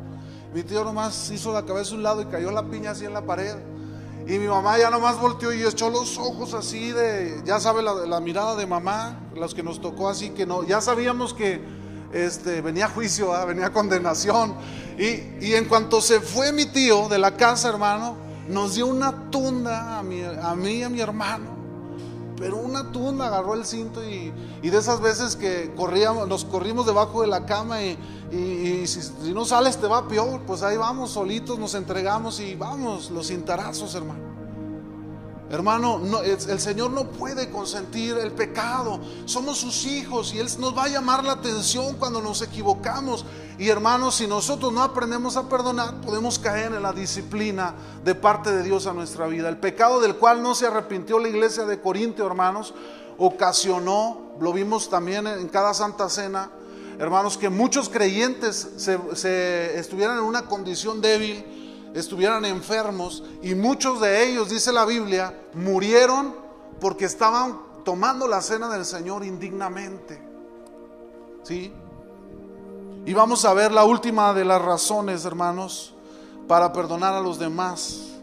Mi 0.53 0.63
tío 0.63 0.85
nomás 0.85 1.29
hizo 1.31 1.51
la 1.51 1.65
cabeza 1.65 1.91
a 1.91 1.95
un 1.95 2.03
lado 2.03 2.21
y 2.21 2.25
cayó 2.27 2.49
la 2.51 2.63
piña 2.63 2.91
así 2.91 3.03
en 3.03 3.13
la 3.13 3.25
pared. 3.25 3.57
Y 4.25 4.39
mi 4.39 4.47
mamá 4.47 4.77
ya 4.77 4.89
nomás 4.89 5.19
volteó 5.19 5.51
y 5.51 5.61
echó 5.63 5.89
los 5.89 6.17
ojos 6.17 6.53
así 6.53 6.93
de, 6.93 7.41
ya 7.43 7.59
sabe 7.59 7.83
la, 7.83 8.21
mirada 8.21 8.55
de 8.55 8.65
mamá, 8.65 9.19
los 9.35 9.53
que 9.53 9.63
nos 9.63 9.81
tocó 9.81 10.07
así 10.07 10.29
que 10.29 10.45
no, 10.45 10.63
ya 10.63 10.79
sabíamos 10.79 11.33
que 11.33 11.61
este, 12.13 12.61
venía 12.61 12.87
juicio, 12.87 13.33
venía 13.45 13.73
condenación. 13.73 14.55
Y, 14.97 15.45
y, 15.45 15.55
en 15.55 15.65
cuanto 15.65 15.99
se 15.99 16.21
fue 16.21 16.53
mi 16.53 16.67
tío 16.67 17.09
de 17.09 17.17
la 17.17 17.35
casa, 17.35 17.67
hermano, 17.67 18.15
nos 18.47 18.75
dio 18.75 18.87
una 18.87 19.29
tunda 19.29 19.97
a, 19.97 19.99
a 19.99 20.03
mí 20.55 20.71
y 20.71 20.83
a 20.83 20.89
mi 20.89 21.01
hermano 21.01 21.54
pero 22.37 22.57
una 22.57 22.91
tunda 22.91 23.27
agarró 23.27 23.53
el 23.53 23.65
cinto 23.65 24.03
y, 24.03 24.31
de 24.61 24.77
esas 24.77 24.99
veces 24.99 25.35
que 25.35 25.73
corríamos, 25.75 26.27
nos 26.27 26.45
corrimos 26.45 26.85
debajo 26.85 27.21
de 27.21 27.27
la 27.27 27.45
cama 27.45 27.83
y, 27.83 27.97
si, 28.87 29.01
si, 29.01 29.33
no 29.33 29.45
sales 29.45 29.77
te 29.77 29.87
va 29.87 30.07
peor, 30.07 30.41
pues 30.41 30.63
ahí 30.63 30.77
vamos 30.77 31.11
solitos, 31.11 31.57
nos 31.57 31.75
entregamos 31.75 32.39
y 32.39 32.55
vamos, 32.55 33.09
los 33.11 33.27
cintarazos, 33.27 33.95
hermano. 33.95 34.24
Hermano, 35.51 36.01
el 36.23 36.59
Señor 36.59 36.89
no 36.89 37.07
puede 37.11 37.51
consentir 37.51 38.17
el 38.17 38.31
pecado. 38.31 38.99
Somos 39.25 39.59
sus 39.59 39.85
hijos 39.85 40.33
y 40.33 40.39
Él 40.39 40.47
nos 40.57 40.75
va 40.75 40.85
a 40.85 40.89
llamar 40.89 41.23
la 41.23 41.33
atención 41.33 41.97
cuando 41.97 42.19
nos 42.19 42.41
equivocamos. 42.41 43.25
Y 43.59 43.69
hermanos, 43.69 44.15
si 44.15 44.25
nosotros 44.25 44.73
no 44.73 44.81
aprendemos 44.81 45.37
a 45.37 45.47
perdonar, 45.47 46.01
podemos 46.01 46.39
caer 46.39 46.73
en 46.73 46.81
la 46.81 46.93
disciplina 46.93 47.75
de 48.03 48.15
parte 48.15 48.51
de 48.51 48.63
Dios 48.63 48.87
a 48.87 48.93
nuestra 48.93 49.27
vida. 49.27 49.47
El 49.47 49.57
pecado 49.57 50.01
del 50.01 50.15
cual 50.15 50.41
no 50.41 50.55
se 50.55 50.65
arrepintió 50.65 51.19
la 51.19 51.29
iglesia 51.29 51.65
de 51.65 51.79
Corintio, 51.79 52.25
hermanos, 52.25 52.73
ocasionó, 53.19 54.33
lo 54.39 54.51
vimos 54.51 54.89
también 54.89 55.27
en 55.27 55.47
cada 55.47 55.75
Santa 55.75 56.09
Cena, 56.09 56.49
hermanos, 56.97 57.37
que 57.37 57.49
muchos 57.49 57.87
creyentes 57.87 58.67
se 58.77 59.79
estuvieran 59.79 60.17
en 60.17 60.23
una 60.23 60.47
condición 60.47 61.01
débil 61.01 61.54
estuvieran 61.95 62.43
enfermos 62.45 63.23
y 63.41 63.55
muchos 63.55 64.01
de 64.01 64.27
ellos, 64.27 64.49
dice 64.49 64.71
la 64.71 64.85
Biblia, 64.85 65.33
murieron 65.53 66.35
porque 66.79 67.05
estaban 67.05 67.57
tomando 67.83 68.27
la 68.27 68.41
cena 68.41 68.69
del 68.69 68.85
Señor 68.85 69.23
indignamente. 69.23 70.21
¿Sí? 71.43 71.73
Y 73.05 73.13
vamos 73.13 73.45
a 73.45 73.53
ver 73.53 73.71
la 73.71 73.85
última 73.85 74.33
de 74.33 74.43
las 74.43 74.61
razones, 74.61 75.25
hermanos, 75.25 75.93
para 76.47 76.73
perdonar 76.73 77.13
a 77.13 77.21
los 77.21 77.39
demás, 77.39 78.15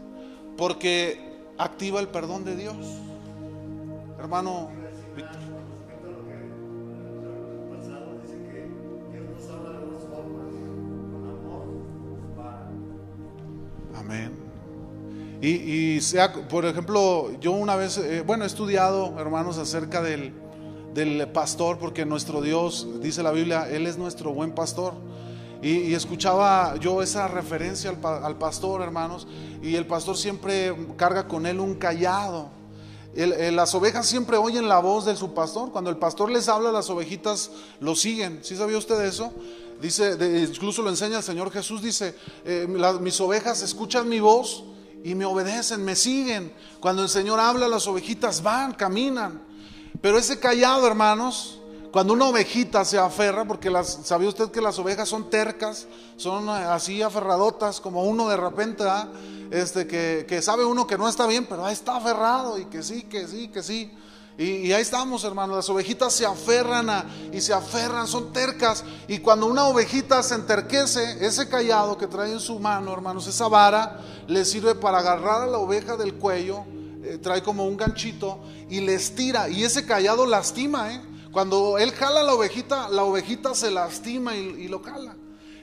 porque 0.55 1.41
activa 1.57 1.99
el 1.99 2.09
perdón 2.09 2.43
de 2.43 2.55
Dios. 2.55 2.75
Hermano 4.19 4.69
Amén. 14.05 14.31
Y, 15.41 15.99
sea, 15.99 16.31
por 16.31 16.65
ejemplo, 16.65 17.29
yo 17.41 17.51
una 17.51 17.75
vez, 17.75 17.97
eh, 17.97 18.23
bueno, 18.25 18.45
he 18.45 18.47
estudiado, 18.47 19.19
hermanos, 19.19 19.57
acerca 19.57 20.01
del, 20.01 20.33
del 20.93 21.27
pastor, 21.29 21.77
porque 21.79 22.05
nuestro 22.05 22.41
Dios, 22.41 22.87
dice 23.01 23.23
la 23.23 23.31
Biblia, 23.31 23.67
Él 23.69 23.85
es 23.85 23.97
nuestro 23.97 24.33
buen 24.33 24.53
pastor. 24.53 24.93
Y, 25.61 25.93
escuchaba 25.93 26.75
yo 26.77 27.01
esa 27.01 27.27
referencia 27.29 27.93
al, 28.03 28.37
pastor, 28.37 28.81
hermanos, 28.81 29.27
y 29.61 29.75
el 29.75 29.85
pastor 29.87 30.17
siempre 30.17 30.75
carga 30.97 31.27
con 31.27 31.45
él 31.45 31.61
un 31.61 31.75
callado. 31.75 32.49
las 33.15 33.73
ovejas 33.73 34.05
siempre 34.05 34.35
oyen 34.35 34.67
la 34.67 34.79
voz 34.79 35.05
de 35.05 35.15
su 35.15 35.33
pastor. 35.33 35.71
Cuando 35.71 35.89
el 35.89 35.95
pastor 35.95 36.29
les 36.29 36.49
habla, 36.49 36.71
las 36.71 36.89
ovejitas 36.89 37.49
lo 37.79 37.95
siguen. 37.95 38.39
¿Sí 38.43 38.57
sabía 38.57 38.77
usted 38.77 38.99
eso? 39.05 39.31
Dice, 39.83 40.17
incluso 40.49 40.81
lo 40.81 40.89
enseña 40.89 41.17
el 41.17 41.23
Señor 41.23 41.51
Jesús, 41.51 41.81
dice, 41.81 42.15
eh, 42.45 42.65
mis 43.01 43.19
ovejas 43.19 43.61
escuchan 43.61 44.07
mi 44.07 44.21
voz 44.21 44.63
y 45.03 45.13
me 45.13 45.25
obedecen, 45.25 45.83
me 45.83 45.97
siguen. 45.97 46.53
Cuando 46.79 47.03
el 47.03 47.09
Señor 47.09 47.37
habla, 47.37 47.67
las 47.67 47.85
ovejitas 47.85 48.41
van, 48.41 48.75
caminan. 48.75 49.41
Pero 49.99 50.17
ese 50.17 50.39
callado, 50.39 50.87
hermanos, 50.87 51.59
cuando 51.91 52.13
una 52.13 52.29
ovejita 52.29 52.85
se 52.85 52.97
aferra, 52.97 53.43
porque 53.43 53.69
las, 53.69 53.99
¿sabía 54.05 54.29
usted 54.29 54.51
que 54.51 54.61
las 54.61 54.79
ovejas 54.79 55.09
son 55.09 55.29
tercas? 55.29 55.85
Son 56.15 56.47
así 56.47 57.01
aferradotas, 57.01 57.81
como 57.81 58.05
uno 58.05 58.29
de 58.29 58.37
repente, 58.37 58.85
este, 59.51 59.85
que, 59.85 60.25
que, 60.25 60.41
sabe 60.41 60.63
uno 60.63 60.87
que 60.87 60.97
no 60.97 61.09
está 61.09 61.27
bien, 61.27 61.45
pero 61.45 61.67
está 61.67 61.97
aferrado 61.97 62.57
y 62.57 62.67
que 62.67 62.83
sí, 62.83 63.03
que 63.03 63.27
sí, 63.27 63.49
que 63.49 63.61
sí. 63.61 63.91
Y, 64.37 64.71
ahí 64.71 64.81
estamos, 64.81 65.23
hermanos. 65.23 65.55
Las 65.55 65.69
ovejitas 65.69 66.13
se 66.13 66.25
aferran 66.25 66.89
a, 66.89 67.05
y 67.31 67.39
se 67.39 67.53
aferran, 67.53 68.07
son 68.07 68.33
tercas. 68.33 68.83
Y 69.07 69.19
cuando 69.19 69.45
una 69.45 69.65
ovejita 69.67 70.23
se 70.23 70.35
enterquece, 70.35 71.25
ese 71.25 71.47
callado 71.47 71.97
que 71.97 72.07
trae 72.07 72.31
en 72.31 72.39
su 72.39 72.59
mano, 72.59 72.91
hermanos, 72.91 73.27
esa 73.27 73.47
vara, 73.47 73.99
le 74.27 74.43
sirve 74.43 74.73
para 74.73 74.99
agarrar 74.99 75.43
a 75.43 75.47
la 75.47 75.59
oveja 75.59 75.97
del 75.97 76.15
cuello, 76.15 76.65
eh, 77.03 77.19
trae 77.21 77.43
como 77.43 77.65
un 77.67 77.77
ganchito 77.77 78.39
y 78.69 78.79
le 78.79 78.95
estira. 78.95 79.49
Y 79.49 79.63
ese 79.63 79.85
callado 79.85 80.25
lastima, 80.25 80.91
¿eh? 80.93 81.01
Cuando 81.31 81.79
él 81.79 81.91
jala 81.91 82.21
la 82.21 82.35
ovejita, 82.35 82.89
la 82.89 83.03
ovejita 83.03 83.55
se 83.55 83.71
lastima 83.71 84.35
y, 84.35 84.67
lo 84.67 84.81
jala. 84.83 85.15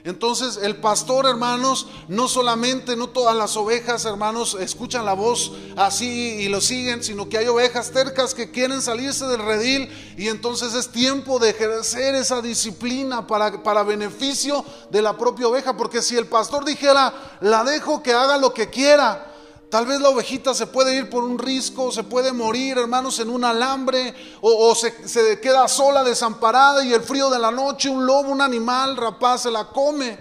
Entonces 0.03 0.57
el 0.61 0.77
pastor, 0.77 1.27
hermanos, 1.27 1.87
no 2.07 2.27
solamente, 2.27 2.95
no 2.95 3.09
todas 3.09 3.35
las 3.35 3.55
ovejas, 3.55 4.05
hermanos, 4.05 4.57
escuchan 4.59 5.05
la 5.05 5.13
voz 5.13 5.51
así 5.77 6.07
y 6.39 6.49
lo 6.49 6.59
siguen, 6.59 7.03
sino 7.03 7.29
que 7.29 7.37
hay 7.37 7.47
ovejas 7.47 7.91
tercas 7.91 8.33
que 8.33 8.49
quieren 8.49 8.81
salirse 8.81 9.25
del 9.27 9.43
redil 9.43 9.89
y 10.17 10.27
entonces 10.27 10.73
es 10.73 10.89
tiempo 10.89 11.39
de 11.39 11.51
ejercer 11.51 12.15
esa 12.15 12.41
disciplina 12.41 13.27
para, 13.27 13.61
para 13.61 13.83
beneficio 13.83 14.65
de 14.89 15.01
la 15.01 15.17
propia 15.17 15.47
oveja, 15.47 15.77
porque 15.77 16.01
si 16.01 16.17
el 16.17 16.25
pastor 16.25 16.65
dijera, 16.65 17.37
la 17.41 17.63
dejo 17.63 18.01
que 18.01 18.13
haga 18.13 18.37
lo 18.37 18.53
que 18.53 18.69
quiera, 18.69 19.30
Tal 19.71 19.85
vez 19.85 20.01
la 20.01 20.09
ovejita 20.09 20.53
se 20.53 20.67
puede 20.67 20.97
ir 20.97 21.09
por 21.09 21.23
un 21.23 21.39
risco, 21.39 21.93
se 21.93 22.03
puede 22.03 22.33
morir, 22.33 22.77
hermanos, 22.77 23.17
en 23.21 23.29
un 23.29 23.45
alambre, 23.45 24.13
o, 24.41 24.75
se, 24.75 25.39
queda 25.39 25.65
sola, 25.69 26.03
desamparada, 26.03 26.83
y 26.83 26.91
el 26.91 26.99
frío 26.99 27.29
de 27.29 27.39
la 27.39 27.51
noche, 27.51 27.89
un 27.89 28.05
lobo, 28.05 28.31
un 28.31 28.41
animal 28.41 28.97
rapaz 28.97 29.43
se 29.43 29.49
la 29.51 29.69
come. 29.69 30.19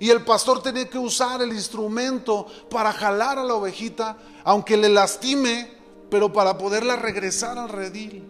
Y 0.00 0.10
el 0.10 0.24
pastor 0.24 0.60
tiene 0.60 0.88
que 0.88 0.98
usar 0.98 1.40
el 1.40 1.52
instrumento 1.52 2.48
para 2.68 2.92
jalar 2.92 3.38
a 3.38 3.44
la 3.44 3.54
ovejita, 3.54 4.18
aunque 4.42 4.76
le 4.76 4.88
lastime, 4.88 5.72
pero 6.10 6.32
para 6.32 6.58
poderla 6.58 6.96
regresar 6.96 7.58
al 7.58 7.68
redil. 7.68 8.24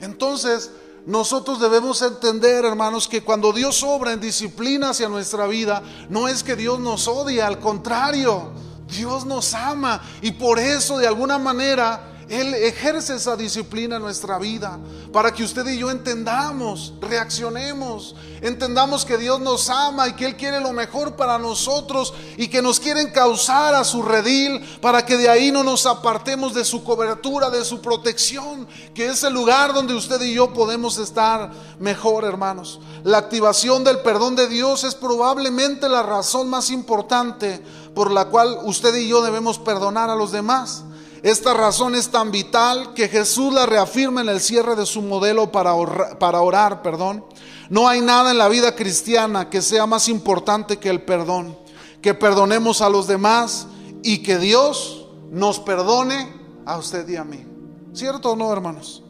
Entonces, 0.00 0.70
nosotros 1.04 1.58
debemos 1.58 2.00
entender, 2.02 2.64
hermanos, 2.64 3.08
que 3.08 3.24
cuando 3.24 3.52
Dios 3.52 3.82
obra 3.82 4.12
en 4.12 4.20
disciplina 4.20 4.90
hacia 4.90 5.08
nuestra 5.08 5.48
vida, 5.48 5.82
no 6.08 6.28
es 6.28 6.44
que 6.44 6.54
Dios 6.54 6.78
nos 6.78 7.08
odie, 7.08 7.42
al 7.42 7.58
contrario 7.58 8.69
Dios 8.90 9.24
nos 9.24 9.54
ama 9.54 10.02
y 10.20 10.32
por 10.32 10.58
eso 10.58 10.98
de 10.98 11.06
alguna 11.06 11.38
manera 11.38 12.08
Él 12.28 12.54
ejerce 12.54 13.16
esa 13.16 13.36
disciplina 13.36 13.96
en 13.96 14.02
nuestra 14.02 14.38
vida 14.38 14.78
para 15.12 15.32
que 15.32 15.42
usted 15.42 15.66
y 15.66 15.78
yo 15.78 15.90
entendamos, 15.90 16.94
reaccionemos, 17.00 18.14
entendamos 18.40 19.04
que 19.04 19.18
Dios 19.18 19.40
nos 19.40 19.68
ama 19.68 20.08
y 20.08 20.12
que 20.14 20.26
Él 20.26 20.36
quiere 20.36 20.60
lo 20.60 20.72
mejor 20.72 21.16
para 21.16 21.38
nosotros 21.38 22.14
y 22.36 22.48
que 22.48 22.62
nos 22.62 22.78
quieren 22.78 23.10
causar 23.10 23.74
a 23.74 23.84
su 23.84 24.02
redil 24.02 24.60
para 24.80 25.04
que 25.04 25.16
de 25.16 25.28
ahí 25.28 25.50
no 25.50 25.64
nos 25.64 25.86
apartemos 25.86 26.54
de 26.54 26.64
su 26.64 26.84
cobertura, 26.84 27.50
de 27.50 27.64
su 27.64 27.80
protección, 27.80 28.66
que 28.94 29.06
es 29.06 29.24
el 29.24 29.34
lugar 29.34 29.74
donde 29.74 29.94
usted 29.94 30.20
y 30.22 30.34
yo 30.34 30.52
podemos 30.52 30.98
estar 30.98 31.50
mejor, 31.78 32.24
hermanos. 32.24 32.80
La 33.02 33.18
activación 33.18 33.82
del 33.82 34.00
perdón 34.00 34.36
de 34.36 34.48
Dios 34.48 34.84
es 34.84 34.94
probablemente 34.94 35.88
la 35.88 36.02
razón 36.02 36.48
más 36.48 36.70
importante 36.70 37.62
por 37.94 38.10
la 38.10 38.26
cual 38.26 38.58
usted 38.64 38.94
y 38.94 39.08
yo 39.08 39.22
debemos 39.22 39.58
perdonar 39.58 40.10
a 40.10 40.14
los 40.14 40.32
demás. 40.32 40.84
Esta 41.22 41.52
razón 41.52 41.94
es 41.94 42.10
tan 42.10 42.30
vital 42.30 42.94
que 42.94 43.08
Jesús 43.08 43.52
la 43.52 43.66
reafirma 43.66 44.22
en 44.22 44.28
el 44.30 44.40
cierre 44.40 44.74
de 44.74 44.86
su 44.86 45.02
modelo 45.02 45.52
para 45.52 45.74
orar, 45.74 46.82
perdón. 46.82 47.24
No 47.68 47.88
hay 47.88 48.00
nada 48.00 48.30
en 48.30 48.38
la 48.38 48.48
vida 48.48 48.74
cristiana 48.74 49.50
que 49.50 49.60
sea 49.62 49.86
más 49.86 50.08
importante 50.08 50.78
que 50.78 50.88
el 50.88 51.02
perdón, 51.02 51.56
que 52.00 52.14
perdonemos 52.14 52.80
a 52.80 52.88
los 52.88 53.06
demás 53.06 53.66
y 54.02 54.18
que 54.22 54.38
Dios 54.38 55.06
nos 55.30 55.60
perdone 55.60 56.32
a 56.64 56.78
usted 56.78 57.06
y 57.08 57.16
a 57.16 57.24
mí. 57.24 57.44
¿Cierto 57.92 58.32
o 58.32 58.36
no, 58.36 58.52
hermanos? 58.52 59.02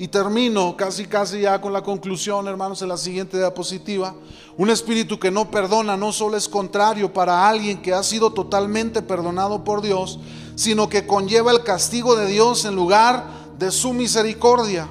Y 0.00 0.08
termino 0.08 0.78
casi 0.78 1.04
casi 1.04 1.42
ya 1.42 1.60
con 1.60 1.74
la 1.74 1.82
conclusión, 1.82 2.48
hermanos, 2.48 2.80
en 2.80 2.88
la 2.88 2.96
siguiente 2.96 3.36
diapositiva. 3.36 4.14
Un 4.56 4.70
espíritu 4.70 5.20
que 5.20 5.30
no 5.30 5.50
perdona 5.50 5.94
no 5.94 6.10
solo 6.10 6.38
es 6.38 6.48
contrario 6.48 7.12
para 7.12 7.46
alguien 7.46 7.82
que 7.82 7.92
ha 7.92 8.02
sido 8.02 8.32
totalmente 8.32 9.02
perdonado 9.02 9.62
por 9.62 9.82
Dios, 9.82 10.18
sino 10.54 10.88
que 10.88 11.06
conlleva 11.06 11.52
el 11.52 11.64
castigo 11.64 12.16
de 12.16 12.28
Dios 12.28 12.64
en 12.64 12.76
lugar 12.76 13.26
de 13.58 13.70
su 13.70 13.92
misericordia. 13.92 14.88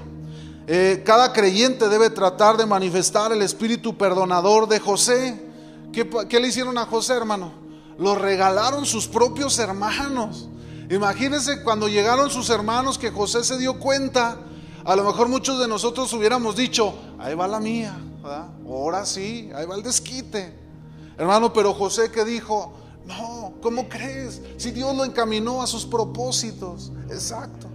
Eh, 0.67 1.01
cada 1.03 1.33
creyente 1.33 1.89
debe 1.89 2.11
tratar 2.11 2.55
de 2.55 2.67
manifestar 2.67 3.31
el 3.31 3.41
espíritu 3.41 3.97
perdonador 3.97 4.67
de 4.67 4.79
José. 4.79 5.43
¿Qué, 5.91 6.07
¿Qué, 6.29 6.39
le 6.39 6.49
hicieron 6.49 6.77
a 6.77 6.85
José, 6.85 7.15
hermano? 7.15 7.51
Lo 7.97 8.13
regalaron 8.13 8.85
sus 8.85 9.07
propios 9.07 9.57
hermanos. 9.57 10.49
Imagínense 10.91 11.63
cuando 11.63 11.87
llegaron 11.87 12.29
sus 12.29 12.51
hermanos 12.51 12.99
que 12.99 13.09
José 13.09 13.43
se 13.43 13.57
dio 13.57 13.79
cuenta 13.79 14.45
a 14.85 14.95
lo 14.95 15.03
mejor 15.03 15.27
muchos 15.27 15.59
de 15.59 15.67
nosotros 15.67 16.11
hubiéramos 16.13 16.55
dicho, 16.55 16.93
ahí 17.17 17.35
va 17.35 17.47
la 17.47 17.59
mía, 17.59 17.97
ahora 18.67 19.05
sí, 19.05 19.49
ahí 19.55 19.65
va 19.65 19.75
el 19.75 19.83
desquite. 19.83 20.57
Hermano, 21.17 21.51
pero 21.51 21.73
José 21.73 22.11
que 22.11 22.23
dijo, 22.23 22.73
no, 23.05 23.53
¿cómo 23.61 23.89
crees? 23.89 24.41
Si 24.57 24.71
Dios 24.71 24.95
lo 24.95 25.03
encaminó 25.03 25.61
a 25.61 25.67
sus 25.67 25.85
propósitos, 25.85 26.91
exacto. 27.09 27.67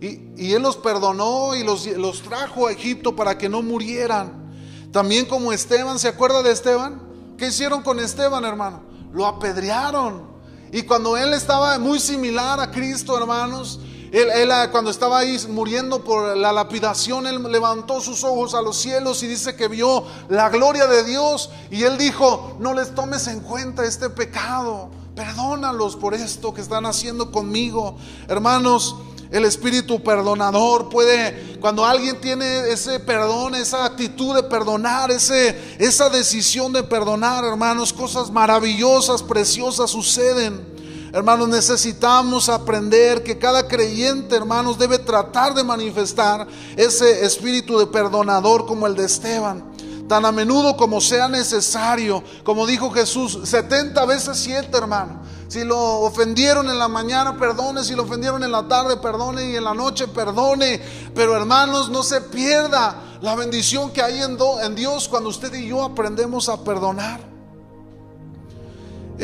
Y, 0.00 0.52
Él 0.52 0.62
los 0.62 0.76
perdonó 0.76 1.54
y 1.54 1.62
los, 1.62 1.86
los 1.86 2.22
trajo 2.22 2.66
a 2.66 2.72
Egipto 2.72 3.14
para 3.14 3.38
que 3.38 3.48
no 3.48 3.62
murieran. 3.62 4.52
También 4.90 5.26
como 5.26 5.52
Esteban, 5.52 5.98
¿se 5.98 6.08
acuerda 6.08 6.42
de 6.42 6.50
Esteban? 6.50 7.00
¿Qué 7.38 7.48
hicieron 7.48 7.82
con 7.82 8.00
Esteban, 8.00 8.44
hermano? 8.44 8.82
Lo 9.12 9.26
apedrearon. 9.26 10.32
Y 10.72 10.82
cuando 10.82 11.16
él 11.16 11.34
estaba 11.34 11.78
muy 11.78 12.00
similar 12.00 12.58
a 12.58 12.70
Cristo, 12.70 13.16
hermanos, 13.16 13.78
él, 14.12 14.50
ah, 14.50 14.70
cuando 14.70 14.90
estaba 14.90 15.20
ahí 15.20 15.38
muriendo 15.48 16.04
por 16.04 16.36
la 16.36 16.52
lapidación, 16.52 17.26
él 17.26 17.42
levantó 17.50 18.02
sus 18.02 18.24
ojos 18.24 18.54
a 18.54 18.60
los 18.60 18.76
cielos 18.76 19.22
y 19.22 19.26
dice 19.26 19.56
que 19.56 19.68
vio 19.68 20.04
la 20.28 20.50
gloria 20.50 20.86
de 20.86 21.02
Dios. 21.02 21.48
Y 21.70 21.84
él 21.84 21.96
dijo, 21.96 22.56
no 22.60 22.74
les 22.74 22.94
tomes 22.94 23.26
en 23.26 23.40
cuenta 23.40 23.86
este 23.86 24.10
pecado. 24.10 24.90
Perdónalos 25.14 25.96
por 25.96 26.12
esto 26.12 26.52
que 26.52 26.60
están 26.60 26.84
haciendo 26.84 27.30
conmigo. 27.32 27.96
Hermanos, 28.28 28.96
el 29.30 29.46
espíritu 29.46 30.02
perdonador 30.02 30.90
puede, 30.90 31.56
cuando 31.58 31.86
alguien 31.86 32.20
tiene 32.20 32.68
ese 32.68 33.00
perdón, 33.00 33.54
esa 33.54 33.86
actitud 33.86 34.34
de 34.34 34.42
perdonar, 34.42 35.10
ese, 35.10 35.76
esa 35.78 36.10
decisión 36.10 36.70
de 36.74 36.82
perdonar, 36.82 37.46
hermanos, 37.46 37.94
cosas 37.94 38.30
maravillosas, 38.30 39.22
preciosas 39.22 39.90
suceden. 39.90 40.71
Hermanos, 41.12 41.46
necesitamos 41.48 42.48
aprender 42.48 43.22
que 43.22 43.38
cada 43.38 43.68
creyente, 43.68 44.34
hermanos, 44.34 44.78
debe 44.78 44.98
tratar 44.98 45.52
de 45.52 45.62
manifestar 45.62 46.46
ese 46.74 47.26
espíritu 47.26 47.78
de 47.78 47.86
perdonador 47.86 48.64
como 48.64 48.86
el 48.86 48.96
de 48.96 49.04
Esteban. 49.04 49.62
Tan 50.08 50.24
a 50.24 50.32
menudo 50.32 50.74
como 50.74 51.02
sea 51.02 51.28
necesario, 51.28 52.24
como 52.44 52.66
dijo 52.66 52.90
Jesús, 52.90 53.40
70 53.44 54.04
veces 54.06 54.38
7, 54.38 54.74
hermano. 54.74 55.20
Si 55.48 55.64
lo 55.64 55.78
ofendieron 56.00 56.70
en 56.70 56.78
la 56.78 56.88
mañana, 56.88 57.36
perdone. 57.36 57.84
Si 57.84 57.94
lo 57.94 58.04
ofendieron 58.04 58.42
en 58.42 58.50
la 58.50 58.66
tarde, 58.66 58.96
perdone. 58.96 59.50
Y 59.50 59.56
en 59.56 59.64
la 59.64 59.74
noche, 59.74 60.08
perdone. 60.08 60.80
Pero 61.14 61.36
hermanos, 61.36 61.90
no 61.90 62.02
se 62.02 62.22
pierda 62.22 63.18
la 63.20 63.34
bendición 63.34 63.90
que 63.90 64.00
hay 64.00 64.22
en, 64.22 64.38
en 64.62 64.74
Dios 64.74 65.08
cuando 65.08 65.28
usted 65.28 65.52
y 65.52 65.68
yo 65.68 65.82
aprendemos 65.82 66.48
a 66.48 66.64
perdonar. 66.64 67.31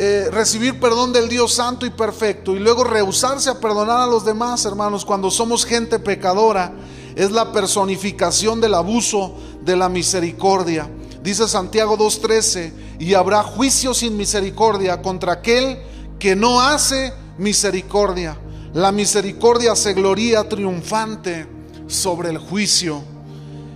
Eh, 0.01 0.29
recibir 0.31 0.79
perdón 0.79 1.11
del 1.11 1.27
Dios 1.27 1.51
santo 1.51 1.85
y 1.85 1.89
perfecto 1.89 2.55
y 2.55 2.59
luego 2.59 2.85
rehusarse 2.85 3.49
a 3.49 3.59
perdonar 3.59 3.99
a 3.99 4.07
los 4.07 4.23
demás, 4.23 4.63
hermanos, 4.63 5.03
cuando 5.03 5.29
somos 5.29 5.65
gente 5.65 5.99
pecadora, 5.99 6.71
es 7.17 7.31
la 7.31 7.51
personificación 7.51 8.61
del 8.61 8.75
abuso 8.75 9.35
de 9.61 9.75
la 9.75 9.89
misericordia. 9.89 10.89
Dice 11.21 11.49
Santiago 11.49 11.97
2.13, 11.97 12.71
y 12.99 13.13
habrá 13.13 13.43
juicio 13.43 13.93
sin 13.93 14.15
misericordia 14.15 15.01
contra 15.01 15.33
aquel 15.33 15.79
que 16.17 16.33
no 16.33 16.61
hace 16.61 17.11
misericordia. 17.37 18.37
La 18.71 18.93
misericordia 18.93 19.75
se 19.75 19.93
gloría 19.93 20.47
triunfante 20.47 21.45
sobre 21.87 22.29
el 22.29 22.37
juicio. 22.37 23.03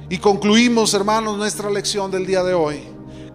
Y 0.10 0.20
concluimos, 0.20 0.94
hermanos, 0.94 1.38
nuestra 1.38 1.70
lección 1.70 2.10
del 2.10 2.26
día 2.26 2.44
de 2.44 2.54
hoy. 2.54 2.80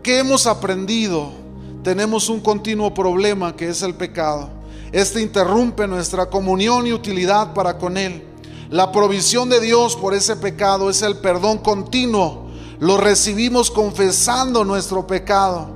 ¿Qué 0.03 0.20
hemos 0.20 0.47
aprendido? 0.47 1.47
Tenemos 1.82 2.28
un 2.28 2.40
continuo 2.40 2.92
problema 2.92 3.54
que 3.54 3.68
es 3.68 3.82
el 3.82 3.94
pecado. 3.94 4.50
Este 4.90 5.20
interrumpe 5.20 5.86
nuestra 5.86 6.26
comunión 6.26 6.86
y 6.86 6.92
utilidad 6.92 7.54
para 7.54 7.78
con 7.78 7.96
Él. 7.96 8.24
La 8.70 8.90
provisión 8.92 9.48
de 9.48 9.60
Dios 9.60 9.96
por 9.96 10.12
ese 10.12 10.36
pecado 10.36 10.90
es 10.90 11.02
el 11.02 11.18
perdón 11.18 11.58
continuo. 11.58 12.48
Lo 12.80 12.96
recibimos 12.96 13.70
confesando 13.70 14.64
nuestro 14.64 15.06
pecado. 15.06 15.70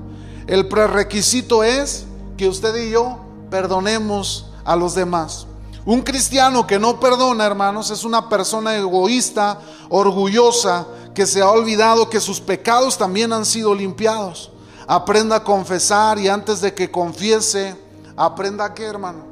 El 0.47 0.69
prerequisito 0.69 1.65
es 1.65 2.05
que 2.37 2.49
usted 2.49 2.75
y 2.77 2.91
yo 2.91 3.19
perdonemos 3.51 4.51
a 4.65 4.77
los 4.77 4.95
demás. 4.95 5.47
Un 5.85 6.03
cristiano 6.03 6.67
que 6.67 6.79
no 6.79 7.01
perdona, 7.01 7.45
hermanos, 7.45 7.91
es 7.91 8.05
una 8.05 8.29
persona 8.29 8.77
egoísta, 8.77 9.61
orgullosa, 9.89 10.87
que 11.15 11.27
se 11.27 11.41
ha 11.41 11.51
olvidado 11.51 12.09
que 12.09 12.21
sus 12.21 12.41
pecados 12.41 12.97
también 12.97 13.33
han 13.33 13.45
sido 13.45 13.75
limpiados. 13.75 14.52
Aprenda 14.93 15.37
a 15.37 15.43
confesar 15.43 16.19
y 16.19 16.29
antes 16.29 16.61
de 16.61 16.75
que 16.75 16.91
confiese, 16.91 17.75
aprenda 18.15 18.67
a 18.67 18.75
qué, 18.75 18.85
hermano? 18.85 19.25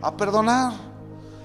A 0.00 0.16
perdonar. 0.16 0.74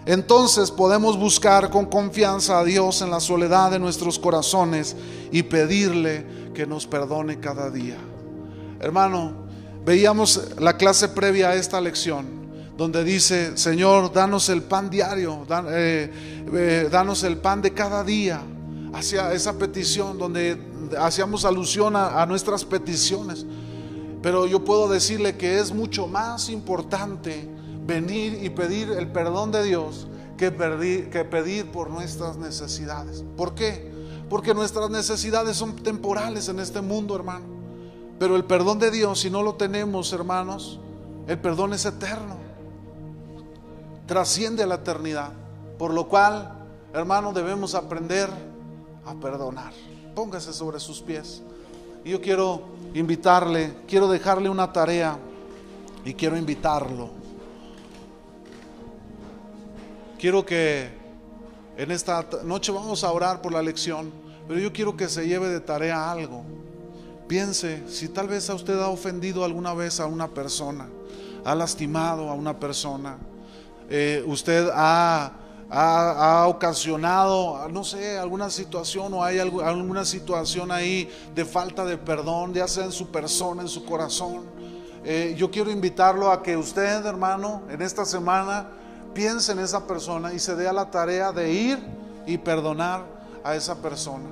Entonces 0.05 0.69
podemos 0.69 1.17
buscar 1.17 1.71
con 1.71 1.87
confianza 1.87 2.59
a 2.59 2.63
Dios 2.63 3.01
en 3.01 3.09
la 3.09 3.19
soledad 3.19 3.71
de 3.71 3.79
nuestros 3.79 4.19
corazones 4.19 4.95
y 5.31 5.41
pedirle 5.41 6.51
que 6.53 6.67
nos 6.67 6.85
perdone 6.85 7.39
cada 7.39 7.71
día. 7.71 7.97
Hermano, 8.79 9.33
veíamos 9.83 10.39
la 10.59 10.77
clase 10.77 11.09
previa 11.09 11.49
a 11.49 11.55
esta 11.55 11.81
lección 11.81 12.27
donde 12.77 13.03
dice, 13.03 13.57
Señor, 13.57 14.13
danos 14.13 14.49
el 14.49 14.61
pan 14.61 14.87
diario, 14.87 15.47
eh, 15.71 16.11
eh, 16.53 16.89
danos 16.91 17.23
el 17.23 17.37
pan 17.37 17.63
de 17.63 17.73
cada 17.73 18.03
día, 18.03 18.39
hacia 18.97 19.31
esa 19.33 19.57
petición 19.57 20.17
donde 20.17 20.59
hacíamos 20.99 21.45
alusión 21.45 21.95
a, 21.95 22.25
nuestras 22.25 22.65
peticiones. 22.65 23.45
Pero 24.21 24.47
yo 24.47 24.63
puedo 24.63 24.87
decirle 24.87 25.37
que 25.37 25.59
es 25.59 25.71
mucho 25.71 26.07
más 26.07 26.49
importante 26.49 27.47
venir 27.85 28.43
y 28.43 28.49
pedir 28.49 28.91
el 28.91 29.07
perdón 29.11 29.51
de 29.51 29.63
Dios 29.63 30.07
que 30.37 30.51
pedir, 30.51 31.09
que 31.09 31.23
pedir 31.23 31.71
por 31.71 31.89
nuestras 31.89 32.37
necesidades. 32.37 33.23
¿Por 33.35 33.53
qué? 33.53 33.91
Porque 34.29 34.53
nuestras 34.53 34.89
necesidades 34.89 35.55
son 35.57 35.75
temporales 35.75 36.49
en 36.49 36.59
este 36.59 36.81
mundo, 36.81 37.15
hermano. 37.15 37.45
Pero 38.19 38.35
el 38.35 38.45
perdón 38.45 38.79
de 38.79 38.91
Dios, 38.91 39.19
si 39.19 39.29
no 39.29 39.43
lo 39.43 39.55
tenemos, 39.55 40.11
hermanos, 40.11 40.79
el 41.27 41.39
perdón 41.39 41.73
es 41.73 41.85
eterno 41.85 42.47
trasciende 44.07 44.63
a 44.63 44.67
la 44.67 44.75
eternidad. 44.75 45.33
Por 45.77 45.93
lo 45.93 46.07
cual, 46.07 46.65
hermano, 46.93 47.33
debemos 47.33 47.75
aprender 47.75 48.29
a 49.07 49.15
perdonar. 49.15 49.73
Póngase 50.15 50.53
sobre 50.53 50.79
sus 50.79 51.01
pies. 51.01 51.41
Y 52.03 52.11
yo 52.11 52.21
quiero 52.21 52.61
invitarle, 52.93 53.73
quiero 53.87 54.07
dejarle 54.07 54.49
una 54.49 54.71
tarea 54.71 55.17
y 56.05 56.13
quiero 56.13 56.37
invitarlo. 56.37 57.09
Quiero 60.19 60.45
que 60.45 60.89
en 61.75 61.91
esta 61.91 62.25
noche 62.43 62.71
vamos 62.71 63.03
a 63.03 63.11
orar 63.11 63.41
por 63.41 63.51
la 63.51 63.61
lección, 63.61 64.11
pero 64.47 64.59
yo 64.59 64.73
quiero 64.73 64.95
que 64.95 65.07
se 65.09 65.27
lleve 65.27 65.49
de 65.49 65.59
tarea 65.59 66.11
algo. 66.11 66.43
Piense 67.27 67.83
si 67.89 68.09
tal 68.09 68.27
vez 68.27 68.49
a 68.49 68.55
usted 68.55 68.79
ha 68.79 68.87
ofendido 68.87 69.43
alguna 69.43 69.73
vez 69.73 69.99
a 69.99 70.05
una 70.05 70.27
persona, 70.27 70.87
ha 71.43 71.53
lastimado 71.53 72.29
a 72.29 72.33
una 72.33 72.57
persona 72.57 73.17
eh, 73.89 74.21
usted 74.25 74.69
ha, 74.73 75.31
ocasionado, 75.69 77.67
no 77.69 77.83
sé, 77.83 78.17
alguna 78.17 78.49
situación 78.49 79.13
o 79.13 79.23
hay 79.23 79.39
alguna 79.39 80.05
situación 80.05 80.71
ahí 80.71 81.09
de 81.35 81.45
falta 81.45 81.83
de 81.83 81.97
perdón, 81.97 82.53
ya 82.53 82.67
sea 82.67 82.85
en 82.85 82.91
su 82.91 83.07
persona, 83.07 83.63
en 83.63 83.67
su 83.67 83.85
corazón. 83.85 84.45
Eh, 85.03 85.35
yo 85.37 85.51
quiero 85.51 85.71
invitarlo 85.71 86.31
a 86.31 86.41
que 86.41 86.57
usted, 86.57 87.05
hermano, 87.05 87.63
en 87.69 87.81
esta 87.81 88.05
semana 88.05 88.69
piense 89.13 89.51
en 89.51 89.59
esa 89.59 89.87
persona 89.87 90.33
y 90.33 90.39
se 90.39 90.55
dé 90.55 90.67
a 90.67 90.73
la 90.73 90.91
tarea 90.91 91.31
de 91.31 91.51
ir 91.51 91.79
y 92.25 92.37
perdonar 92.37 93.05
a 93.43 93.55
esa 93.55 93.81
persona. 93.81 94.29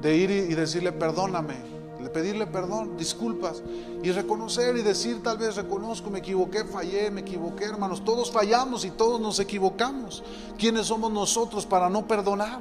De 0.00 0.16
ir 0.16 0.30
y 0.30 0.54
decirle, 0.54 0.92
perdóname, 0.92 1.69
pedirle 2.08 2.46
perdón, 2.46 2.96
disculpas 2.96 3.62
y 4.02 4.10
reconocer 4.10 4.76
y 4.76 4.82
decir 4.82 5.22
tal 5.22 5.38
vez 5.38 5.56
reconozco, 5.56 6.10
me 6.10 6.20
equivoqué, 6.20 6.64
fallé, 6.64 7.10
me 7.10 7.20
equivoqué, 7.20 7.64
hermanos. 7.64 8.04
Todos 8.04 8.30
fallamos 8.30 8.84
y 8.84 8.90
todos 8.90 9.20
nos 9.20 9.38
equivocamos. 9.40 10.22
¿Quiénes 10.58 10.86
somos 10.86 11.12
nosotros 11.12 11.66
para 11.66 11.90
no 11.90 12.06
perdonar? 12.06 12.60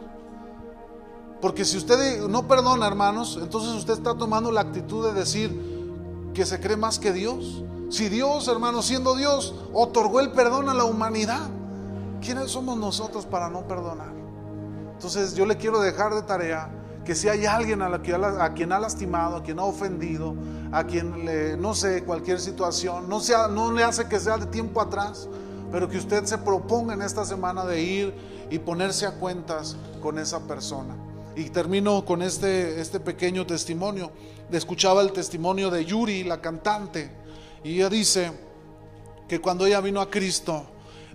Porque 1.42 1.64
si 1.64 1.78
usted 1.78 2.28
no 2.28 2.48
perdona, 2.48 2.86
hermanos, 2.86 3.40
entonces 3.42 3.72
usted 3.72 3.94
está 3.94 4.16
tomando 4.16 4.52
la 4.52 4.62
actitud 4.62 5.06
de 5.06 5.14
decir 5.14 6.32
que 6.34 6.46
se 6.46 6.60
cree 6.60 6.76
más 6.76 7.00
que 7.00 7.14
Dios. 7.14 7.64
Si 7.90 8.10
Dios, 8.10 8.48
hermanos, 8.48 8.86
siendo 8.86 9.16
Dios, 9.16 9.56
otorgó 9.74 10.20
el 10.20 10.32
perdón 10.32 10.70
a 10.70 10.74
la 10.74 10.84
humanidad, 10.84 11.50
¿quiénes 12.22 12.52
somos 12.52 12.78
nosotros 12.78 13.26
para 13.26 13.50
no 13.50 13.68
perdonar? 13.68 14.14
Entonces 14.94 15.34
yo 15.34 15.46
le 15.46 15.56
quiero 15.58 15.80
dejar 15.80 16.14
de 16.14 16.22
tarea 16.24 16.70
que 17.06 17.16
si 17.16 17.28
hay 17.28 17.46
alguien 17.46 17.82
a, 17.82 17.90
la 17.90 18.02
que, 18.02 18.14
a, 18.14 18.54
quien 18.54 18.72
ha 18.72 18.80
lastimado, 18.80 19.38
a 19.38 19.44
quien 19.44 19.60
ha 19.60 19.64
ofendido, 19.64 20.36
a 20.72 20.84
quien 20.84 21.26
le, 21.26 21.58
no 21.58 21.74
sé, 21.74 22.04
cualquier 22.04 22.40
situación, 22.40 23.10
no, 23.10 23.20
sea, 23.20 23.48
no 23.48 23.72
le 23.72 23.84
hace 23.84 24.08
que 24.08 24.20
sea 24.20 24.38
de 24.38 24.46
tiempo 24.46 24.82
atrás, 24.82 25.28
pero 25.72 25.90
que 25.90 25.98
usted 25.98 26.26
se 26.26 26.38
proponga 26.38 26.94
en 26.94 27.02
esta 27.02 27.26
semana 27.26 27.66
de 27.66 27.82
ir 27.82 28.14
y 28.50 28.60
ponerse 28.60 29.06
a 29.06 29.12
cuentas 29.12 29.76
con 30.02 30.18
esa 30.20 30.42
persona. 30.48 30.96
Y 31.36 31.50
termino 31.50 32.04
con 32.06 32.22
este, 32.22 32.82
este 32.82 33.00
pequeño 33.00 33.46
testimonio. 33.46 34.12
Escuchaba 34.52 35.02
el 35.02 35.12
testimonio 35.12 35.70
de 35.70 35.86
Yuri, 35.86 36.24
la 36.24 36.42
cantante, 36.42 37.12
y 37.64 37.76
ella 37.76 37.90
dice 37.90 38.32
que 39.28 39.40
cuando 39.40 39.66
ella 39.66 39.80
vino 39.80 40.02
a 40.02 40.10
Cristo, 40.10 40.66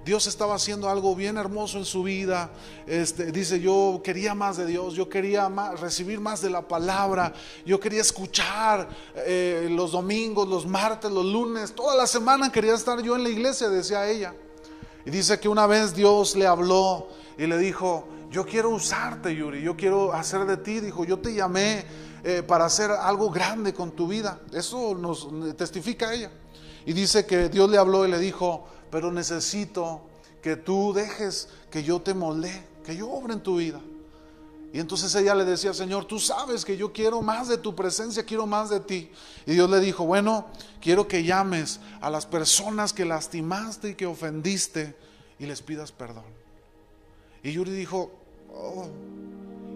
Dios 0.04 0.26
estaba 0.26 0.54
haciendo 0.54 0.90
algo 0.90 1.16
bien 1.16 1.38
hermoso 1.38 1.78
en 1.78 1.84
su 1.84 2.02
vida. 2.02 2.50
Este, 2.86 3.32
dice, 3.32 3.58
yo 3.60 4.00
quería 4.04 4.34
más 4.34 4.58
de 4.58 4.66
Dios, 4.66 4.94
yo 4.94 5.08
quería 5.08 5.48
recibir 5.80 6.20
más 6.20 6.42
de 6.42 6.50
la 6.50 6.68
palabra, 6.68 7.32
yo 7.64 7.80
quería 7.80 8.02
escuchar 8.02 8.88
eh, 9.16 9.68
los 9.70 9.92
domingos, 9.92 10.46
los 10.46 10.66
martes, 10.66 11.10
los 11.10 11.24
lunes, 11.24 11.74
toda 11.74 11.96
la 11.96 12.06
semana 12.06 12.52
quería 12.52 12.74
estar 12.74 13.00
yo 13.02 13.16
en 13.16 13.22
la 13.22 13.30
iglesia, 13.30 13.68
decía 13.70 14.08
ella. 14.08 14.34
Y 15.06 15.10
dice 15.10 15.40
que 15.40 15.48
una 15.48 15.66
vez 15.66 15.94
Dios 15.94 16.36
le 16.36 16.46
habló 16.46 17.08
y 17.38 17.46
le 17.46 17.56
dijo, 17.56 18.06
yo 18.30 18.44
quiero 18.44 18.70
usarte, 18.70 19.34
Yuri, 19.34 19.62
yo 19.62 19.76
quiero 19.76 20.12
hacer 20.12 20.44
de 20.44 20.56
ti, 20.58 20.80
dijo, 20.80 21.04
yo 21.04 21.18
te 21.18 21.32
llamé 21.32 21.84
eh, 22.24 22.42
para 22.42 22.66
hacer 22.66 22.90
algo 22.90 23.30
grande 23.30 23.72
con 23.72 23.92
tu 23.92 24.08
vida. 24.08 24.40
Eso 24.52 24.94
nos 24.94 25.28
testifica 25.56 26.12
ella. 26.12 26.30
Y 26.86 26.92
dice 26.92 27.24
que 27.24 27.48
Dios 27.48 27.70
le 27.70 27.78
habló 27.78 28.06
y 28.06 28.10
le 28.10 28.18
dijo, 28.18 28.66
pero 28.94 29.10
necesito 29.10 30.02
que 30.40 30.54
tú 30.54 30.92
dejes 30.92 31.48
que 31.68 31.82
yo 31.82 32.00
te 32.00 32.14
molde, 32.14 32.64
que 32.86 32.94
yo 32.94 33.10
obre 33.10 33.32
en 33.32 33.40
tu 33.40 33.56
vida. 33.56 33.80
Y 34.72 34.78
entonces 34.78 35.12
ella 35.16 35.34
le 35.34 35.44
decía, 35.44 35.74
Señor, 35.74 36.04
tú 36.04 36.20
sabes 36.20 36.64
que 36.64 36.76
yo 36.76 36.92
quiero 36.92 37.20
más 37.20 37.48
de 37.48 37.58
tu 37.58 37.74
presencia, 37.74 38.24
quiero 38.24 38.46
más 38.46 38.70
de 38.70 38.78
ti. 38.78 39.10
Y 39.46 39.54
Dios 39.54 39.68
le 39.68 39.80
dijo, 39.80 40.04
bueno, 40.04 40.46
quiero 40.80 41.08
que 41.08 41.24
llames 41.24 41.80
a 42.00 42.08
las 42.08 42.24
personas 42.24 42.92
que 42.92 43.04
lastimaste 43.04 43.88
y 43.88 43.94
que 43.96 44.06
ofendiste 44.06 44.94
y 45.40 45.46
les 45.46 45.60
pidas 45.60 45.90
perdón. 45.90 46.22
Y 47.42 47.50
Yuri 47.50 47.72
dijo, 47.72 48.12
oh. 48.54 48.86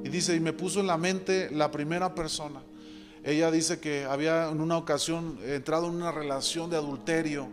Y 0.04 0.10
dice, 0.10 0.36
y 0.36 0.38
me 0.38 0.52
puso 0.52 0.78
en 0.78 0.86
la 0.86 0.96
mente 0.96 1.50
la 1.50 1.72
primera 1.72 2.14
persona. 2.14 2.62
Ella 3.24 3.50
dice 3.50 3.80
que 3.80 4.04
había 4.04 4.48
en 4.48 4.60
una 4.60 4.76
ocasión 4.76 5.40
entrado 5.42 5.88
en 5.88 5.96
una 5.96 6.12
relación 6.12 6.70
de 6.70 6.76
adulterio 6.76 7.48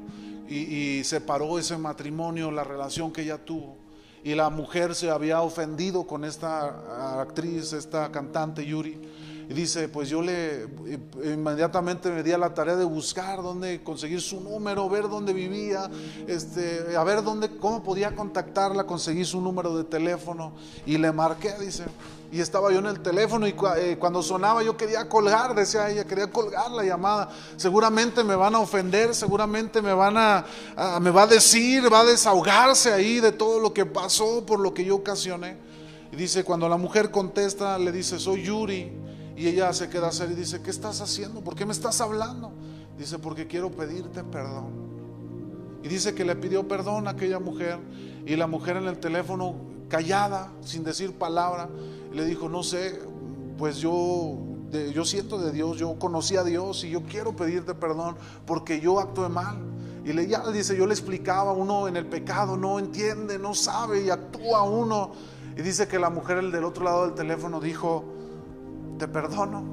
y, 0.48 1.04
separó 1.04 1.58
ese 1.60 1.78
matrimonio, 1.78 2.52
la 2.52 2.64
relación 2.64 3.12
que 3.12 3.24
ella 3.24 3.38
tuvo. 3.38 3.78
Y 4.24 4.34
la 4.34 4.50
mujer 4.50 4.96
se 4.96 5.10
había 5.10 5.42
ofendido 5.42 6.08
con 6.08 6.26
esta 6.26 7.22
actriz, 7.22 7.74
esta 7.74 8.12
cantante 8.12 8.66
Yuri. 8.66 9.00
Y 9.48 9.54
dice, 9.54 9.88
pues 9.90 10.10
yo 10.10 10.24
le 10.24 10.68
inmediatamente 11.24 12.10
me 12.10 12.24
di 12.24 12.32
a 12.32 12.38
la 12.38 12.54
tarea 12.54 12.76
de 12.76 12.86
buscar 12.86 13.44
dónde 13.44 13.84
conseguir 13.84 14.20
su 14.20 14.42
número, 14.42 14.90
ver 14.90 15.08
dónde 15.08 15.34
vivía, 15.34 15.90
este, 16.26 16.96
a 16.98 17.04
ver 17.04 17.22
dónde, 17.22 17.56
cómo 17.58 17.84
podía 17.84 18.16
contactarla, 18.16 18.86
conseguí 18.86 19.24
su 19.24 19.40
número 19.40 19.78
de 19.78 19.84
teléfono 19.84 20.54
y 20.86 20.98
le 20.98 21.12
marqué, 21.12 21.54
dice. 21.60 21.86
Y 22.32 22.40
estaba 22.40 22.72
yo 22.72 22.80
en 22.80 22.88
el 22.88 23.02
teléfono 23.02 23.48
y 23.48 23.56
eh, 23.78 23.98
cuando 24.00 24.24
sonaba 24.24 24.64
yo 24.64 24.76
quería 24.76 25.08
colgar, 25.08 25.54
decía 25.54 25.92
ella, 25.92 26.06
quería 26.06 26.32
colgar 26.32 26.72
la 26.72 26.84
llamada. 26.84 27.30
Seguramente 27.56 28.24
me 28.24 28.36
van 28.36 28.56
a 28.56 28.60
ofender, 28.60 29.14
seguramente 29.14 29.80
me 29.80 29.94
van 29.94 30.18
a, 30.18 30.46
me 31.00 31.12
va 31.12 31.24
a 31.24 31.28
decir, 31.28 31.92
va 31.94 32.00
a 32.00 32.06
desahogarse 32.06 32.92
ahí 32.92 33.20
de 33.20 33.32
todo 33.32 33.60
lo 33.60 33.72
que 33.72 33.86
pasó 33.86 34.44
por 34.44 34.60
lo 34.60 34.74
que 34.74 34.84
yo 34.84 34.96
ocasioné. 34.96 35.58
Y 36.12 36.16
dice, 36.16 36.44
cuando 36.44 36.68
la 36.68 36.78
mujer 36.78 37.12
contesta, 37.12 37.78
le 37.78 37.92
dice, 37.92 38.20
soy 38.20 38.44
Yuri 38.44 39.15
Y 39.36 39.48
ella 39.48 39.74
se 39.74 39.90
queda 39.90 40.12
seria 40.12 40.34
y 40.34 40.40
dice, 40.40 40.62
¿qué 40.62 40.70
estás 40.70 41.02
haciendo? 41.02 41.42
¿Por 41.42 41.56
qué 41.56 41.66
me 41.66 41.74
estás 41.74 42.00
hablando? 42.00 42.52
Dice, 42.98 43.20
porque 43.20 43.48
quiero 43.48 43.70
pedirte 43.70 44.24
perdón. 44.24 44.86
Y 45.84 45.88
dice 45.88 46.16
que 46.16 46.24
le 46.24 46.36
pidió 46.36 46.68
perdón 46.68 47.08
a 47.08 47.12
aquella 47.12 47.40
mujer 47.40 47.80
y 48.26 48.36
la 48.36 48.48
mujer 48.48 48.78
en 48.78 48.88
el 48.88 48.98
teléfono 48.98 49.56
callada, 49.90 50.52
sin 50.62 50.84
decir 50.84 51.14
palabra, 51.14 51.70
le 52.12 52.26
dijo, 52.26 52.50
no 52.50 52.64
sé, 52.64 53.00
pues 53.58 53.78
yo, 53.78 54.38
yo 54.94 55.06
siento 55.06 55.38
de 55.38 55.52
Dios, 55.52 55.78
yo 55.78 56.00
conocí 56.00 56.38
a 56.38 56.44
Dios 56.44 56.84
y 56.84 56.90
yo 56.90 57.04
quiero 57.04 57.36
pedirte 57.36 57.76
perdón 57.76 58.16
porque 58.46 58.80
yo 58.80 59.00
actué 59.00 59.30
mal. 59.30 59.58
Y 60.06 60.14
le 60.14 60.28
ya 60.28 60.40
dice, 60.52 60.78
yo 60.78 60.86
le 60.86 60.94
explicaba, 60.94 61.52
uno 61.52 61.88
en 61.88 61.98
el 61.98 62.06
pecado 62.06 62.58
no 62.58 62.80
entiende, 62.80 63.38
no 63.38 63.54
sabe 63.54 64.04
y 64.04 64.10
actúa 64.10 64.64
uno. 64.64 65.12
Y 65.58 65.62
dice 65.62 65.88
que 65.88 66.00
la 66.00 66.10
mujer 66.10 66.52
del 66.52 66.64
otro 66.64 66.86
lado 66.86 67.06
del 67.06 67.16
teléfono 67.16 67.60
dijo, 67.60 68.15
te 68.98 69.08
perdono. 69.08 69.64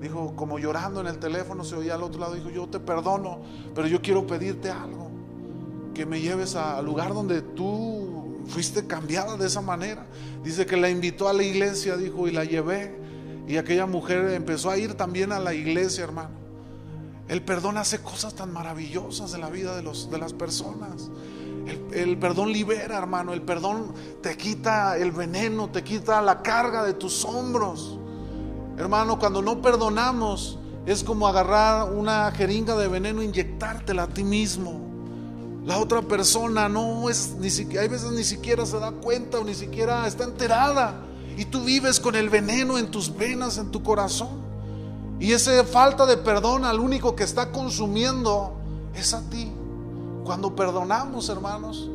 Dijo, 0.00 0.34
como 0.34 0.58
llorando 0.58 1.00
en 1.00 1.06
el 1.06 1.18
teléfono, 1.18 1.64
se 1.64 1.76
oía 1.76 1.94
al 1.94 2.02
otro 2.02 2.20
lado, 2.20 2.34
dijo, 2.34 2.50
yo 2.50 2.66
te 2.66 2.80
perdono, 2.80 3.40
pero 3.74 3.86
yo 3.86 4.02
quiero 4.02 4.26
pedirte 4.26 4.70
algo, 4.70 5.10
que 5.94 6.06
me 6.06 6.20
lleves 6.20 6.56
al 6.56 6.84
lugar 6.84 7.14
donde 7.14 7.40
tú 7.40 8.42
fuiste 8.48 8.86
cambiada 8.86 9.36
de 9.36 9.46
esa 9.46 9.60
manera. 9.60 10.06
Dice 10.42 10.66
que 10.66 10.76
la 10.76 10.90
invitó 10.90 11.28
a 11.28 11.32
la 11.32 11.44
iglesia, 11.44 11.96
dijo, 11.96 12.26
y 12.26 12.32
la 12.32 12.44
llevé. 12.44 13.00
Y 13.46 13.56
aquella 13.56 13.86
mujer 13.86 14.30
empezó 14.32 14.70
a 14.70 14.76
ir 14.76 14.94
también 14.94 15.32
a 15.32 15.38
la 15.38 15.54
iglesia, 15.54 16.04
hermano. 16.04 16.42
El 17.28 17.42
perdón 17.42 17.78
hace 17.78 18.00
cosas 18.00 18.34
tan 18.34 18.52
maravillosas 18.52 19.34
en 19.34 19.40
la 19.40 19.50
vida 19.50 19.76
de, 19.76 19.82
los, 19.82 20.10
de 20.10 20.18
las 20.18 20.32
personas. 20.32 21.10
El, 21.92 22.18
perdón 22.18 22.52
libera, 22.52 22.98
hermano. 22.98 23.32
El 23.32 23.42
perdón 23.42 23.94
te 24.20 24.36
quita 24.36 24.96
el 24.98 25.12
veneno, 25.12 25.70
te 25.70 25.82
quita 25.82 26.20
la 26.20 26.42
carga 26.42 26.84
de 26.84 26.94
tus 26.94 27.24
hombros. 27.24 27.98
Hermano, 28.82 29.16
cuando 29.16 29.42
no 29.42 29.62
perdonamos, 29.62 30.58
es 30.86 31.04
como 31.04 31.28
agarrar 31.28 31.92
una 31.92 32.32
jeringa 32.32 32.74
de 32.74 32.88
veneno 32.88 33.22
e 33.22 33.26
inyectártela 33.26 34.02
a 34.02 34.06
ti 34.08 34.24
mismo. 34.24 34.80
La 35.64 35.78
otra 35.78 36.02
persona 36.02 36.68
no 36.68 37.08
es, 37.08 37.36
ni 37.38 37.48
siquiera, 37.48 37.82
hay 37.82 37.88
veces 37.88 38.10
ni 38.10 38.24
siquiera 38.24 38.66
se 38.66 38.80
da 38.80 38.90
cuenta 38.90 39.38
o 39.38 39.44
ni 39.44 39.54
siquiera 39.54 40.04
está 40.08 40.24
enterada. 40.24 40.96
Y 41.36 41.44
tú 41.44 41.62
vives 41.62 42.00
con 42.00 42.16
el 42.16 42.28
veneno 42.28 42.76
en 42.76 42.90
tus 42.90 43.16
venas, 43.16 43.56
en 43.56 43.70
tu 43.70 43.84
corazón. 43.84 44.42
Y 45.20 45.30
esa 45.30 45.62
falta 45.62 46.04
de 46.04 46.16
perdón 46.16 46.64
al 46.64 46.80
único 46.80 47.14
que 47.14 47.22
está 47.22 47.52
consumiendo 47.52 48.54
es 48.96 49.14
a 49.14 49.20
ti. 49.30 49.48
Cuando 50.24 50.56
perdonamos, 50.56 51.28
hermanos, 51.28 51.88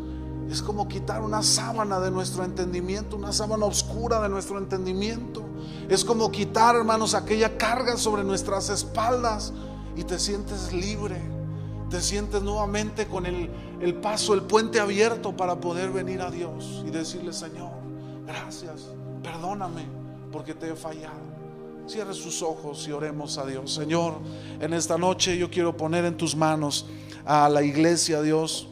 es 0.49 0.61
como 0.61 0.87
quitar 0.87 1.21
una 1.21 1.43
sábana 1.43 1.99
de 1.99 2.09
nuestro 2.09 2.43
entendimiento, 2.45 3.17
una 3.17 3.33
sábana 3.33 3.65
oscura 3.65 4.21
de 4.21 4.29
nuestro 4.29 4.57
entendimiento. 4.57 5.43
Es 5.89 6.05
como 6.05 6.31
quitar, 6.31 6.75
hermanos, 6.75 7.13
aquella 7.13 7.57
carga 7.57 7.97
sobre 7.97 8.23
nuestras 8.23 8.69
espaldas 8.69 9.53
y 9.95 10.03
te 10.03 10.17
sientes 10.19 10.71
libre. 10.71 11.21
Te 11.89 12.01
sientes 12.01 12.41
nuevamente 12.41 13.07
con 13.07 13.25
el, 13.25 13.49
el 13.81 13.95
paso, 13.95 14.33
el 14.33 14.41
puente 14.43 14.79
abierto 14.79 15.35
para 15.35 15.59
poder 15.59 15.91
venir 15.91 16.21
a 16.21 16.31
Dios 16.31 16.83
y 16.85 16.91
decirle, 16.91 17.33
Señor, 17.33 17.71
gracias, 18.25 18.89
perdóname 19.23 19.85
porque 20.31 20.53
te 20.53 20.71
he 20.71 20.75
fallado. 20.75 21.27
Cierre 21.87 22.13
sus 22.13 22.41
ojos 22.41 22.85
y 22.87 22.91
oremos 22.91 23.37
a 23.37 23.45
Dios. 23.45 23.73
Señor, 23.73 24.15
en 24.59 24.73
esta 24.73 24.97
noche 24.97 25.37
yo 25.37 25.49
quiero 25.49 25.75
poner 25.75 26.03
en 26.03 26.17
tus 26.17 26.35
manos 26.35 26.85
a 27.25 27.47
la 27.47 27.63
iglesia, 27.63 28.21
Dios 28.21 28.67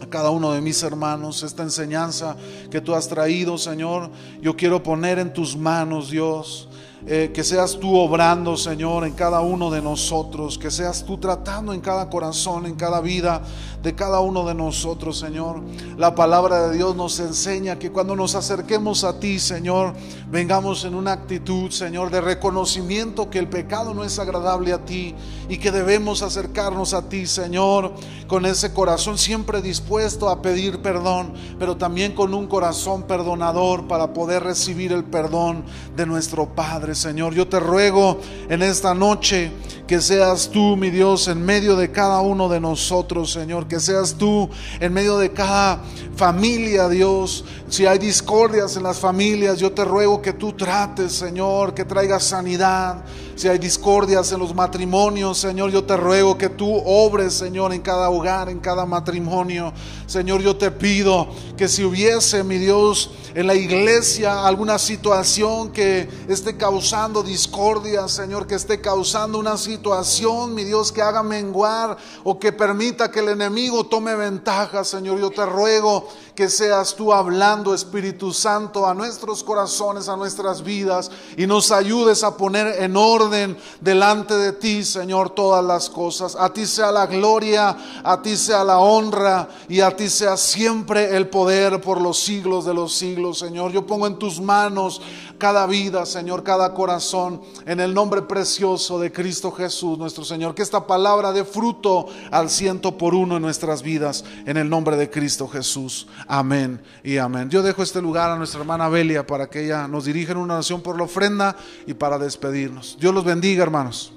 a 0.00 0.06
cada 0.06 0.30
uno 0.30 0.52
de 0.52 0.60
mis 0.60 0.82
hermanos, 0.82 1.42
esta 1.42 1.62
enseñanza 1.62 2.36
que 2.70 2.80
tú 2.80 2.94
has 2.94 3.08
traído, 3.08 3.58
Señor, 3.58 4.10
yo 4.40 4.56
quiero 4.56 4.82
poner 4.82 5.18
en 5.18 5.32
tus 5.32 5.56
manos, 5.56 6.10
Dios. 6.10 6.67
Eh, 7.06 7.30
que 7.32 7.44
seas 7.44 7.78
tú 7.78 7.96
obrando, 7.96 8.56
Señor, 8.56 9.06
en 9.06 9.12
cada 9.12 9.40
uno 9.40 9.70
de 9.70 9.80
nosotros, 9.80 10.58
que 10.58 10.70
seas 10.70 11.04
tú 11.04 11.16
tratando 11.16 11.72
en 11.72 11.80
cada 11.80 12.10
corazón, 12.10 12.66
en 12.66 12.74
cada 12.74 13.00
vida 13.00 13.40
de 13.82 13.94
cada 13.94 14.18
uno 14.18 14.44
de 14.44 14.54
nosotros, 14.54 15.18
Señor. 15.18 15.62
La 15.96 16.16
palabra 16.16 16.68
de 16.68 16.76
Dios 16.76 16.96
nos 16.96 17.20
enseña 17.20 17.78
que 17.78 17.92
cuando 17.92 18.16
nos 18.16 18.34
acerquemos 18.34 19.04
a 19.04 19.20
ti, 19.20 19.38
Señor, 19.38 19.94
vengamos 20.28 20.84
en 20.84 20.96
una 20.96 21.12
actitud, 21.12 21.70
Señor, 21.70 22.10
de 22.10 22.20
reconocimiento 22.20 23.30
que 23.30 23.38
el 23.38 23.48
pecado 23.48 23.94
no 23.94 24.02
es 24.02 24.18
agradable 24.18 24.72
a 24.72 24.84
ti 24.84 25.14
y 25.48 25.58
que 25.58 25.70
debemos 25.70 26.22
acercarnos 26.22 26.92
a 26.92 27.08
ti, 27.08 27.26
Señor, 27.26 27.92
con 28.26 28.44
ese 28.44 28.72
corazón 28.72 29.16
siempre 29.16 29.62
dispuesto 29.62 30.28
a 30.28 30.42
pedir 30.42 30.82
perdón, 30.82 31.32
pero 31.58 31.76
también 31.76 32.14
con 32.14 32.34
un 32.34 32.48
corazón 32.48 33.04
perdonador 33.04 33.86
para 33.86 34.12
poder 34.12 34.42
recibir 34.42 34.92
el 34.92 35.04
perdón 35.04 35.62
de 35.96 36.04
nuestro 36.04 36.46
Padre. 36.54 36.87
Señor. 36.94 37.34
Yo 37.34 37.46
te 37.48 37.60
ruego 37.60 38.20
en 38.48 38.62
esta 38.62 38.94
noche 38.94 39.50
que 39.88 40.02
seas 40.02 40.50
tú, 40.50 40.76
mi 40.76 40.90
Dios, 40.90 41.28
en 41.28 41.42
medio 41.42 41.74
de 41.74 41.90
cada 41.90 42.20
uno 42.20 42.50
de 42.50 42.60
nosotros, 42.60 43.32
Señor. 43.32 43.66
Que 43.66 43.80
seas 43.80 44.14
tú 44.14 44.50
en 44.80 44.92
medio 44.92 45.16
de 45.16 45.32
cada 45.32 45.82
familia, 46.14 46.90
Dios. 46.90 47.42
Si 47.70 47.86
hay 47.86 47.98
discordias 47.98 48.76
en 48.76 48.82
las 48.82 48.98
familias, 48.98 49.58
yo 49.58 49.72
te 49.72 49.86
ruego 49.86 50.20
que 50.20 50.34
tú 50.34 50.52
trates, 50.52 51.12
Señor, 51.12 51.72
que 51.72 51.86
traigas 51.86 52.24
sanidad. 52.24 53.02
Si 53.34 53.48
hay 53.48 53.58
discordias 53.58 54.30
en 54.32 54.40
los 54.40 54.54
matrimonios, 54.54 55.38
Señor, 55.38 55.70
yo 55.70 55.84
te 55.84 55.96
ruego 55.96 56.36
que 56.36 56.48
tú 56.48 56.70
obres, 56.84 57.34
Señor, 57.34 57.72
en 57.72 57.80
cada 57.80 58.10
hogar, 58.10 58.48
en 58.48 58.58
cada 58.58 58.84
matrimonio. 58.84 59.72
Señor, 60.06 60.42
yo 60.42 60.56
te 60.56 60.70
pido 60.70 61.28
que 61.56 61.68
si 61.68 61.84
hubiese, 61.84 62.42
mi 62.42 62.58
Dios, 62.58 63.10
en 63.34 63.46
la 63.46 63.54
iglesia 63.54 64.44
alguna 64.44 64.78
situación 64.78 65.70
que 65.70 66.08
esté 66.28 66.56
causando 66.56 67.22
discordia, 67.22 68.08
Señor, 68.08 68.46
que 68.48 68.56
esté 68.56 68.80
causando 68.80 69.38
una 69.38 69.56
situación, 69.78 70.54
mi 70.54 70.64
Dios, 70.64 70.90
que 70.90 71.00
haga 71.00 71.22
menguar 71.22 71.96
o 72.24 72.36
que 72.38 72.52
permita 72.52 73.12
que 73.12 73.20
el 73.20 73.28
enemigo 73.28 73.86
tome 73.86 74.16
ventaja, 74.16 74.82
Señor, 74.82 75.20
yo 75.20 75.30
te 75.30 75.46
ruego 75.46 76.08
que 76.38 76.48
seas 76.48 76.94
tú 76.94 77.12
hablando, 77.12 77.74
Espíritu 77.74 78.32
Santo, 78.32 78.86
a 78.86 78.94
nuestros 78.94 79.42
corazones, 79.42 80.08
a 80.08 80.16
nuestras 80.16 80.62
vidas 80.62 81.10
y 81.36 81.48
nos 81.48 81.72
ayudes 81.72 82.22
a 82.22 82.36
poner 82.36 82.80
en 82.80 82.96
orden 82.96 83.58
delante 83.80 84.34
de 84.34 84.52
ti, 84.52 84.84
Señor, 84.84 85.30
todas 85.30 85.64
las 85.64 85.90
cosas. 85.90 86.36
A 86.36 86.52
ti 86.52 86.64
sea 86.64 86.92
la 86.92 87.06
gloria, 87.06 87.76
a 88.04 88.22
ti 88.22 88.36
sea 88.36 88.62
la 88.62 88.78
honra 88.78 89.48
y 89.68 89.80
a 89.80 89.96
ti 89.96 90.08
sea 90.08 90.36
siempre 90.36 91.16
el 91.16 91.28
poder 91.28 91.80
por 91.80 92.00
los 92.00 92.20
siglos 92.20 92.64
de 92.64 92.72
los 92.72 92.94
siglos, 92.94 93.40
Señor. 93.40 93.72
Yo 93.72 93.84
pongo 93.84 94.06
en 94.06 94.16
tus 94.16 94.40
manos 94.40 95.02
cada 95.38 95.66
vida, 95.66 96.04
Señor, 96.04 96.42
cada 96.42 96.74
corazón, 96.74 97.40
en 97.64 97.80
el 97.80 97.94
nombre 97.94 98.22
precioso 98.22 98.98
de 98.98 99.10
Cristo 99.10 99.50
Jesús, 99.52 99.98
nuestro 99.98 100.24
Señor. 100.24 100.54
Que 100.54 100.62
esta 100.62 100.86
palabra 100.86 101.32
dé 101.32 101.44
fruto 101.44 102.06
al 102.30 102.50
ciento 102.50 102.96
por 102.96 103.14
uno 103.14 103.36
en 103.36 103.42
nuestras 103.42 103.82
vidas, 103.82 104.24
en 104.46 104.56
el 104.56 104.68
nombre 104.68 104.96
de 104.96 105.10
Cristo 105.10 105.48
Jesús. 105.48 106.06
Amén 106.30 106.78
y 107.02 107.16
amén. 107.16 107.48
Yo 107.48 107.62
dejo 107.62 107.82
este 107.82 108.02
lugar 108.02 108.30
a 108.30 108.36
nuestra 108.36 108.60
hermana 108.60 108.90
Belia 108.90 109.26
para 109.26 109.48
que 109.48 109.64
ella 109.64 109.88
nos 109.88 110.04
dirija 110.04 110.32
en 110.32 110.38
una 110.38 110.54
oración 110.54 110.82
por 110.82 110.98
la 110.98 111.04
ofrenda 111.04 111.56
y 111.86 111.94
para 111.94 112.18
despedirnos. 112.18 112.98
Dios 113.00 113.14
los 113.14 113.24
bendiga, 113.24 113.62
hermanos. 113.62 114.12